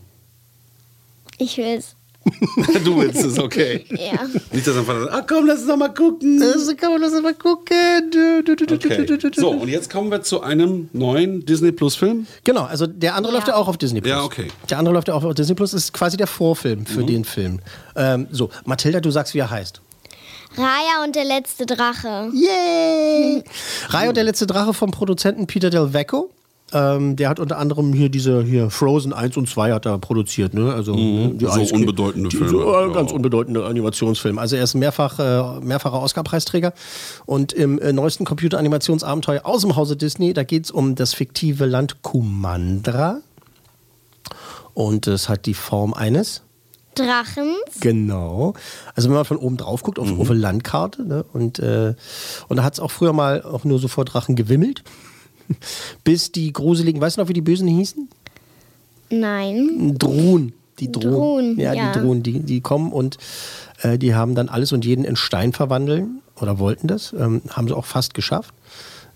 Ich 1.37 1.59
will 1.59 1.77
es 1.79 1.95
du 2.85 2.97
willst 2.99 3.25
es, 3.25 3.39
okay. 3.39 3.85
Ja. 3.91 4.27
Nicht, 4.53 4.67
dass 4.67 4.77
Vater 4.77 5.01
sagt, 5.03 5.13
ah 5.13 5.25
komm, 5.29 5.47
lass 5.47 5.59
uns 5.61 5.69
doch 5.69 5.77
mal 5.77 5.93
gucken. 5.93 6.39
Das 6.41 6.77
kann 6.77 6.93
man 6.93 7.01
das 7.03 7.13
mal 7.21 7.35
gucken. 7.35 7.77
Okay. 8.73 9.19
So, 9.37 9.51
und 9.51 9.69
jetzt 9.69 9.91
kommen 9.91 10.11
wir 10.11 10.23
zu 10.23 10.43
einem 10.43 10.89
neuen 10.93 11.45
Disney 11.45 11.73
Plus 11.73 11.97
Film. 11.97 12.27
Genau, 12.45 12.63
also 12.65 12.87
der 12.87 13.15
andere 13.15 13.33
läuft 13.33 13.49
ja 13.49 13.55
auch 13.57 13.69
auf 13.69 13.77
Disney 13.77 14.01
Plus. 14.01 14.11
Ja, 14.11 14.23
okay. 14.23 14.49
Der 14.71 14.79
andere 14.79 14.95
läuft 14.95 15.09
ja 15.09 15.15
auch 15.15 15.25
auf 15.25 15.35
Disney 15.35 15.55
Plus, 15.55 15.75
ist 15.75 15.93
quasi 15.93 16.17
der 16.17 16.27
Vorfilm 16.27 16.87
für 16.87 17.01
Mhm. 17.03 17.07
den 17.07 17.25
Film. 17.25 17.61
Ähm, 17.97 18.27
so, 18.31 18.51
Mathilda, 18.65 19.01
du 19.01 19.11
sagst, 19.11 19.35
wie 19.35 19.39
er 19.39 19.51
heißt. 19.51 19.81
Raya 20.57 21.03
und 21.05 21.17
der 21.17 21.25
letzte 21.25 21.65
Drache. 21.65 22.31
Yay! 22.35 23.43
Rai 23.89 24.09
und 24.09 24.17
der 24.17 24.25
letzte 24.25 24.47
Drache 24.47 24.75
vom 24.75 24.91
Produzenten 24.91 25.47
Peter 25.47 25.71
Del 25.71 25.93
Vecco. 25.95 26.31
Ähm, 26.75 27.17
der 27.17 27.29
hat 27.29 27.39
unter 27.39 27.59
anderem 27.59 27.93
hier 27.93 28.09
diese 28.09 28.43
hier 28.43 28.71
Frozen 28.71 29.13
1 29.13 29.37
und 29.37 29.49
2 29.49 29.73
hat 29.73 29.85
er 29.87 29.99
produziert, 29.99 30.55
ne? 30.55 30.73
Also 30.73 30.95
Mhm. 30.95 31.37
die 31.39 31.45
So 31.45 31.51
Eis- 31.53 31.73
unbedeutende 31.73 32.29
die, 32.31 32.37
Filme, 32.37 32.51
So, 32.51 32.75
äh, 32.75 32.87
ja. 32.89 32.93
ganz 32.93 33.13
unbedeutende 33.13 33.65
Animationsfilm. 33.67 34.39
Also 34.39 34.57
er 34.57 34.65
ist 34.65 34.75
mehrfach, 34.75 35.19
äh, 35.19 35.61
mehrfacher 35.61 36.01
Oscar-Preisträger. 36.01 36.73
Und 37.27 37.53
im 37.53 37.79
äh, 37.79 37.93
neuesten 37.93 38.25
Computeranimationsabenteuer 38.25 39.43
aus 39.45 39.61
dem 39.63 39.77
Hause 39.77 39.97
Disney, 39.97 40.33
da 40.33 40.45
geht 40.45 40.65
es 40.65 40.71
um 40.71 40.95
das 40.95 41.13
fiktive 41.15 41.67
Land 41.67 42.03
Kumandra. 42.03 43.19
Und 44.75 45.07
es 45.07 45.29
hat 45.29 45.47
die 45.47 45.55
Form 45.55 45.93
eines 45.93 46.43
Drachens. 46.95 47.81
Genau. 47.81 48.55
Also 48.95 49.09
wenn 49.09 49.17
man 49.17 49.25
von 49.25 49.37
oben 49.39 49.57
drauf 49.57 49.83
guckt, 49.83 49.99
auf, 49.99 50.19
auf 50.19 50.31
eine 50.31 50.39
Landkarte, 50.41 51.05
ne? 51.07 51.25
und, 51.33 51.59
äh, 51.59 51.95
und 52.49 52.57
da 52.57 52.65
hat 52.65 52.75
es 52.75 52.81
auch 52.81 52.91
früher 52.91 53.13
mal 53.13 53.43
auch 53.43 53.65
nur 53.65 53.79
so 53.79 53.89
vor 53.89 54.05
Drachen 54.05 54.37
gewimmelt. 54.37 54.83
Bis 56.05 56.33
die 56.33 56.53
gruseligen, 56.53 57.01
weißt 57.01 57.17
du 57.17 57.23
noch, 57.23 57.29
wie 57.29 57.35
die 57.35 57.41
Bösen 57.41 57.69
hießen? 57.69 58.09
Nein. 59.11 59.97
Drohnen. 59.99 60.53
Die 60.79 60.91
Drohnen. 60.91 61.13
Drohnen, 61.13 61.61
ja, 61.61 61.75
ja. 61.75 61.93
die 61.93 62.01
Drohnen, 62.01 62.23
die, 62.23 62.41
die 62.41 62.61
kommen 62.61 62.93
und 62.93 63.19
äh, 63.83 63.99
die 63.99 64.15
haben 64.15 64.35
dann 64.35 64.49
alles 64.49 64.73
und 64.73 64.85
jeden 64.85 65.05
in 65.05 65.17
Stein 65.17 65.53
verwandeln 65.53 66.23
oder 66.41 66.59
wollten 66.59 66.89
das. 66.89 67.13
Ähm, 67.13 67.43
haben 67.51 67.69
sie 67.69 67.77
auch 67.77 67.85
fast 67.85 68.15
geschafft. 68.15 68.55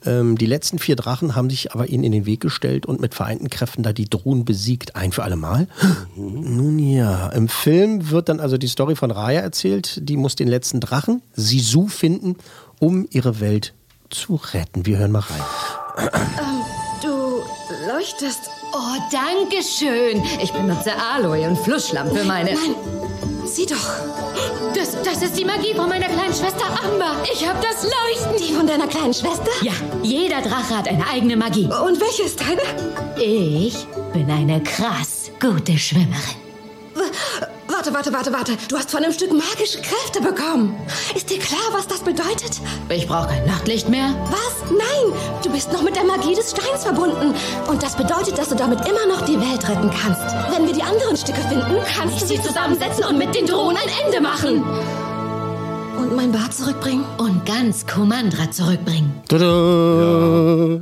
Ähm, 0.04 0.36
die 0.38 0.46
letzten 0.46 0.78
vier 0.78 0.96
Drachen 0.96 1.34
haben 1.34 1.50
sich 1.50 1.72
aber 1.72 1.88
ihnen 1.88 2.04
in 2.04 2.12
den 2.12 2.26
Weg 2.26 2.40
gestellt 2.40 2.86
und 2.86 3.00
mit 3.00 3.14
vereinten 3.14 3.50
Kräften 3.50 3.82
da 3.82 3.92
die 3.92 4.08
Drohnen 4.08 4.44
besiegt, 4.44 4.96
ein 4.96 5.12
für 5.12 5.24
alle 5.24 5.36
Mal. 5.36 5.66
Nun 6.14 6.78
ja, 6.78 7.28
im 7.30 7.48
Film 7.48 8.10
wird 8.10 8.28
dann 8.28 8.40
also 8.40 8.58
die 8.58 8.68
Story 8.68 8.94
von 8.94 9.10
Raya 9.10 9.40
erzählt. 9.40 10.00
Die 10.08 10.16
muss 10.16 10.36
den 10.36 10.48
letzten 10.48 10.80
Drachen, 10.80 11.22
Sisu, 11.34 11.88
finden, 11.88 12.36
um 12.78 13.06
ihre 13.10 13.40
Welt 13.40 13.72
zu 14.10 14.36
retten. 14.52 14.86
Wir 14.86 14.98
hören 14.98 15.12
mal 15.12 15.20
rein. 15.20 15.85
Du 17.02 17.42
leuchtest. 17.86 18.50
Oh, 18.72 18.96
danke 19.10 19.62
schön. 19.62 20.22
Ich 20.42 20.52
benutze 20.52 20.92
Aloe 20.96 21.48
und 21.48 21.58
Flussschlamm 21.58 22.10
für 22.10 22.24
meine. 22.24 22.52
Nein, 22.54 22.74
sieh 23.44 23.66
doch. 23.66 23.76
Das, 24.74 25.00
das 25.02 25.22
ist 25.22 25.38
die 25.38 25.44
Magie 25.44 25.74
von 25.74 25.88
meiner 25.88 26.08
kleinen 26.08 26.34
Schwester 26.34 26.66
Amber. 26.84 27.16
Ich 27.32 27.46
habe 27.48 27.58
das 27.62 27.84
Leuchten. 27.84 28.46
Die 28.46 28.54
von 28.54 28.66
deiner 28.66 28.86
kleinen 28.86 29.14
Schwester? 29.14 29.50
Ja, 29.62 29.72
jeder 30.02 30.40
Drache 30.42 30.76
hat 30.76 30.88
eine 30.88 31.06
eigene 31.08 31.36
Magie. 31.36 31.66
Und 31.66 32.00
welche 32.00 32.24
ist 32.24 32.40
deine? 32.40 32.62
Ich 33.18 33.86
bin 34.12 34.30
eine 34.30 34.62
krass 34.62 35.30
gute 35.40 35.78
Schwimmerin. 35.78 36.36
Warte, 37.76 37.92
warte, 37.92 38.10
warte, 38.10 38.32
warte. 38.32 38.56
Du 38.70 38.78
hast 38.78 38.90
von 38.90 39.04
einem 39.04 39.12
Stück 39.12 39.30
magische 39.32 39.82
Kräfte 39.82 40.22
bekommen. 40.22 40.74
Ist 41.14 41.28
dir 41.28 41.38
klar, 41.38 41.60
was 41.72 41.86
das 41.86 42.00
bedeutet? 42.00 42.58
Ich 42.88 43.06
brauche 43.06 43.28
kein 43.28 43.44
Nachtlicht 43.44 43.90
mehr. 43.90 44.14
Was? 44.30 44.70
Nein! 44.70 45.12
Du 45.44 45.50
bist 45.52 45.70
noch 45.74 45.82
mit 45.82 45.94
der 45.94 46.04
Magie 46.04 46.34
des 46.34 46.52
Steins 46.52 46.84
verbunden. 46.84 47.34
Und 47.68 47.82
das 47.82 47.94
bedeutet, 47.94 48.38
dass 48.38 48.48
du 48.48 48.54
damit 48.54 48.80
immer 48.88 49.06
noch 49.06 49.26
die 49.26 49.38
Welt 49.38 49.68
retten 49.68 49.90
kannst. 49.90 50.22
Wenn 50.54 50.66
wir 50.66 50.72
die 50.72 50.82
anderen 50.82 51.18
Stücke 51.18 51.42
finden, 51.42 51.76
kannst 51.94 52.22
du 52.22 52.26
sie 52.26 52.40
zusammensetzen 52.40 53.04
und 53.04 53.18
mit 53.18 53.34
den 53.34 53.44
Drohnen 53.44 53.76
ein 53.76 54.06
Ende 54.06 54.22
machen. 54.22 54.64
Und 55.98 56.16
mein 56.16 56.32
Bart 56.32 56.54
zurückbringen? 56.54 57.04
Und 57.18 57.44
ganz 57.44 57.86
Kumandra 57.86 58.50
zurückbringen. 58.50 59.20
Tada! 59.28 60.80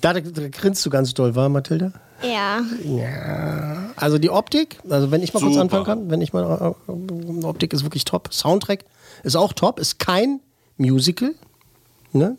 Da, 0.00 0.12
da, 0.12 0.20
da 0.20 0.48
grinst 0.48 0.86
du 0.86 0.90
ganz 0.90 1.12
doll, 1.12 1.34
war 1.34 1.48
Mathilda? 1.48 1.90
Ja. 2.22 2.60
Ja. 2.84 3.90
Also 3.96 4.18
die 4.18 4.30
Optik, 4.30 4.78
also 4.88 5.10
wenn 5.10 5.22
ich 5.22 5.32
mal 5.34 5.40
kurz 5.40 5.52
Super. 5.52 5.62
anfangen 5.62 5.84
kann, 5.84 6.10
wenn 6.10 6.20
ich 6.20 6.32
mal, 6.32 6.74
äh, 6.88 7.44
Optik 7.46 7.72
ist 7.72 7.82
wirklich 7.84 8.04
top. 8.04 8.32
Soundtrack 8.32 8.84
ist 9.22 9.36
auch 9.36 9.52
top, 9.52 9.78
ist 9.78 9.98
kein 9.98 10.40
Musical. 10.76 11.34
Ne? 12.12 12.36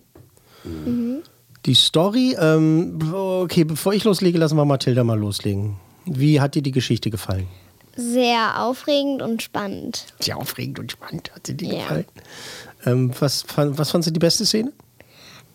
Mhm. 0.64 1.18
Die 1.66 1.74
Story, 1.76 2.36
ähm, 2.40 3.00
okay, 3.14 3.64
bevor 3.64 3.94
ich 3.94 4.04
loslege, 4.04 4.38
lassen 4.38 4.58
wir 4.58 4.66
Mathilda 4.66 5.04
mal 5.04 5.18
loslegen. 5.20 5.78
Wie 6.06 6.42
hat 6.42 6.56
dir 6.56 6.62
die 6.62 6.72
Geschichte 6.72 7.10
gefallen? 7.10 7.48
Sehr 7.96 8.62
aufregend 8.62 9.22
und 9.22 9.42
spannend. 9.44 10.08
Sehr 10.20 10.38
aufregend 10.38 10.80
und 10.80 10.92
spannend 10.92 11.32
hat 11.34 11.48
dir 11.48 11.54
die 11.56 11.68
Ja. 11.68 11.76
gefallen. 11.84 12.06
Ähm, 12.86 13.12
was, 13.20 13.44
fand- 13.44 13.78
was 13.78 13.92
fandst 13.92 14.08
du 14.10 14.12
die 14.12 14.20
beste 14.20 14.46
Szene? 14.46 14.74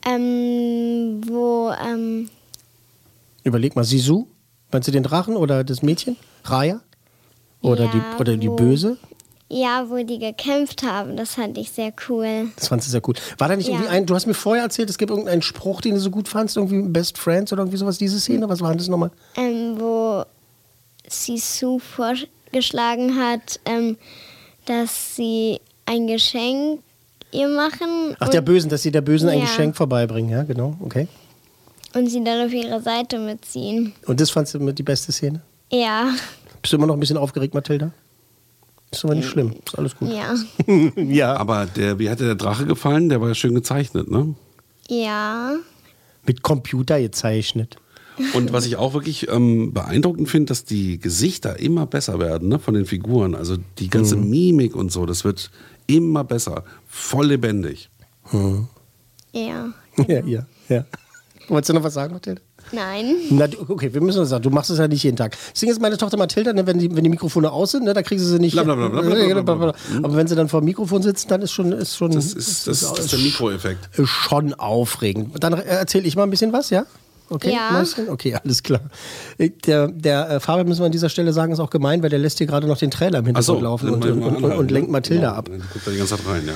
Ähm, 0.06 1.20
wo, 1.26 1.70
ähm, 1.72 2.30
Überleg 3.48 3.74
mal, 3.76 3.84
Sisu? 3.84 4.26
Meinst 4.70 4.86
du 4.86 4.92
den 4.92 5.02
Drachen 5.02 5.36
oder 5.36 5.64
das 5.64 5.82
Mädchen? 5.82 6.16
Raya? 6.44 6.80
Oder, 7.62 7.86
Ja, 7.86 7.90
die, 7.90 8.20
oder 8.20 8.36
die 8.36 8.48
Böse? 8.50 8.98
ja, 9.50 9.86
wo 9.88 9.96
die 10.04 10.18
gekämpft 10.18 10.82
haben, 10.82 11.16
das 11.16 11.34
fand 11.36 11.56
ich 11.56 11.70
sehr 11.70 11.92
cool. 12.08 12.48
Das 12.56 12.68
fandst 12.68 12.86
du 12.86 12.90
sehr 12.90 13.00
gut. 13.00 13.18
War 13.38 13.48
da 13.48 13.56
nicht 13.56 13.66
Ja. 13.68 13.72
irgendwie 13.74 13.88
ein, 13.88 14.04
du 14.06 14.14
hast 14.14 14.26
mir 14.26 14.34
vorher 14.34 14.62
erzählt, 14.64 14.90
es 14.90 14.98
gibt 14.98 15.10
irgendeinen 15.10 15.40
Spruch, 15.40 15.80
den 15.80 15.94
du 15.94 16.00
so 16.00 16.10
gut 16.10 16.28
fandst, 16.28 16.56
irgendwie 16.58 16.82
Best 16.82 17.16
Friends 17.16 17.50
oder 17.52 17.62
irgendwie 17.62 17.78
sowas, 17.78 17.96
diese 17.96 18.20
Szene? 18.20 18.46
Was 18.50 18.60
war 18.60 18.74
das 18.76 18.88
nochmal? 18.88 19.10
Ähm, 19.36 19.76
wo 19.80 20.22
Sisu 21.08 21.78
vorgeschlagen 21.78 23.16
hat, 23.18 23.58
ähm, 23.64 23.96
dass 24.66 25.16
sie 25.16 25.60
ein 25.86 26.06
Geschenk 26.06 26.80
ihr 27.32 27.48
machen. 27.48 28.14
Ach, 28.20 28.28
der 28.28 28.42
Bösen, 28.42 28.68
dass 28.68 28.82
sie 28.82 28.90
der 28.92 29.00
Bösen 29.00 29.28
ein 29.30 29.38
Ja. 29.38 29.44
Geschenk 29.46 29.76
vorbeibringen, 29.76 30.30
ja, 30.30 30.42
genau, 30.42 30.76
okay. 30.80 31.08
Und 31.94 32.08
sie 32.10 32.22
dann 32.22 32.46
auf 32.46 32.52
ihre 32.52 32.80
Seite 32.82 33.18
mitziehen. 33.18 33.92
Und 34.06 34.20
das 34.20 34.30
fandst 34.30 34.54
du 34.54 34.60
mit 34.60 34.78
die 34.78 34.82
beste 34.82 35.10
Szene? 35.12 35.40
Ja, 35.72 36.10
Bist 36.62 36.72
du 36.72 36.76
immer 36.76 36.86
noch 36.86 36.94
ein 36.94 37.00
bisschen 37.00 37.16
aufgeregt, 37.16 37.54
Mathilda? 37.54 37.90
Ist 38.90 39.04
aber 39.04 39.14
nicht 39.14 39.28
schlimm, 39.28 39.54
ist 39.66 39.76
alles 39.78 39.94
gut. 39.96 40.08
ja, 40.10 40.34
ja. 40.96 41.36
Aber 41.36 41.66
der, 41.66 41.98
wie 41.98 42.08
hat 42.08 42.20
dir 42.20 42.24
der 42.24 42.34
Drache 42.36 42.64
gefallen? 42.66 43.08
Der 43.10 43.20
war 43.20 43.28
ja 43.28 43.34
schön 43.34 43.54
gezeichnet, 43.54 44.10
ne? 44.10 44.34
ja. 44.88 45.56
Mit 46.26 46.42
Computer 46.42 47.00
gezeichnet. 47.00 47.76
Und 48.34 48.52
was 48.52 48.66
ich 48.66 48.76
auch 48.76 48.92
wirklich 48.92 49.28
ähm, 49.30 49.72
beeindruckend 49.72 50.28
finde, 50.28 50.46
dass 50.50 50.64
die 50.64 50.98
Gesichter 50.98 51.58
immer 51.58 51.86
besser 51.86 52.18
werden 52.18 52.48
ne, 52.48 52.58
von 52.58 52.74
den 52.74 52.84
Figuren. 52.84 53.34
Also 53.34 53.56
die 53.78 53.88
ganze 53.88 54.16
Mhm. 54.16 54.28
Mimik 54.28 54.74
und 54.76 54.90
so, 54.92 55.06
das 55.06 55.24
wird 55.24 55.50
immer 55.86 56.24
besser. 56.24 56.64
Voll 56.86 57.26
lebendig. 57.28 57.88
Ja. 59.32 59.72
Ja, 60.08 60.24
ja, 60.26 60.46
ja. 60.68 60.84
Wolltest 61.48 61.70
du 61.70 61.74
noch 61.74 61.82
was 61.82 61.94
sagen, 61.94 62.12
Mathilda? 62.12 62.40
Nein. 62.72 63.16
Na, 63.30 63.46
okay, 63.68 63.92
wir 63.92 64.00
müssen 64.02 64.18
das 64.18 64.28
sagen. 64.28 64.42
Du 64.42 64.50
machst 64.50 64.68
es 64.70 64.78
ja 64.78 64.86
nicht 64.86 65.02
jeden 65.02 65.16
Tag. 65.16 65.36
Das 65.52 65.60
Ding 65.60 65.70
ist, 65.70 65.80
meine 65.80 65.96
Tochter 65.96 66.16
Mathilda, 66.18 66.52
ne, 66.52 66.66
wenn, 66.66 66.78
die, 66.78 66.94
wenn 66.94 67.02
die 67.04 67.10
Mikrofone 67.10 67.50
aus 67.50 67.70
sind, 67.70 67.84
ne, 67.84 67.94
da 67.94 68.02
kriegen 68.02 68.20
sie 68.20 68.26
sie 68.28 68.38
nicht. 68.38 68.52
Blablabla. 68.52 69.74
Aber 70.02 70.16
wenn 70.16 70.26
sie 70.26 70.34
dann 70.36 70.48
vor 70.48 70.60
dem 70.60 70.66
Mikrofon 70.66 71.02
sitzen, 71.02 71.28
dann 71.28 71.42
ist 71.42 71.52
schon. 71.52 71.72
Ist 71.72 71.96
schon 71.96 72.10
Das 72.10 72.32
ist, 72.34 72.66
das, 72.66 72.80
das 72.80 72.98
ist 72.98 73.12
der 73.12 73.18
Mikroeffekt. 73.20 73.98
ist 73.98 74.08
schon 74.08 74.54
aufregend. 74.54 75.42
Dann 75.42 75.54
erzähle 75.54 76.06
ich 76.06 76.16
mal 76.16 76.24
ein 76.24 76.30
bisschen 76.30 76.52
was, 76.52 76.70
ja? 76.70 76.84
Okay, 77.30 77.52
Ja. 77.52 77.84
Okay, 78.08 78.34
alles 78.42 78.62
klar. 78.62 78.80
Der, 79.38 79.88
der 79.88 80.30
äh, 80.30 80.40
Fabian, 80.40 80.66
müssen 80.66 80.80
wir 80.80 80.86
an 80.86 80.92
dieser 80.92 81.10
Stelle 81.10 81.34
sagen, 81.34 81.52
ist 81.52 81.60
auch 81.60 81.68
gemein, 81.68 82.02
weil 82.02 82.08
der 82.08 82.18
lässt 82.18 82.38
hier 82.38 82.46
gerade 82.46 82.66
noch 82.66 82.78
den 82.78 82.90
Trailer 82.90 83.18
im 83.18 83.36
Ach 83.36 83.42
so, 83.42 83.54
Hintergrund 83.56 83.82
laufen 83.82 83.90
und, 83.90 84.04
und, 84.22 84.44
und, 84.44 84.52
und 84.52 84.66
ne? 84.66 84.72
lenkt 84.72 84.90
Mathilda 84.90 85.26
Genau, 85.28 85.38
ab. 85.38 85.50
Guckt 85.72 85.86
er 85.86 85.92
die 85.92 85.98
ganze 85.98 86.16
Zeit 86.16 86.26
rein, 86.26 86.42
ja. 86.46 86.54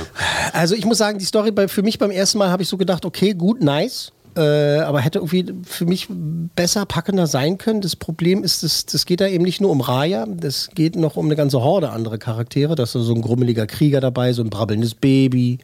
Also 0.55 0.74
ich 0.74 0.87
muss 0.87 0.96
sagen, 0.96 1.18
die 1.18 1.26
Story 1.26 1.50
bei, 1.50 1.68
für 1.68 1.83
mich 1.83 1.98
beim 1.98 2.11
ersten 2.11 2.38
Mal 2.38 2.50
habe 2.50 2.62
ich 2.62 2.68
so 2.70 2.78
gedacht, 2.78 3.05
okay, 3.05 3.35
gut, 3.35 3.62
nice. 3.62 4.12
Äh, 4.35 4.79
aber 4.79 5.01
hätte 5.01 5.18
irgendwie 5.18 5.53
für 5.64 5.85
mich 5.85 6.09
besser 6.11 6.87
packender 6.87 7.27
sein 7.27 7.59
können. 7.59 7.83
Das 7.83 7.97
Problem 7.97 8.42
ist, 8.45 8.62
das, 8.62 8.87
das 8.87 9.05
geht 9.05 9.21
da 9.21 9.27
eben 9.27 9.45
nicht 9.45 9.61
nur 9.61 9.71
um 9.71 9.83
Raya, 9.83 10.25
das 10.27 10.71
geht 10.75 10.97
noch 10.97 11.16
um 11.16 11.27
eine 11.27 11.37
ganze 11.37 11.61
Horde 11.61 11.90
andere 11.90 12.18
Charaktere. 12.18 12.75
Da 12.75 12.85
ist 12.85 12.92
so 12.92 13.14
ein 13.14 13.21
grummeliger 13.21 13.66
Krieger 13.66 14.01
dabei, 14.01 14.33
so 14.33 14.42
ein 14.42 14.49
brabbelndes 14.49 14.95
Baby, 14.95 15.59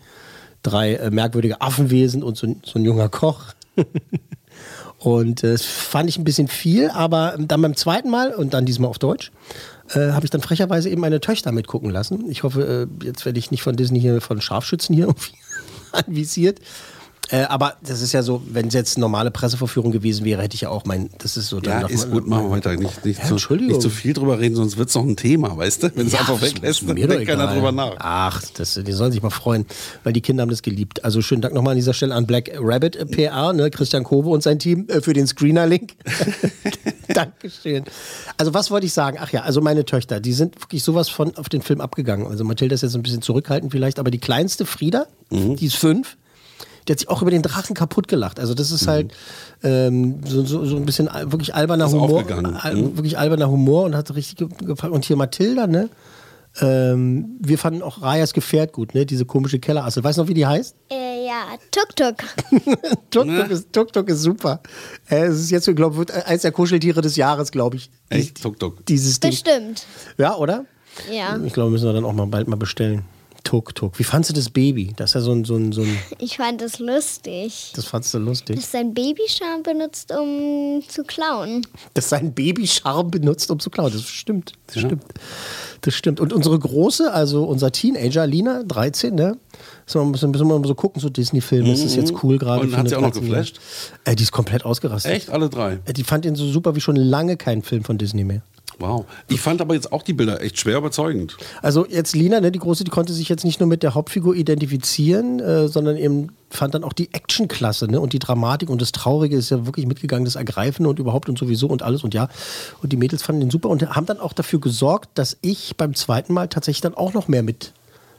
drei 0.62 0.94
äh, 0.96 1.10
merkwürdige 1.10 1.62
Affenwesen 1.62 2.22
und 2.22 2.36
so, 2.36 2.46
ein- 2.46 2.60
so 2.62 2.78
ein 2.78 2.84
junger 2.84 3.08
Koch. 3.08 3.40
und 4.98 5.44
äh, 5.44 5.52
das 5.52 5.62
fand 5.64 6.08
ich 6.08 6.18
ein 6.18 6.24
bisschen 6.24 6.48
viel, 6.48 6.90
aber 6.90 7.36
dann 7.38 7.62
beim 7.62 7.76
zweiten 7.76 8.10
Mal 8.10 8.34
und 8.34 8.52
dann 8.54 8.66
diesmal 8.66 8.90
auf 8.90 8.98
Deutsch, 8.98 9.30
äh, 9.94 10.10
habe 10.10 10.26
ich 10.26 10.30
dann 10.30 10.40
frecherweise 10.42 10.90
eben 10.90 11.00
meine 11.00 11.20
Töchter 11.20 11.52
mitgucken 11.52 11.90
lassen. 11.90 12.28
Ich 12.28 12.42
hoffe, 12.42 12.88
äh, 13.02 13.04
jetzt 13.06 13.24
werde 13.24 13.38
ich 13.38 13.50
nicht 13.50 13.62
von 13.62 13.76
Disney 13.76 14.00
hier, 14.00 14.20
von 14.20 14.40
Scharfschützen 14.40 14.94
hier 14.94 15.04
irgendwie 15.08 15.32
anvisiert. 15.92 16.58
Äh, 17.30 17.42
aber 17.42 17.74
das 17.82 18.00
ist 18.00 18.12
ja 18.12 18.22
so, 18.22 18.42
wenn 18.48 18.68
es 18.68 18.74
jetzt 18.74 18.96
normale 18.96 19.30
Presseverführung 19.30 19.92
gewesen 19.92 20.24
wäre, 20.24 20.40
hätte 20.42 20.54
ich 20.54 20.62
ja 20.62 20.70
auch 20.70 20.84
mein, 20.86 21.10
das 21.18 21.36
ist 21.36 21.48
so 21.48 21.60
Ja, 21.60 21.82
noch 21.82 21.90
ist 21.90 22.10
gut, 22.10 22.26
machen 22.26 22.44
wir 22.44 22.50
weiter. 22.52 22.74
Nicht, 22.76 23.04
nicht, 23.04 23.18
Ja, 23.18 23.24
zu, 23.26 23.34
Entschuldigung. 23.34 23.72
nicht 23.72 23.82
zu 23.82 23.90
viel 23.90 24.14
drüber 24.14 24.38
reden, 24.38 24.54
sonst 24.56 24.76
wird 24.78 24.88
es 24.88 24.94
noch 24.94 25.04
ein 25.04 25.16
Thema, 25.16 25.56
weißt 25.56 25.82
du? 25.82 25.90
Wenn 25.94 26.06
es 26.06 26.14
Ja, 26.14 26.20
einfach 26.20 26.40
weglässt, 26.40 26.88
dann 26.88 26.96
denkt 26.96 27.26
keiner 27.26 27.52
drüber 27.52 27.70
nach. 27.72 27.96
Ach, 27.98 28.42
das, 28.56 28.80
die 28.82 28.92
sollen 28.92 29.12
sich 29.12 29.22
mal 29.22 29.30
freuen, 29.30 29.66
weil 30.04 30.12
die 30.14 30.20
Kinder 30.22 30.42
haben 30.42 30.50
das 30.50 30.62
geliebt. 30.62 31.04
Also 31.04 31.20
schönen 31.20 31.42
Dank 31.42 31.52
nochmal 31.54 31.72
an 31.72 31.76
dieser 31.78 31.92
Stelle 31.94 32.14
an 32.14 32.26
Black 32.26 32.50
Rabbit 32.58 32.96
äh, 32.96 33.04
PR, 33.06 33.52
ne, 33.52 33.70
Christian 33.70 34.04
Kove 34.04 34.30
und 34.30 34.42
sein 34.42 34.58
Team 34.58 34.86
äh, 34.88 35.00
für 35.00 35.12
den 35.12 35.26
Screener-Link. 35.26 35.92
Dankeschön. 37.08 37.84
Also 38.36 38.54
was 38.54 38.70
wollte 38.70 38.86
ich 38.86 38.92
sagen? 38.92 39.18
Ach 39.20 39.30
ja, 39.32 39.42
also 39.42 39.60
meine 39.60 39.84
Töchter, 39.84 40.20
die 40.20 40.32
sind 40.32 40.60
wirklich 40.60 40.82
sowas 40.82 41.08
von 41.08 41.36
auf 41.36 41.48
den 41.48 41.62
Film 41.62 41.80
abgegangen. 41.80 42.26
Also 42.26 42.44
Mathilda 42.44 42.74
ist 42.74 42.82
jetzt 42.82 42.94
ein 42.96 43.02
bisschen 43.02 43.22
zurückhaltend 43.22 43.72
vielleicht, 43.72 43.98
aber 43.98 44.10
die 44.10 44.18
kleinste 44.18 44.66
Frieda, 44.66 45.06
Mhm. 45.30 45.56
die 45.56 45.66
ist 45.66 45.76
fünf, 45.76 46.16
die 46.88 46.92
hat 46.92 46.98
sich 47.00 47.08
auch 47.08 47.20
über 47.22 47.30
den 47.30 47.42
Drachen 47.42 47.74
kaputt 47.76 48.08
gelacht. 48.08 48.40
Also 48.40 48.54
das 48.54 48.70
ist 48.70 48.86
halt 48.88 49.12
ähm, 49.62 50.20
so, 50.26 50.44
so, 50.44 50.64
so 50.64 50.76
ein 50.76 50.86
bisschen 50.86 51.08
wirklich 51.30 51.54
alberner 51.54 51.86
Mhm. 51.88 51.94
Ist 51.94 52.00
Humor. 52.00 52.24
Al 52.62 52.74
Mhm. 52.76 52.96
Wirklich 52.96 53.18
alberner 53.18 53.50
Humor 53.50 53.84
und 53.84 53.94
hat 53.94 54.14
richtig 54.14 54.36
ge- 54.36 54.48
gefallen. 54.66 54.92
Und 54.92 55.04
hier 55.04 55.16
Mathilda, 55.16 55.66
ne? 55.66 55.88
Ähm, 56.60 57.36
wir 57.40 57.58
fanden 57.58 57.82
auch 57.82 58.02
Rajas 58.02 58.32
Gefährt 58.32 58.72
gut, 58.72 58.94
ne? 58.94 59.06
Diese 59.06 59.24
komische 59.26 59.58
Kellerasse. 59.60 60.02
Weißt 60.02 60.18
du 60.18 60.22
noch, 60.22 60.28
wie 60.28 60.34
die 60.34 60.46
heißt? 60.46 60.74
Äh, 60.90 61.26
ja, 61.26 61.42
Tuk-Tuk. 61.70 62.16
Tuk-Tuk 63.10 63.50
ist, 63.50 63.72
Tuk 63.72 63.90
-Tuk 63.92 64.08
ist 64.08 64.22
super. 64.22 64.60
Äh, 65.08 65.26
es 65.26 65.38
ist 65.40 65.50
jetzt, 65.50 65.72
glaube 65.76 66.04
ich, 66.08 66.26
eins 66.26 66.42
der 66.42 66.52
Kuscheltiere 66.52 67.00
des 67.00 67.16
Jahres, 67.16 67.52
glaube 67.52 67.76
ich. 67.76 67.90
Echt? 68.08 68.42
Tuk-Tuk. 68.42 68.84
Dieses 68.86 69.20
Ding. 69.20 69.30
Bestimmt. 69.30 69.86
Ja, 70.16 70.34
oder? 70.36 70.64
Ja. 71.12 71.38
Ich 71.44 71.52
glaube, 71.52 71.70
müssen 71.70 71.84
wir 71.86 71.92
dann 71.92 72.04
auch 72.04 72.12
mal 72.14 72.26
bald 72.26 72.48
mal 72.48 72.56
bestellen. 72.56 73.04
Tuk-Tuk. 73.48 73.98
Wie 73.98 74.04
fandst 74.04 74.28
du 74.28 74.34
das 74.34 74.50
Baby? 74.50 74.92
Das 74.96 75.10
ist 75.10 75.14
ja 75.14 75.20
so 75.22 75.32
ein, 75.32 75.44
so 75.46 75.56
ein, 75.56 75.72
so 75.72 75.80
ein 75.80 75.98
Ich 76.18 76.36
fand 76.36 76.60
es 76.60 76.78
lustig. 76.78 77.72
das 77.74 77.86
fandst 77.86 78.12
du 78.12 78.18
lustig. 78.18 78.56
Dass 78.56 78.70
sein 78.72 78.92
Babyscham 78.92 79.62
benutzt, 79.62 80.12
um 80.12 80.82
zu 80.86 81.02
klauen. 81.02 81.66
dass 81.94 82.10
sein 82.10 82.34
Babyscharm 82.34 83.10
benutzt, 83.10 83.50
um 83.50 83.58
zu 83.58 83.70
klauen. 83.70 83.90
Das 83.92 84.02
stimmt. 84.02 84.52
Das 84.66 84.80
stimmt. 84.80 85.02
Das 85.80 85.94
stimmt. 85.94 86.20
Und 86.20 86.32
unsere 86.34 86.58
Große, 86.58 87.10
also 87.12 87.44
unser 87.44 87.72
Teenager, 87.72 88.26
Lina, 88.26 88.64
13, 88.64 89.14
ne? 89.14 89.38
So, 89.86 90.04
müssen, 90.04 90.34
wir 90.34 90.44
mal 90.44 90.62
so 90.66 90.74
gucken, 90.74 91.00
so 91.00 91.08
Disney-Filme, 91.08 91.72
ist 91.72 91.84
das 91.84 91.96
jetzt 91.96 92.12
cool 92.22 92.36
gerade? 92.36 92.62
Und 92.64 92.76
hat 92.76 92.88
sie 92.90 92.96
auch 92.96 93.00
noch 93.00 93.08
13-Jährige? 93.12 93.28
geflasht? 93.30 93.60
Äh, 94.04 94.14
die 94.14 94.24
ist 94.24 94.32
komplett 94.32 94.64
ausgerastet. 94.66 95.12
Echt? 95.12 95.30
Alle 95.30 95.48
drei? 95.48 95.78
Äh, 95.86 95.94
Die 95.94 96.04
fand 96.04 96.26
ihn 96.26 96.34
so 96.34 96.46
super 96.46 96.76
wie 96.76 96.80
schon 96.82 96.96
lange 96.96 97.38
keinen 97.38 97.62
Film 97.62 97.82
von 97.84 97.96
Disney 97.96 98.24
mehr. 98.24 98.42
Wow. 98.78 99.06
Ich 99.28 99.40
fand 99.40 99.60
aber 99.60 99.74
jetzt 99.74 99.92
auch 99.92 100.02
die 100.02 100.12
Bilder 100.12 100.40
echt 100.40 100.58
schwer 100.58 100.78
überzeugend. 100.78 101.36
Also 101.62 101.84
jetzt 101.86 102.14
Lina, 102.14 102.40
ne, 102.40 102.52
die 102.52 102.60
Große, 102.60 102.84
die 102.84 102.90
konnte 102.90 103.12
sich 103.12 103.28
jetzt 103.28 103.44
nicht 103.44 103.58
nur 103.58 103.68
mit 103.68 103.82
der 103.82 103.94
Hauptfigur 103.94 104.36
identifizieren, 104.36 105.40
äh, 105.40 105.68
sondern 105.68 105.96
eben 105.96 106.28
fand 106.50 106.74
dann 106.74 106.84
auch 106.84 106.92
die 106.92 107.12
Action 107.12 107.48
klasse 107.48 107.88
ne? 107.88 108.00
und 108.00 108.12
die 108.12 108.18
Dramatik 108.18 108.70
und 108.70 108.80
das 108.80 108.92
Traurige 108.92 109.36
ist 109.36 109.50
ja 109.50 109.66
wirklich 109.66 109.86
mitgegangen, 109.86 110.24
das 110.24 110.36
Ergreifende 110.36 110.88
und 110.88 110.98
überhaupt 110.98 111.28
und 111.28 111.38
sowieso 111.38 111.66
und 111.66 111.82
alles 111.82 112.04
und 112.04 112.14
ja. 112.14 112.28
Und 112.82 112.92
die 112.92 112.96
Mädels 112.96 113.22
fanden 113.22 113.40
den 113.40 113.50
super 113.50 113.68
und 113.68 113.82
haben 113.94 114.06
dann 114.06 114.20
auch 114.20 114.32
dafür 114.32 114.60
gesorgt, 114.60 115.10
dass 115.14 115.36
ich 115.40 115.76
beim 115.76 115.94
zweiten 115.94 116.32
Mal 116.32 116.48
tatsächlich 116.48 116.80
dann 116.82 116.94
auch 116.94 117.12
noch 117.14 117.28
mehr 117.28 117.42
mit 117.42 117.72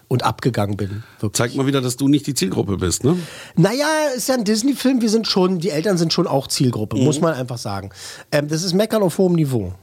und 0.09 0.23
abgegangen 0.23 0.75
bin. 0.75 1.03
Zeigt 1.33 1.55
mal 1.55 1.67
wieder, 1.67 1.81
dass 1.81 1.95
du 1.95 2.07
nicht 2.07 2.25
die 2.27 2.33
Zielgruppe 2.33 2.77
bist, 2.77 3.03
ne? 3.03 3.15
Naja, 3.55 3.85
ist 4.15 4.27
ja 4.27 4.35
ein 4.35 4.43
Disney-Film, 4.43 5.01
wir 5.01 5.09
sind 5.09 5.27
schon, 5.27 5.59
die 5.59 5.69
Eltern 5.69 5.97
sind 5.99 6.11
schon 6.11 6.25
auch 6.27 6.47
Zielgruppe, 6.47 6.97
Mhm. 6.97 7.03
muss 7.03 7.21
man 7.21 7.35
einfach 7.35 7.59
sagen. 7.59 7.91
Ähm, 8.31 8.47
das 8.47 8.63
ist 8.63 8.73
Meckern 8.73 9.03
auf 9.03 9.17
hohem 9.19 9.33
Niveau. 9.35 9.73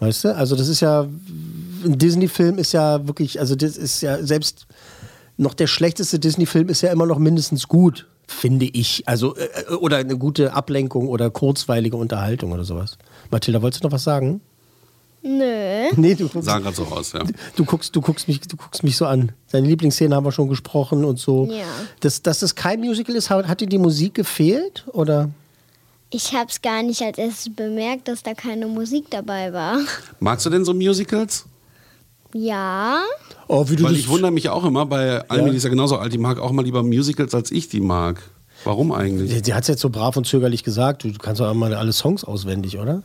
Weißt 0.00 0.24
du? 0.24 0.36
Also, 0.36 0.56
das 0.56 0.68
ist 0.68 0.80
ja, 0.80 1.02
ein 1.02 1.98
Disney-Film 1.98 2.58
ist 2.58 2.72
ja 2.72 3.06
wirklich, 3.06 3.40
also, 3.40 3.56
das 3.56 3.76
ist 3.76 4.00
ja 4.00 4.22
selbst 4.22 4.66
noch 5.36 5.54
der 5.54 5.66
schlechteste 5.66 6.18
Disney-Film 6.18 6.68
ist 6.68 6.82
ja 6.82 6.90
immer 6.90 7.06
noch 7.06 7.18
mindestens 7.18 7.68
gut, 7.68 8.06
finde 8.26 8.66
ich. 8.66 9.06
Also, 9.06 9.36
äh, 9.36 9.74
oder 9.74 9.98
eine 9.98 10.18
gute 10.18 10.52
Ablenkung 10.52 11.08
oder 11.08 11.30
kurzweilige 11.30 11.96
Unterhaltung 11.96 12.52
oder 12.52 12.64
sowas. 12.64 12.98
Mathilda, 13.30 13.62
wolltest 13.62 13.82
du 13.82 13.88
noch 13.88 13.92
was 13.92 14.04
sagen? 14.04 14.40
Nö. 15.22 15.90
Nee, 15.96 16.14
du 16.14 16.28
guckst, 16.28 16.48
Sah 16.48 16.58
gerade 16.58 16.76
so 16.76 16.84
aus, 16.84 17.12
ja. 17.12 17.22
du 17.56 17.64
guckst, 17.64 17.94
du 17.94 18.00
guckst 18.00 18.28
mich, 18.28 18.40
du 18.40 18.56
guckst 18.56 18.84
mich 18.84 18.96
so 18.96 19.04
an. 19.06 19.32
Deine 19.50 19.66
Lieblingsszene 19.66 20.14
haben 20.14 20.24
wir 20.24 20.32
schon 20.32 20.48
gesprochen 20.48 21.04
und 21.04 21.18
so. 21.18 21.46
Ja. 21.50 21.64
Dass, 22.00 22.22
dass 22.22 22.40
das 22.40 22.54
kein 22.54 22.80
Musical 22.80 23.16
ist, 23.16 23.28
hat, 23.28 23.48
hat 23.48 23.60
dir 23.60 23.66
die 23.66 23.78
Musik 23.78 24.14
gefehlt? 24.14 24.84
Oder? 24.92 25.30
Ich 26.10 26.34
hab's 26.34 26.62
gar 26.62 26.82
nicht 26.82 27.02
als 27.02 27.18
erstes 27.18 27.54
bemerkt, 27.54 28.08
dass 28.08 28.22
da 28.22 28.34
keine 28.34 28.66
Musik 28.66 29.06
dabei 29.10 29.52
war. 29.52 29.80
Magst 30.20 30.46
du 30.46 30.50
denn 30.50 30.64
so 30.64 30.72
Musicals? 30.72 31.44
Ja. 32.32 33.02
Oh, 33.46 33.68
wie 33.68 33.76
du 33.76 33.84
Weil 33.84 33.96
ich 33.96 34.08
wundere 34.08 34.30
mich 34.30 34.48
auch 34.48 34.64
immer, 34.64 34.86
bei 34.86 35.26
Almi, 35.28 35.50
die 35.50 35.56
ist 35.56 35.64
ja 35.64 35.70
genauso 35.70 35.98
alt, 35.98 36.12
die 36.12 36.18
mag 36.18 36.38
auch 36.38 36.52
mal 36.52 36.64
lieber 36.64 36.82
Musicals, 36.82 37.34
als 37.34 37.50
ich 37.50 37.68
die 37.68 37.80
mag. 37.80 38.22
Warum 38.64 38.92
eigentlich? 38.92 39.30
Sie, 39.30 39.40
sie 39.44 39.54
hat 39.54 39.62
es 39.62 39.68
jetzt 39.68 39.80
so 39.80 39.90
brav 39.90 40.16
und 40.16 40.26
zögerlich 40.26 40.64
gesagt. 40.64 41.04
Du, 41.04 41.10
du 41.10 41.18
kannst 41.18 41.40
doch 41.40 41.48
auch 41.48 41.54
mal 41.54 41.72
alle 41.74 41.92
Songs 41.92 42.24
auswendig, 42.24 42.78
oder? 42.78 43.02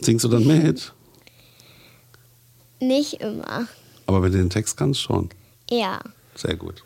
Singst 0.00 0.24
du 0.24 0.28
dann 0.28 0.46
mit? 0.46 0.92
Nicht 2.80 3.14
immer. 3.14 3.66
Aber 4.06 4.22
wenn 4.22 4.32
du 4.32 4.38
den 4.38 4.50
Text 4.50 4.76
kannst, 4.76 5.00
schon. 5.00 5.28
Ja. 5.68 6.00
Sehr 6.34 6.56
gut. 6.56 6.82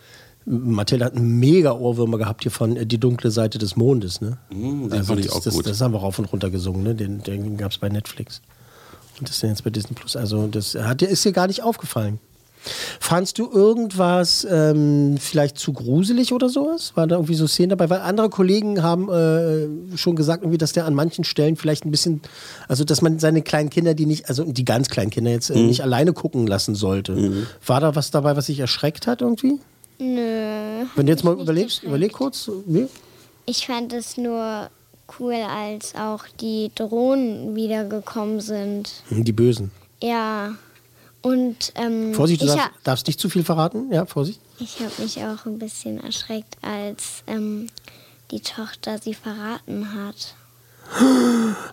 Mathilde 0.46 1.04
hat 1.04 1.18
mega 1.18 1.72
Ohrwürmer 1.72 2.18
gehabt 2.18 2.42
hier 2.42 2.50
von 2.52 2.76
äh, 2.76 2.86
Die 2.86 2.98
dunkle 2.98 3.30
Seite 3.30 3.58
des 3.58 3.76
Mondes. 3.76 4.20
Ne? 4.20 4.36
Mm, 4.50 4.88
den 4.90 5.04
fand 5.04 5.20
ich 5.20 5.26
das, 5.26 5.36
auch 5.36 5.42
das, 5.42 5.54
gut. 5.54 5.66
Das 5.66 5.80
haben 5.80 5.92
wir 5.94 6.00
rauf 6.00 6.18
und 6.18 6.26
runter 6.26 6.50
gesungen. 6.50 6.82
Ne? 6.82 6.94
Den, 6.94 7.22
den 7.22 7.56
gab 7.56 7.72
es 7.72 7.78
bei 7.78 7.88
Netflix. 7.88 8.42
Und 9.18 9.28
das 9.28 9.36
ist 9.36 9.42
jetzt 9.42 9.64
bei 9.64 9.70
Disney 9.70 9.94
Plus. 9.94 10.16
Also 10.16 10.46
das 10.46 10.74
hat, 10.74 11.00
ist 11.02 11.24
dir 11.24 11.32
gar 11.32 11.46
nicht 11.46 11.62
aufgefallen. 11.62 12.18
Fandst 12.98 13.38
du 13.38 13.50
irgendwas 13.52 14.46
ähm, 14.50 15.16
vielleicht 15.20 15.58
zu 15.58 15.74
gruselig 15.74 16.32
oder 16.32 16.48
sowas? 16.48 16.92
War 16.94 17.06
da 17.06 17.16
irgendwie 17.16 17.34
so 17.34 17.46
Szenen 17.46 17.68
dabei? 17.70 17.90
Weil 17.90 18.00
andere 18.00 18.30
Kollegen 18.30 18.82
haben 18.82 19.10
äh, 19.10 19.96
schon 19.98 20.16
gesagt, 20.16 20.42
irgendwie, 20.42 20.56
dass 20.56 20.72
der 20.72 20.86
an 20.86 20.94
manchen 20.94 21.24
Stellen 21.24 21.56
vielleicht 21.56 21.84
ein 21.84 21.90
bisschen, 21.90 22.22
also 22.66 22.84
dass 22.84 23.02
man 23.02 23.18
seine 23.18 23.42
kleinen 23.42 23.68
Kinder, 23.68 23.92
die 23.92 24.06
nicht, 24.06 24.30
also 24.30 24.44
die 24.44 24.64
ganz 24.64 24.88
kleinen 24.88 25.10
Kinder 25.10 25.30
jetzt 25.30 25.50
äh, 25.50 25.58
Mhm. 25.58 25.66
nicht 25.66 25.82
alleine 25.82 26.14
gucken 26.14 26.46
lassen 26.46 26.74
sollte. 26.74 27.44
War 27.66 27.80
da 27.80 27.94
was 27.96 28.10
dabei, 28.10 28.34
was 28.34 28.46
dich 28.46 28.60
erschreckt 28.60 29.06
hat 29.06 29.20
irgendwie? 29.20 29.58
Nö. 29.98 30.84
Wenn 30.94 31.06
du 31.06 31.12
jetzt 31.12 31.24
mal 31.24 31.38
überlegst, 31.38 31.82
überleg 31.82 32.12
kurz. 32.12 32.50
Nee? 32.66 32.86
Ich 33.46 33.66
fand 33.66 33.92
es 33.92 34.16
nur 34.16 34.70
cool, 35.18 35.34
als 35.34 35.94
auch 35.94 36.24
die 36.40 36.70
Drohnen 36.74 37.54
wiedergekommen 37.54 38.40
sind. 38.40 38.90
Hm, 39.08 39.24
Die 39.24 39.32
Bösen. 39.32 39.70
Ja. 40.02 40.54
Und 41.22 41.72
ähm, 41.76 42.12
Vorsicht, 42.14 42.42
du 42.42 42.46
ich, 42.46 42.52
darfst, 42.52 42.70
darfst 42.84 43.06
nicht 43.06 43.18
zu 43.20 43.30
viel 43.30 43.44
verraten. 43.44 43.90
Ja, 43.92 44.04
Vorsicht. 44.04 44.40
ich 44.58 44.80
habe 44.80 44.92
mich 45.02 45.18
auch 45.24 45.46
ein 45.46 45.58
bisschen 45.58 46.02
erschreckt, 46.02 46.56
als 46.60 47.22
ähm, 47.26 47.68
die 48.30 48.40
Tochter 48.40 48.98
sie 48.98 49.14
verraten 49.14 49.94
hat. 49.94 50.34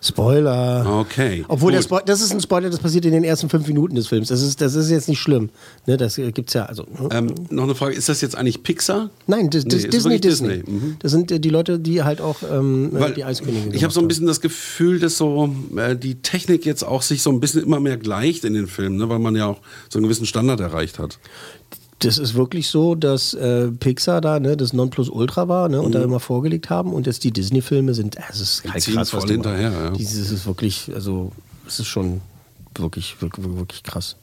Spoiler. 0.00 0.84
Okay. 1.00 1.44
Obwohl. 1.48 1.80
Spo 1.80 2.00
das 2.04 2.20
ist 2.20 2.32
ein 2.32 2.40
Spoiler, 2.40 2.70
das 2.70 2.80
passiert 2.80 3.04
in 3.04 3.12
den 3.12 3.24
ersten 3.24 3.48
fünf 3.48 3.66
Minuten 3.68 3.94
des 3.94 4.08
Films. 4.08 4.28
Das 4.28 4.42
ist, 4.42 4.60
das 4.60 4.74
ist 4.74 4.90
jetzt 4.90 5.08
nicht 5.08 5.20
schlimm. 5.20 5.50
Ne, 5.86 5.96
das 5.96 6.18
äh, 6.18 6.32
gibt's 6.32 6.54
ja. 6.54 6.64
Also, 6.66 6.84
ne? 6.84 7.08
Ähm, 7.12 7.34
noch 7.50 7.64
eine 7.64 7.74
Frage, 7.74 7.94
ist 7.94 8.08
das 8.08 8.20
jetzt 8.20 8.36
eigentlich 8.36 8.62
Pixar? 8.62 9.10
Nein, 9.26 9.50
das, 9.50 9.64
das 9.64 9.82
Nee, 9.82 9.88
Disney, 9.88 10.20
Disney. 10.20 10.48
Disney. 10.58 10.72
Mhm. 10.72 10.96
Das 10.98 11.12
sind 11.12 11.30
äh, 11.30 11.38
die 11.38 11.50
Leute, 11.50 11.78
die 11.78 12.02
halt 12.02 12.20
auch 12.20 12.36
ähm, 12.50 12.96
äh, 12.96 13.00
Weil 13.00 13.14
die 13.14 13.24
Eiskönigin 13.24 13.72
ich 13.72 13.84
habe 13.84 13.92
so 13.92 14.00
ein 14.00 14.08
bisschen 14.08 14.26
das 14.26 14.40
Gefühl, 14.40 14.98
dass 14.98 15.16
so 15.16 15.54
äh, 15.76 15.96
die 15.96 16.16
Technik 16.16 16.66
jetzt 16.66 16.82
auch 16.82 17.02
sich 17.02 17.22
so 17.22 17.30
ein 17.30 17.40
bisschen 17.40 17.62
immer 17.62 17.78
mehr 17.78 17.96
gleicht 17.96 18.44
in 18.44 18.54
den 18.54 18.66
Filmen, 18.66 18.96
ne? 18.96 19.08
weil 19.08 19.18
man 19.18 19.36
ja 19.36 19.46
auch 19.46 19.60
so 19.88 19.98
einen 19.98 20.04
gewissen 20.04 20.26
Standard 20.26 20.60
erreicht 20.60 20.98
hat. 20.98 21.18
Das 22.04 22.18
ist 22.18 22.34
wirklich 22.34 22.68
so, 22.68 22.94
dass 22.94 23.34
äh, 23.34 23.68
Pixar 23.70 24.20
da 24.20 24.40
ne, 24.40 24.56
das 24.56 24.72
Nonplusultra 24.72 25.48
war 25.48 25.68
ne, 25.68 25.80
und 25.80 25.94
da 25.94 26.02
immer 26.02 26.20
vorgelegt 26.20 26.70
haben 26.70 26.92
und 26.92 27.06
jetzt 27.06 27.24
die 27.24 27.30
Disney-Filme 27.32 27.94
sind, 27.94 28.16
äh, 28.16 28.20
es 28.30 28.40
ist 28.40 28.64
halt 28.70 28.86
Mhm. 28.88 28.92
krass, 28.94 29.10
voll 29.10 29.20
was 29.20 29.26
die 29.26 29.32
hinterher, 29.34 29.70
ja. 29.70 29.90
Dieses 29.90 30.30
ist 30.30 30.46
wirklich, 30.46 30.90
also 30.94 31.32
es 31.66 31.78
ist 31.80 31.86
schon 31.86 32.20
wirklich, 32.74 33.20
wirklich, 33.20 33.46
wirklich 33.56 33.82
krass. 33.82 34.16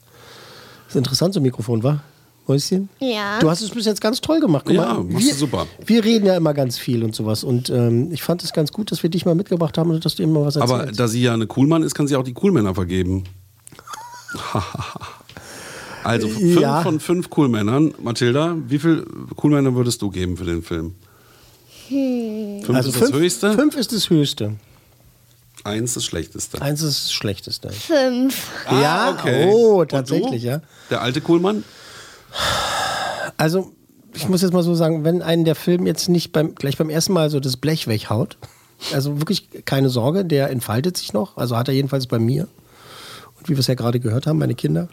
Das 0.88 0.96
ist 0.96 0.98
interessant, 0.98 1.34
so 1.34 1.40
ein 1.40 1.44
Mikrofon, 1.44 1.84
war? 1.84 2.02
Mäuschen? 2.48 2.90
Ja. 3.00 3.38
Du 3.40 3.48
hast 3.50 3.62
es 3.62 3.70
bis 3.70 3.86
jetzt 3.86 4.02
ganz 4.02 4.20
toll 4.22 4.40
gemacht. 4.40 4.64
Guck 4.66 4.76
Ja, 4.76 4.96
mal, 4.96 5.04
machst 5.04 5.24
wir, 5.28 5.34
du 5.34 5.40
super. 5.40 5.68
Wir 5.86 6.04
reden 6.04 6.26
ja 6.26 6.36
immer 6.36 6.56
ganz 6.56 6.80
viel 6.80 7.04
und 7.04 7.14
sowas. 7.14 7.44
Und 7.44 7.70
ähm, 7.70 8.12
ich 8.12 8.24
fand 8.24 8.44
es 8.44 8.54
ganz 8.54 8.72
gut, 8.72 8.92
dass 8.92 9.04
wir 9.04 9.12
dich 9.12 9.24
mal 9.24 9.36
mitgebracht 9.36 9.78
haben 9.78 9.92
und 9.92 10.04
dass 10.04 10.16
du 10.16 10.24
immer 10.24 10.44
was 10.44 10.56
erzählst. 10.56 10.74
Aber 10.84 10.92
da 10.92 11.08
sie 11.08 11.22
ja 11.22 11.36
eine 11.36 11.46
Coolmann 11.46 11.84
ist, 11.84 11.94
kann 11.94 12.08
sie 12.08 12.16
auch 12.16 12.24
die 12.24 12.34
Coolmänner 12.34 12.74
vergeben. 12.74 13.26
also 16.04 16.28
fünf 16.28 16.60
Ja. 16.60 16.82
von 16.82 17.00
fünf 17.00 17.30
Coolmännern. 17.30 17.94
Mathilda, 18.02 18.56
wie 18.68 18.80
viel 18.80 19.06
Coolmänner 19.36 19.74
würdest 19.76 20.02
du 20.02 20.10
geben 20.10 20.38
für 20.38 20.46
den 20.46 20.64
Film? 20.64 20.96
Hm. 21.90 22.62
Fünf 22.64 22.80
ist 22.80 23.02
das 23.02 23.12
höchste? 23.12 23.48
Also 23.48 23.60
Fünf 23.60 23.76
ist 23.76 23.94
das 23.94 24.10
höchste. 24.10 24.56
Eins 25.64 25.94
das 25.96 26.06
schlechteste. 26.06 26.62
Eins 26.62 26.82
ist 26.82 27.06
das 27.06 27.12
schlechteste. 27.12 27.70
Fünf. 27.70 28.48
ja, 28.72 29.12
okay. 29.12 29.50
oh, 29.52 29.84
tatsächlich, 29.86 30.44
ja. 30.44 30.62
Der 30.90 31.02
alte 31.02 31.20
Coolmann? 31.22 31.64
Also, 33.38 33.74
ich 34.14 34.28
muss 34.30 34.42
jetzt 34.42 34.54
mal 34.54 34.64
so 34.64 34.74
sagen, 34.76 35.04
wenn 35.04 35.22
einen 35.22 35.46
der 35.46 35.56
Film 35.56 35.86
jetzt 35.86 36.10
nicht 36.10 36.32
beim, 36.32 36.56
gleich 36.56 36.78
beim 36.78 36.90
ersten 36.90 37.14
Mal 37.14 37.30
so 37.30 37.40
das 37.40 37.58
Blech 37.58 37.88
weghaut, 37.88 38.38
also 38.94 39.20
wirklich 39.20 39.50
keine 39.66 39.90
Sorge, 39.90 40.24
der 40.24 40.50
entfaltet 40.50 40.96
sich 40.98 41.12
noch. 41.14 41.38
Also 41.38 41.58
hat 41.58 41.68
er 41.68 41.74
jedenfalls 41.74 42.08
bei 42.08 42.20
mir. 42.20 42.48
Und 43.38 43.50
wie 43.50 43.54
wir 43.54 43.60
es 43.60 43.68
ja 43.68 43.76
gerade 43.76 44.00
gehört 44.00 44.28
haben, 44.28 44.40
meine 44.40 44.56
Kinder. 44.56 44.88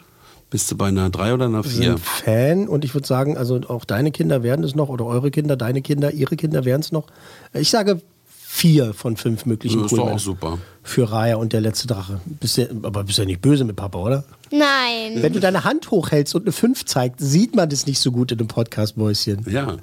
Bist 0.49 0.71
du 0.71 0.77
bei 0.77 0.87
einer 0.87 1.09
3 1.09 1.33
oder 1.33 1.45
einer 1.45 1.63
4? 1.63 1.71
sind 1.71 1.99
Fan 1.99 2.67
und 2.67 2.85
ich 2.85 2.93
würde 2.93 3.05
sagen, 3.05 3.37
also 3.37 3.59
auch 3.67 3.83
deine 3.83 4.11
Kinder 4.11 4.43
werden 4.43 4.63
es 4.63 4.75
noch 4.75 4.89
oder 4.89 5.05
eure 5.05 5.29
Kinder, 5.29 5.57
deine 5.57 5.81
Kinder, 5.81 6.13
ihre 6.13 6.37
Kinder 6.37 6.63
werden 6.63 6.81
es 6.81 6.91
noch. 6.91 7.07
Ich 7.53 7.69
sage 7.69 8.01
vier 8.29 8.93
von 8.93 9.17
fünf 9.17 9.45
möglichen 9.45 9.83
Das 9.83 9.91
ist 9.91 9.97
doch 9.97 10.09
auch 10.09 10.19
super. 10.19 10.57
für 10.81 11.11
Raya 11.11 11.35
und 11.35 11.53
der 11.53 11.61
letzte 11.61 11.87
Drache. 11.87 12.21
Bist 12.25 12.57
ja, 12.57 12.65
aber 12.81 13.03
bist 13.03 13.19
ja 13.19 13.25
nicht 13.25 13.41
böse 13.41 13.65
mit 13.65 13.75
Papa, 13.75 13.99
oder? 13.99 14.23
Nein. 14.49 15.21
Wenn 15.21 15.33
du 15.33 15.39
deine 15.39 15.65
Hand 15.65 15.91
hochhältst 15.91 16.33
und 16.33 16.43
eine 16.43 16.53
5 16.53 16.85
zeigt, 16.85 17.19
sieht 17.19 17.55
man 17.55 17.69
das 17.69 17.85
nicht 17.85 17.99
so 17.99 18.11
gut 18.11 18.31
in 18.31 18.37
dem 18.37 18.47
Podcast, 18.47 18.95
Mäuschen. 18.97 19.45
Ja. 19.49 19.77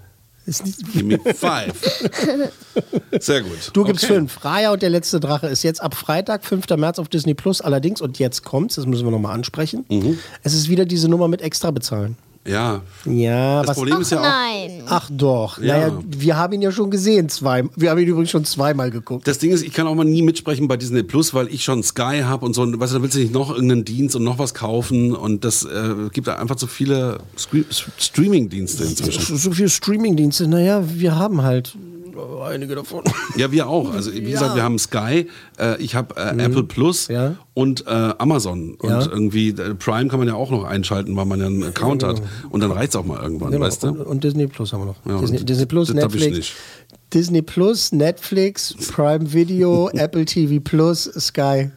Ist 0.46 0.64
nicht 0.66 0.92
Give 0.92 1.04
me 1.04 1.18
five. 1.34 1.72
Sehr 3.18 3.42
gut. 3.42 3.70
Du 3.72 3.84
gibst 3.84 4.04
Okay. 4.04 4.14
fünf. 4.14 4.44
Raya 4.44 4.72
und 4.72 4.82
der 4.82 4.90
letzte 4.90 5.18
Drache 5.20 5.46
ist 5.46 5.62
jetzt 5.62 5.82
ab 5.82 5.94
Freitag, 5.94 6.44
5. 6.44 6.66
März 6.76 6.98
auf 6.98 7.08
Disney 7.08 7.34
Plus. 7.34 7.60
Allerdings, 7.60 8.00
und 8.02 8.18
jetzt 8.18 8.44
kommt's, 8.44 8.74
das 8.74 8.84
müssen 8.86 9.06
wir 9.06 9.10
nochmal 9.10 9.34
ansprechen. 9.34 9.84
Mhm. 9.88 10.18
Es 10.42 10.52
ist 10.54 10.68
wieder 10.68 10.84
diese 10.84 11.08
Nummer 11.08 11.28
mit 11.28 11.40
extra 11.40 11.70
bezahlen. 11.70 12.16
Ja. 12.46 12.82
Ja, 13.06 13.60
Das 13.60 13.68
was. 13.70 13.76
Problem 13.78 14.00
ist 14.02 14.10
ja 14.10 14.18
auch. 14.18 14.22
Nein. 14.22 14.82
Ach 14.86 15.08
doch. 15.10 15.58
Ja. 15.58 15.78
Naja, 15.88 15.98
wir 16.06 16.36
haben 16.36 16.52
ihn 16.52 16.60
ja 16.62 16.70
schon 16.72 16.90
gesehen. 16.90 17.28
Zwei. 17.30 17.64
Wir 17.74 17.90
haben 17.90 17.98
ihn 17.98 18.08
übrigens 18.08 18.30
schon 18.30 18.44
zweimal 18.44 18.90
geguckt. 18.90 19.26
Das 19.26 19.38
Ding 19.38 19.50
ist, 19.50 19.62
ich 19.62 19.72
kann 19.72 19.86
auch 19.86 19.94
mal 19.94 20.04
nie 20.04 20.20
mitsprechen 20.20 20.68
bei 20.68 20.76
Disney 20.76 21.02
Plus, 21.02 21.32
weil 21.32 21.48
ich 21.48 21.64
schon 21.64 21.82
Sky 21.82 22.20
habe 22.24 22.44
und 22.44 22.52
so. 22.54 22.60
Und 22.62 22.78
weißt 22.78 22.92
du, 22.92 22.98
da 22.98 23.02
willst 23.02 23.16
du 23.16 23.20
nicht 23.20 23.32
noch 23.32 23.50
irgendeinen 23.50 23.84
Dienst 23.86 24.14
und 24.14 24.24
noch 24.24 24.38
was 24.38 24.52
kaufen. 24.52 25.14
Und 25.14 25.44
das 25.44 25.64
äh, 25.64 25.94
gibt 26.12 26.26
da 26.26 26.34
einfach 26.36 26.56
zu 26.56 26.66
viele 26.66 27.18
Scre- 27.38 27.64
Streaming-Dienste 27.98 28.84
inzwischen. 28.84 29.22
So, 29.22 29.36
so 29.36 29.50
viele 29.52 29.70
Streamingdienste. 29.70 30.46
Naja, 30.46 30.82
wir 30.86 31.16
haben 31.16 31.42
halt 31.42 31.74
einige 32.46 32.74
davon. 32.74 33.02
Ja, 33.36 33.50
wir 33.52 33.68
auch. 33.68 33.92
Also 33.92 34.12
wie 34.12 34.20
gesagt, 34.22 34.54
wir 34.54 34.62
haben 34.62 34.78
Sky, 34.78 35.28
äh, 35.58 35.80
ich 35.82 35.94
habe 35.94 36.14
äh, 36.16 36.42
Apple 36.42 36.64
Plus 36.64 37.08
und 37.54 37.86
äh, 37.86 37.90
Amazon. 38.18 38.74
Und 38.74 38.90
Ja. 38.90 39.06
irgendwie 39.06 39.48
äh, 39.50 39.74
Prime 39.74 40.08
kann 40.08 40.18
man 40.18 40.28
ja 40.28 40.34
auch 40.34 40.50
noch 40.50 40.64
einschalten, 40.64 41.16
weil 41.16 41.24
man 41.26 41.40
ja 41.40 41.46
einen 41.46 41.62
Account 41.64 42.02
hat. 42.02 42.20
Und 42.50 42.60
dann 42.62 42.70
reicht 42.70 42.90
es 42.90 42.96
auch 42.96 43.04
mal 43.04 43.22
irgendwann, 43.22 43.50
Genau. 43.52 43.64
weißt 43.66 43.82
du? 43.82 43.88
und, 43.88 44.00
und 44.02 44.24
Disney 44.24 44.46
Plus 44.46 44.72
haben 44.72 44.80
wir 44.82 44.86
noch. 44.86 44.96
Ja, 45.06 45.20
Disney, 45.20 45.38
und 45.38 45.48
Disney 45.48 45.66
Plus, 45.66 45.88
das 45.88 45.96
hab 46.04 46.14
ich 46.14 46.20
Netflix. 46.20 46.36
nicht. 46.36 46.54
Disney 47.12 47.42
Plus, 47.42 47.92
Netflix, 47.92 48.74
Prime 48.92 49.32
Video, 49.32 49.88
Apple 49.94 50.24
TV 50.24 50.60
Plus, 50.62 51.04
Sky. 51.04 51.70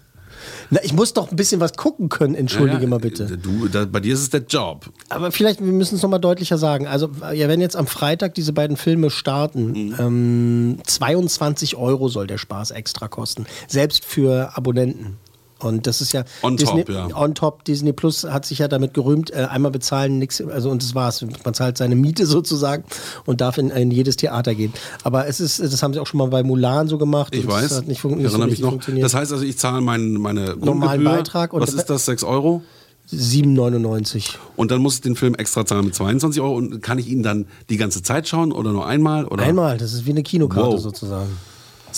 Na, 0.69 0.79
ich 0.83 0.93
muss 0.93 1.13
doch 1.13 1.29
ein 1.31 1.35
bisschen 1.35 1.59
was 1.59 1.73
gucken 1.73 2.09
können, 2.09 2.35
entschuldige 2.35 2.83
Ja, 2.83 2.87
mal 2.87 2.99
bitte. 2.99 3.37
Du, 3.37 3.67
da, 3.67 3.85
bei 3.85 3.99
dir 3.99 4.13
ist 4.13 4.21
es 4.21 4.29
der 4.29 4.41
Job. 4.41 4.89
Aber 5.09 5.31
vielleicht, 5.31 5.59
wir 5.63 5.71
müssen 5.71 5.95
es 5.95 6.01
nochmal 6.01 6.19
deutlicher 6.19 6.57
sagen. 6.57 6.87
Also, 6.87 7.09
ja, 7.33 7.47
wenn 7.47 7.61
jetzt 7.61 7.75
am 7.75 7.87
Freitag 7.87 8.33
diese 8.35 8.53
beiden 8.53 8.77
Filme 8.77 9.09
starten, 9.09 9.71
Mhm. 9.71 9.95
ähm, 9.99 10.77
22 10.85 11.75
Euro 11.75 12.09
soll 12.09 12.27
der 12.27 12.37
Spaß 12.37 12.71
extra 12.71 13.07
kosten. 13.07 13.45
Selbst 13.67 14.05
für 14.05 14.55
Abonnenten. 14.57 15.17
Und 15.59 15.87
das 15.87 16.01
ist 16.01 16.13
ja 16.13 16.23
On 16.43 16.55
Disney, 16.55 16.83
top, 16.83 16.95
ja. 16.95 17.07
on 17.15 17.33
top. 17.33 17.63
Disney 17.65 17.91
Plus 17.93 18.23
hat 18.25 18.45
sich 18.45 18.59
ja 18.59 18.67
damit 18.67 18.93
gerühmt, 18.93 19.31
äh, 19.31 19.47
einmal 19.49 19.71
bezahlen, 19.71 20.19
nix, 20.19 20.39
also 20.41 20.69
und 20.69 20.83
das 20.83 20.93
war's. 20.93 21.25
Man 21.43 21.53
zahlt 21.53 21.77
seine 21.77 21.95
Miete 21.95 22.25
sozusagen 22.27 22.83
und 23.25 23.41
darf 23.41 23.57
in, 23.57 23.69
in 23.71 23.89
jedes 23.91 24.17
Theater 24.17 24.53
gehen. 24.55 24.73
Aber 25.03 25.27
es 25.27 25.39
ist, 25.39 25.59
das 25.59 25.81
haben 25.81 25.93
sie 25.93 25.99
auch 25.99 26.07
schon 26.07 26.19
mal 26.19 26.27
bei 26.27 26.43
Mulan 26.43 26.87
so 26.87 26.97
gemacht. 26.97 27.33
Ich 27.35 27.47
weiß. 27.47 27.69
Das 27.69 27.77
hat 27.79 27.87
nicht, 27.87 28.01
fun 28.01 28.17
nicht 28.17 28.29
so 28.31 28.37
noch. 28.37 28.69
funktioniert. 28.69 29.03
Das 29.05 29.13
heißt 29.13 29.31
also, 29.31 29.43
ich 29.43 29.57
zahle 29.57 29.81
mein, 29.81 30.13
meine 30.13 30.55
Normalen. 30.55 31.03
Beitrag 31.03 31.53
und- 31.53 31.61
Was 31.61 31.73
ist 31.73 31.85
das? 31.89 32.05
6 32.05 32.23
Euro? 32.23 32.61
7,99. 33.09 34.35
Und 34.55 34.71
dann 34.71 34.81
muss 34.81 34.95
ich 34.95 35.01
den 35.01 35.15
Film 35.15 35.35
extra 35.35 35.65
zahlen 35.65 35.85
mit 35.85 35.95
22 35.95 36.41
Euro. 36.41 36.55
Und 36.55 36.81
kann 36.81 36.99
ich 36.99 37.07
ihn 37.07 37.23
dann 37.23 37.45
die 37.69 37.77
ganze 37.77 38.03
Zeit 38.03 38.27
schauen 38.27 38.51
oder 38.51 38.71
nur 38.71 38.85
einmal? 38.85 39.25
Oder? 39.25 39.43
Einmal, 39.43 39.77
das 39.77 39.93
ist 39.93 40.05
wie 40.05 40.11
eine 40.11 40.23
Kinokarte 40.23 40.73
Wow. 40.73 40.79
sozusagen. 40.81 41.29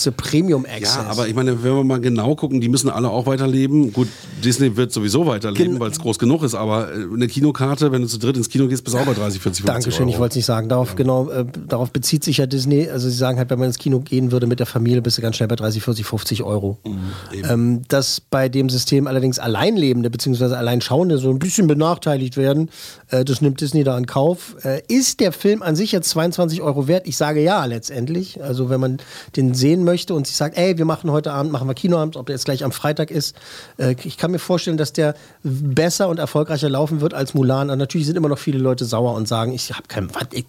Eine 0.06 0.16
Premium 0.16 0.66
Access. 0.66 0.96
Ja, 0.96 1.06
aber 1.10 1.28
ich 1.28 1.34
meine, 1.34 1.62
wenn 1.62 1.74
wir 1.76 1.84
mal 1.84 2.00
genau 2.00 2.34
gucken, 2.34 2.60
die 2.60 2.68
müssen 2.68 2.90
alle 2.90 3.10
auch 3.10 3.26
weiterleben. 3.26 3.92
Gut, 3.92 4.08
Disney 4.44 4.76
wird 4.76 4.92
sowieso 4.92 5.26
weiterleben, 5.26 5.78
weil 5.80 5.90
es 5.90 5.98
groß 5.98 6.18
genug 6.18 6.42
ist, 6.42 6.54
aber 6.54 6.92
äh, 6.92 7.04
eine 7.14 7.28
Kinokarte, 7.28 7.92
wenn 7.92 8.02
du 8.02 8.08
zu 8.08 8.18
dritt 8.18 8.36
ins 8.36 8.48
Kino 8.48 8.66
gehst, 8.68 8.84
bist 8.84 8.96
du 8.96 9.00
auch 9.00 9.06
bei 9.06 9.14
30, 9.14 9.40
40, 9.40 9.42
50 9.42 9.64
Dankeschön, 9.66 10.02
Euro. 10.02 10.12
ich 10.12 10.18
wollte 10.18 10.32
es 10.32 10.36
nicht 10.36 10.46
sagen. 10.46 10.68
Darauf, 10.68 10.96
genau, 10.96 11.30
äh, 11.30 11.44
darauf 11.68 11.90
bezieht 11.90 12.24
sich 12.24 12.38
ja 12.38 12.46
Disney. 12.46 12.88
Also 12.88 13.08
sie 13.08 13.16
sagen 13.16 13.38
halt, 13.38 13.50
wenn 13.50 13.58
man 13.58 13.68
ins 13.68 13.78
Kino 13.78 14.00
gehen 14.00 14.32
würde 14.32 14.46
mit 14.46 14.58
der 14.58 14.66
Familie, 14.66 15.02
bist 15.02 15.18
du 15.18 15.22
ganz 15.22 15.36
schnell 15.36 15.48
bei 15.48 15.56
30, 15.56 15.82
40, 15.82 16.06
50 16.06 16.42
Euro. 16.42 16.78
Mhm, 16.84 17.44
ähm, 17.48 17.82
dass 17.88 18.20
bei 18.20 18.48
dem 18.48 18.68
System 18.68 19.06
allerdings 19.06 19.38
Alleinlebende 19.38 20.10
bzw. 20.10 20.54
Alleinschauende 20.54 21.18
so 21.18 21.30
ein 21.30 21.38
bisschen 21.38 21.66
benachteiligt 21.66 22.36
werden, 22.36 22.70
äh, 23.08 23.24
das 23.24 23.40
nimmt 23.40 23.60
Disney 23.60 23.84
da 23.84 23.96
in 23.96 24.06
Kauf. 24.06 24.56
Äh, 24.64 24.82
ist 24.88 25.20
der 25.20 25.32
Film 25.32 25.62
an 25.62 25.76
sich 25.76 25.92
jetzt 25.92 26.10
22 26.10 26.62
Euro 26.62 26.88
wert? 26.88 27.06
Ich 27.06 27.16
sage 27.16 27.42
ja, 27.42 27.64
letztendlich. 27.64 28.42
Also 28.42 28.70
wenn 28.70 28.80
man 28.80 28.98
den 29.36 29.54
sehen 29.54 29.84
möchte 29.84 29.89
und 30.14 30.26
sich 30.26 30.36
sagt, 30.36 30.56
ey, 30.56 30.78
wir 30.78 30.84
machen 30.84 31.10
heute 31.10 31.32
Abend, 31.32 31.52
machen 31.52 31.68
wir 31.68 31.74
Kinoabend, 31.74 32.16
ob 32.16 32.26
der 32.26 32.34
jetzt 32.36 32.44
gleich 32.44 32.64
am 32.64 32.72
Freitag 32.72 33.10
ist. 33.10 33.36
Äh, 33.78 33.94
ich 34.04 34.16
kann 34.16 34.30
mir 34.30 34.38
vorstellen, 34.38 34.76
dass 34.76 34.92
der 34.92 35.14
besser 35.42 36.08
und 36.08 36.18
erfolgreicher 36.18 36.68
laufen 36.68 37.00
wird 37.00 37.14
als 37.14 37.34
Mulan. 37.34 37.70
Und 37.70 37.78
natürlich 37.78 38.06
sind 38.06 38.16
immer 38.16 38.28
noch 38.28 38.38
viele 38.38 38.58
Leute 38.58 38.84
sauer 38.84 39.14
und 39.14 39.26
sagen, 39.28 39.52
ich 39.52 39.72
habe 39.72 39.88
kein 39.88 40.14
was. 40.14 40.26
ich- 40.32 40.46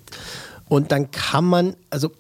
Und 0.69 0.91
dann 0.91 1.11
kann 1.11 1.45
man, 1.45 1.75
also 1.89 2.11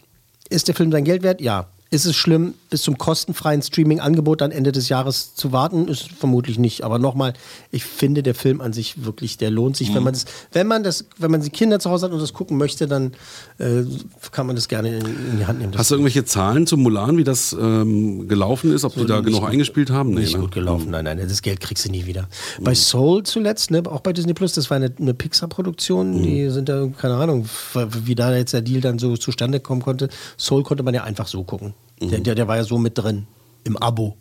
ist 0.49 0.67
der 0.67 0.75
Film 0.75 0.91
sein 0.91 1.03
Geld 1.05 1.23
wert? 1.23 1.39
Ja. 1.41 1.67
Ist 1.93 2.05
es 2.05 2.15
schlimm, 2.15 2.53
bis 2.69 2.83
zum 2.83 2.97
kostenfreien 2.97 3.61
Streaming-Angebot 3.61 4.39
dann 4.39 4.51
Ende 4.51 4.71
des 4.71 4.87
Jahres 4.87 5.35
zu 5.35 5.51
warten? 5.51 5.89
Ist 5.89 6.09
vermutlich 6.09 6.57
nicht. 6.57 6.85
Aber 6.85 6.99
nochmal, 6.99 7.33
ich 7.69 7.83
finde, 7.83 8.23
der 8.23 8.33
Film 8.33 8.61
an 8.61 8.71
sich 8.71 9.03
wirklich, 9.03 9.37
der 9.37 9.51
lohnt 9.51 9.75
sich. 9.75 9.89
Mhm. 9.89 9.95
Wenn 9.95 10.03
man 10.03 10.13
das, 10.13 10.25
wenn 10.53 10.67
man 10.67 10.83
das, 10.83 11.05
wenn 11.17 11.31
man 11.31 11.41
die 11.41 11.49
Kinder 11.49 11.79
zu 11.79 11.89
Hause 11.89 12.05
hat 12.05 12.13
und 12.13 12.21
das 12.21 12.31
gucken 12.31 12.57
möchte, 12.57 12.87
dann 12.87 13.11
äh, 13.57 13.83
kann 14.31 14.47
man 14.47 14.55
das 14.55 14.69
gerne 14.69 14.99
in, 14.99 15.05
in 15.05 15.37
die 15.39 15.45
Hand 15.45 15.59
nehmen. 15.59 15.73
Hast 15.77 15.91
du 15.91 15.95
irgendwelche 15.95 16.23
Zahlen 16.23 16.65
zu 16.65 16.77
Mulan, 16.77 17.17
wie 17.17 17.25
das 17.25 17.51
ähm, 17.51 18.25
gelaufen 18.29 18.71
ist, 18.71 18.85
ob 18.85 18.95
die 18.95 19.05
da 19.05 19.19
genug 19.19 19.41
gut- 19.41 19.49
eingespielt 19.49 19.89
haben? 19.89 20.11
nicht 20.13 20.33
ne? 20.33 20.39
gut 20.39 20.53
gelaufen. 20.53 20.91
Nein, 20.91 21.03
nein, 21.03 21.17
das 21.19 21.41
Geld 21.41 21.59
kriegst 21.59 21.83
du 21.83 21.91
nie 21.91 22.05
wieder. 22.05 22.29
Bei 22.61 22.73
Soul 22.73 23.23
zuletzt, 23.23 23.69
ne, 23.69 23.83
auch 23.85 23.99
bei 23.99 24.13
Disney 24.13 24.33
Plus, 24.33 24.53
das 24.53 24.69
war 24.69 24.77
eine, 24.77 24.93
eine 24.97 25.13
Pixar-Produktion. 25.13 26.23
Die 26.23 26.49
sind 26.51 26.69
da, 26.69 26.87
keine 26.97 27.15
Ahnung, 27.15 27.49
wie 27.73 28.15
da 28.15 28.33
jetzt 28.33 28.53
der 28.53 28.61
Deal 28.61 28.79
dann 28.79 28.97
so 28.97 29.17
zustande 29.17 29.59
kommen 29.59 29.81
konnte. 29.81 30.07
Soul 30.37 30.63
konnte 30.63 30.83
man 30.83 30.93
ja 30.93 31.03
einfach 31.03 31.27
so 31.27 31.43
gucken. 31.43 31.73
Der, 32.01 32.19
der, 32.19 32.35
der 32.35 32.47
war 32.47 32.57
ja 32.57 32.63
so 32.63 32.77
mit 32.77 32.97
drin. 32.97 33.27
Im 33.63 33.77
Abo. 33.77 34.17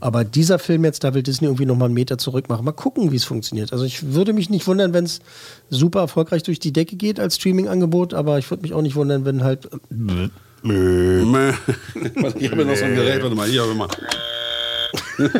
Aber 0.00 0.24
dieser 0.24 0.58
Film 0.58 0.82
jetzt, 0.82 1.04
da 1.04 1.12
will 1.12 1.22
Disney 1.22 1.46
irgendwie 1.46 1.66
nochmal 1.66 1.86
einen 1.86 1.94
Meter 1.94 2.16
zurück 2.16 2.48
machen. 2.48 2.64
Mal 2.64 2.72
gucken, 2.72 3.12
wie 3.12 3.16
es 3.16 3.24
funktioniert. 3.24 3.70
Also 3.70 3.84
ich 3.84 4.14
würde 4.14 4.32
mich 4.32 4.48
nicht 4.48 4.66
wundern, 4.66 4.94
wenn 4.94 5.04
es 5.04 5.20
super 5.68 6.00
erfolgreich 6.00 6.42
durch 6.42 6.58
die 6.58 6.72
Decke 6.72 6.96
geht 6.96 7.20
als 7.20 7.36
Streaming-Angebot, 7.36 8.14
aber 8.14 8.38
ich 8.38 8.48
würde 8.48 8.62
mich 8.62 8.72
auch 8.72 8.80
nicht 8.80 8.96
wundern, 8.96 9.26
wenn 9.26 9.44
halt. 9.44 9.68
Mäh. 9.90 10.30
Warte, 10.62 12.38
Ich 12.38 12.50
habe 12.50 12.62
ja 12.62 12.66
noch 12.68 12.76
so 12.76 12.84
ein 12.86 12.94
Gerät, 12.94 13.22
warte 13.22 13.36
mal, 13.36 13.46
hier 13.46 13.60
habe 13.60 13.72
ich 13.72 13.78
mal. 13.78 13.88
Gut, 15.18 15.36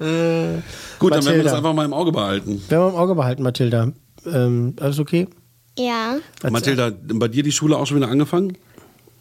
werden 0.00 1.00
wir 1.00 1.10
Mathilda. 1.10 1.42
das 1.42 1.52
einfach 1.52 1.74
mal 1.74 1.84
im 1.84 1.92
Auge 1.92 2.12
behalten. 2.12 2.62
Werden 2.68 2.84
wir 2.84 2.88
im 2.88 2.94
Auge 2.96 3.14
behalten, 3.14 3.42
Mathilda. 3.42 3.92
Ähm, 4.26 4.74
alles 4.80 4.98
okay? 4.98 5.28
Ja, 5.78 6.16
Mathilda, 6.48 6.90
bei 7.14 7.28
dir 7.28 7.42
die 7.42 7.52
Schule 7.52 7.76
auch 7.76 7.86
schon 7.86 7.96
wieder 7.98 8.08
angefangen? 8.08 8.56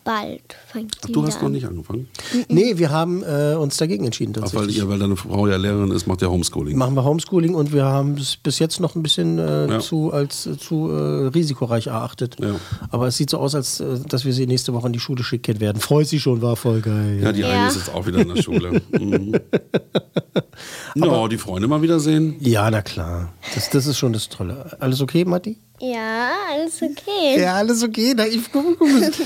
Bald 0.04 0.42
fängt 0.68 0.98
Ach, 1.04 1.10
du 1.10 1.24
hast 1.26 1.38
an. 1.38 1.44
noch 1.44 1.50
nicht 1.50 1.66
angefangen. 1.66 2.08
Nee, 2.50 2.78
wir 2.78 2.90
haben 2.92 3.24
äh, 3.24 3.56
uns 3.56 3.78
dagegen 3.78 4.06
entschieden 4.06 4.34
Ach, 4.42 4.54
weil, 4.54 4.70
ihr, 4.70 4.88
weil 4.90 5.00
deine 5.00 5.16
Frau 5.16 5.48
ja 5.48 5.56
Lehrerin 5.58 5.92
ist, 5.92 6.08
macht 6.08 6.22
ja 6.22 6.28
Homeschooling. 6.30 6.78
Machen 6.78 6.96
wir 6.96 7.04
Homeschooling 7.04 7.56
und 7.56 7.74
wir 7.74 7.86
haben 7.86 8.16
es 8.18 8.36
bis 8.38 8.60
jetzt 8.60 8.80
noch 8.80 8.96
ein 8.96 9.04
bisschen 9.04 9.40
äh, 9.40 9.68
Ja. 9.70 9.80
zu, 9.80 10.12
als 10.12 10.46
äh, 10.46 10.58
zu 10.58 10.90
äh, 10.92 11.28
risikoreich 11.28 11.88
erachtet. 11.88 12.38
Aber 12.90 13.08
es 13.08 13.18
sieht 13.18 13.30
so 13.30 13.38
aus, 13.38 13.56
als 13.56 13.80
äh, 13.80 14.00
dass 14.08 14.26
wir 14.26 14.34
sie 14.34 14.46
nächste 14.48 14.74
Woche 14.74 14.88
in 14.88 14.94
die 14.94 15.00
Schule 15.00 15.24
schicken 15.24 15.60
werden. 15.60 15.80
Freut 15.80 16.08
sich 16.08 16.22
schon, 16.22 16.42
war 16.42 16.56
voll 16.56 16.82
geil. 16.82 17.20
Ja, 17.22 17.32
die 17.32 17.44
eine 17.46 17.68
ist 17.68 17.76
jetzt 17.78 17.94
auch 17.94 18.06
wieder 18.06 18.20
in 18.20 18.34
der 18.34 18.42
Schule. 18.42 18.82
Mhm. 18.94 19.34
no, 20.96 21.28
die 21.28 21.38
Freunde 21.38 21.68
mal 21.68 21.82
wiedersehen. 21.82 22.36
Ja, 22.40 22.70
na 22.70 22.82
klar. 22.82 23.34
Das, 23.56 23.70
das 23.70 23.86
ist 23.88 23.98
schon 23.98 24.14
das 24.14 24.30
Tolle. 24.30 24.78
Alles 24.80 25.02
okay, 25.02 25.26
Matti? 25.26 25.58
Ja, 25.84 26.32
alles 26.50 26.82
okay. 26.82 27.42
Ja, 27.42 27.56
alles 27.56 27.84
okay. 27.84 28.14
Na, 28.16 28.26
ich, 28.26 28.40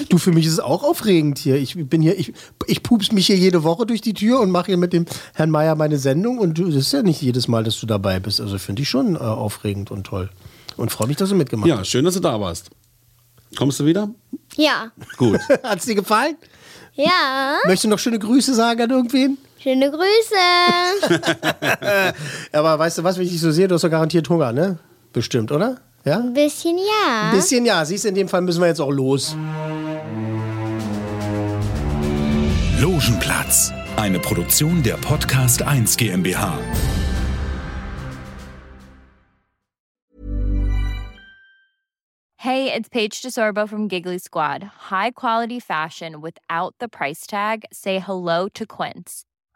du, 0.10 0.18
für 0.18 0.32
mich 0.32 0.48
ist 0.48 0.54
es 0.54 0.60
auch 0.60 0.84
aufregend 0.84 1.38
hier. 1.38 1.56
Ich 1.58 1.76
bin 1.76 2.02
hier, 2.02 2.18
ich, 2.18 2.34
ich 2.66 2.82
pups 2.82 3.12
mich 3.12 3.28
hier 3.28 3.36
jede 3.38 3.62
Woche 3.62 3.86
durch 3.86 4.02
die 4.02 4.16
Tür 4.16 4.40
und 4.40 4.50
mache 4.50 4.66
hier 4.66 4.78
mit 4.78 4.92
dem 4.92 5.06
Herrn 5.36 5.52
Meier 5.52 5.76
meine 5.76 6.00
Sendung. 6.00 6.40
Und 6.40 6.58
du, 6.58 6.66
das 6.66 6.78
ist 6.78 6.94
ja 6.94 7.04
nicht 7.04 7.22
jedes 7.22 7.48
Mal, 7.48 7.64
dass 7.64 7.80
du 7.80 7.86
dabei 7.86 8.20
bist. 8.20 8.42
Also 8.42 8.58
finde 8.58 8.82
ich 8.82 8.90
schon 8.90 9.16
äh, 9.16 9.20
aufregend 9.20 9.92
und 9.92 10.06
toll. 10.06 10.32
Und 10.78 10.92
freue 10.92 11.08
mich, 11.08 11.18
dass 11.18 11.30
du 11.30 11.36
mitgemacht 11.36 11.70
Ja, 11.70 11.86
schön, 11.86 12.06
dass 12.06 12.16
du 12.16 12.22
da 12.22 12.42
warst. 12.42 12.72
Kommst 13.56 13.80
du 13.80 13.86
wieder? 13.86 14.10
Ja. 14.56 14.92
Gut. 15.18 15.40
Hat 15.64 15.78
es 15.78 15.86
dir 15.86 15.94
gefallen? 15.94 16.38
Ja. 16.96 17.60
Möchtest 17.66 17.84
du 17.84 17.90
noch 17.90 18.00
schöne 18.00 18.18
Grüße 18.18 18.56
sagen 18.56 18.82
an 18.82 18.90
irgendwen? 18.90 19.38
Schöne 19.62 19.92
Grüße. 19.92 21.14
Aber 22.52 22.80
weißt 22.80 22.98
du 22.98 23.04
was, 23.04 23.18
wenn 23.18 23.26
ich 23.26 23.32
dich 23.32 23.42
so 23.42 23.52
sehe, 23.52 23.68
du 23.68 23.76
hast 23.76 23.84
doch 23.84 23.92
garantiert 23.92 24.28
Hunger, 24.28 24.52
ne? 24.54 24.80
Bestimmt, 25.14 25.52
oder? 25.52 25.82
Ja? 26.08 26.20
Ein 26.20 26.32
bisschen 26.32 26.78
ja. 26.78 27.32
Ein 27.32 27.36
bisschen 27.36 27.66
ja. 27.66 27.84
Siehst 27.84 28.06
du, 28.06 28.08
in 28.08 28.16
dem 28.16 28.30
Fall 28.30 28.40
müssen 28.40 28.62
wir 28.62 28.68
jetzt 28.68 28.80
auch 28.80 28.92
los. 28.92 29.36
Logenplatz, 32.80 33.74
eine 33.98 34.18
Produktion 34.20 34.82
der 34.84 34.94
Podcast 34.94 35.64
1 35.64 35.98
GmbH. 35.98 36.58
Hey, 42.38 42.72
it's 42.72 42.88
Paige 42.88 43.22
DeSorbo 43.22 43.68
from 43.68 43.90
Giggly 43.90 44.20
Squad. 44.20 44.64
High 44.90 45.12
quality 45.12 45.60
fashion 45.60 46.22
without 46.22 46.74
the 46.80 46.88
price 46.88 47.28
tag. 47.28 47.66
Say 47.74 48.00
hello 48.00 48.48
to 48.54 48.66
Quince. 48.66 49.26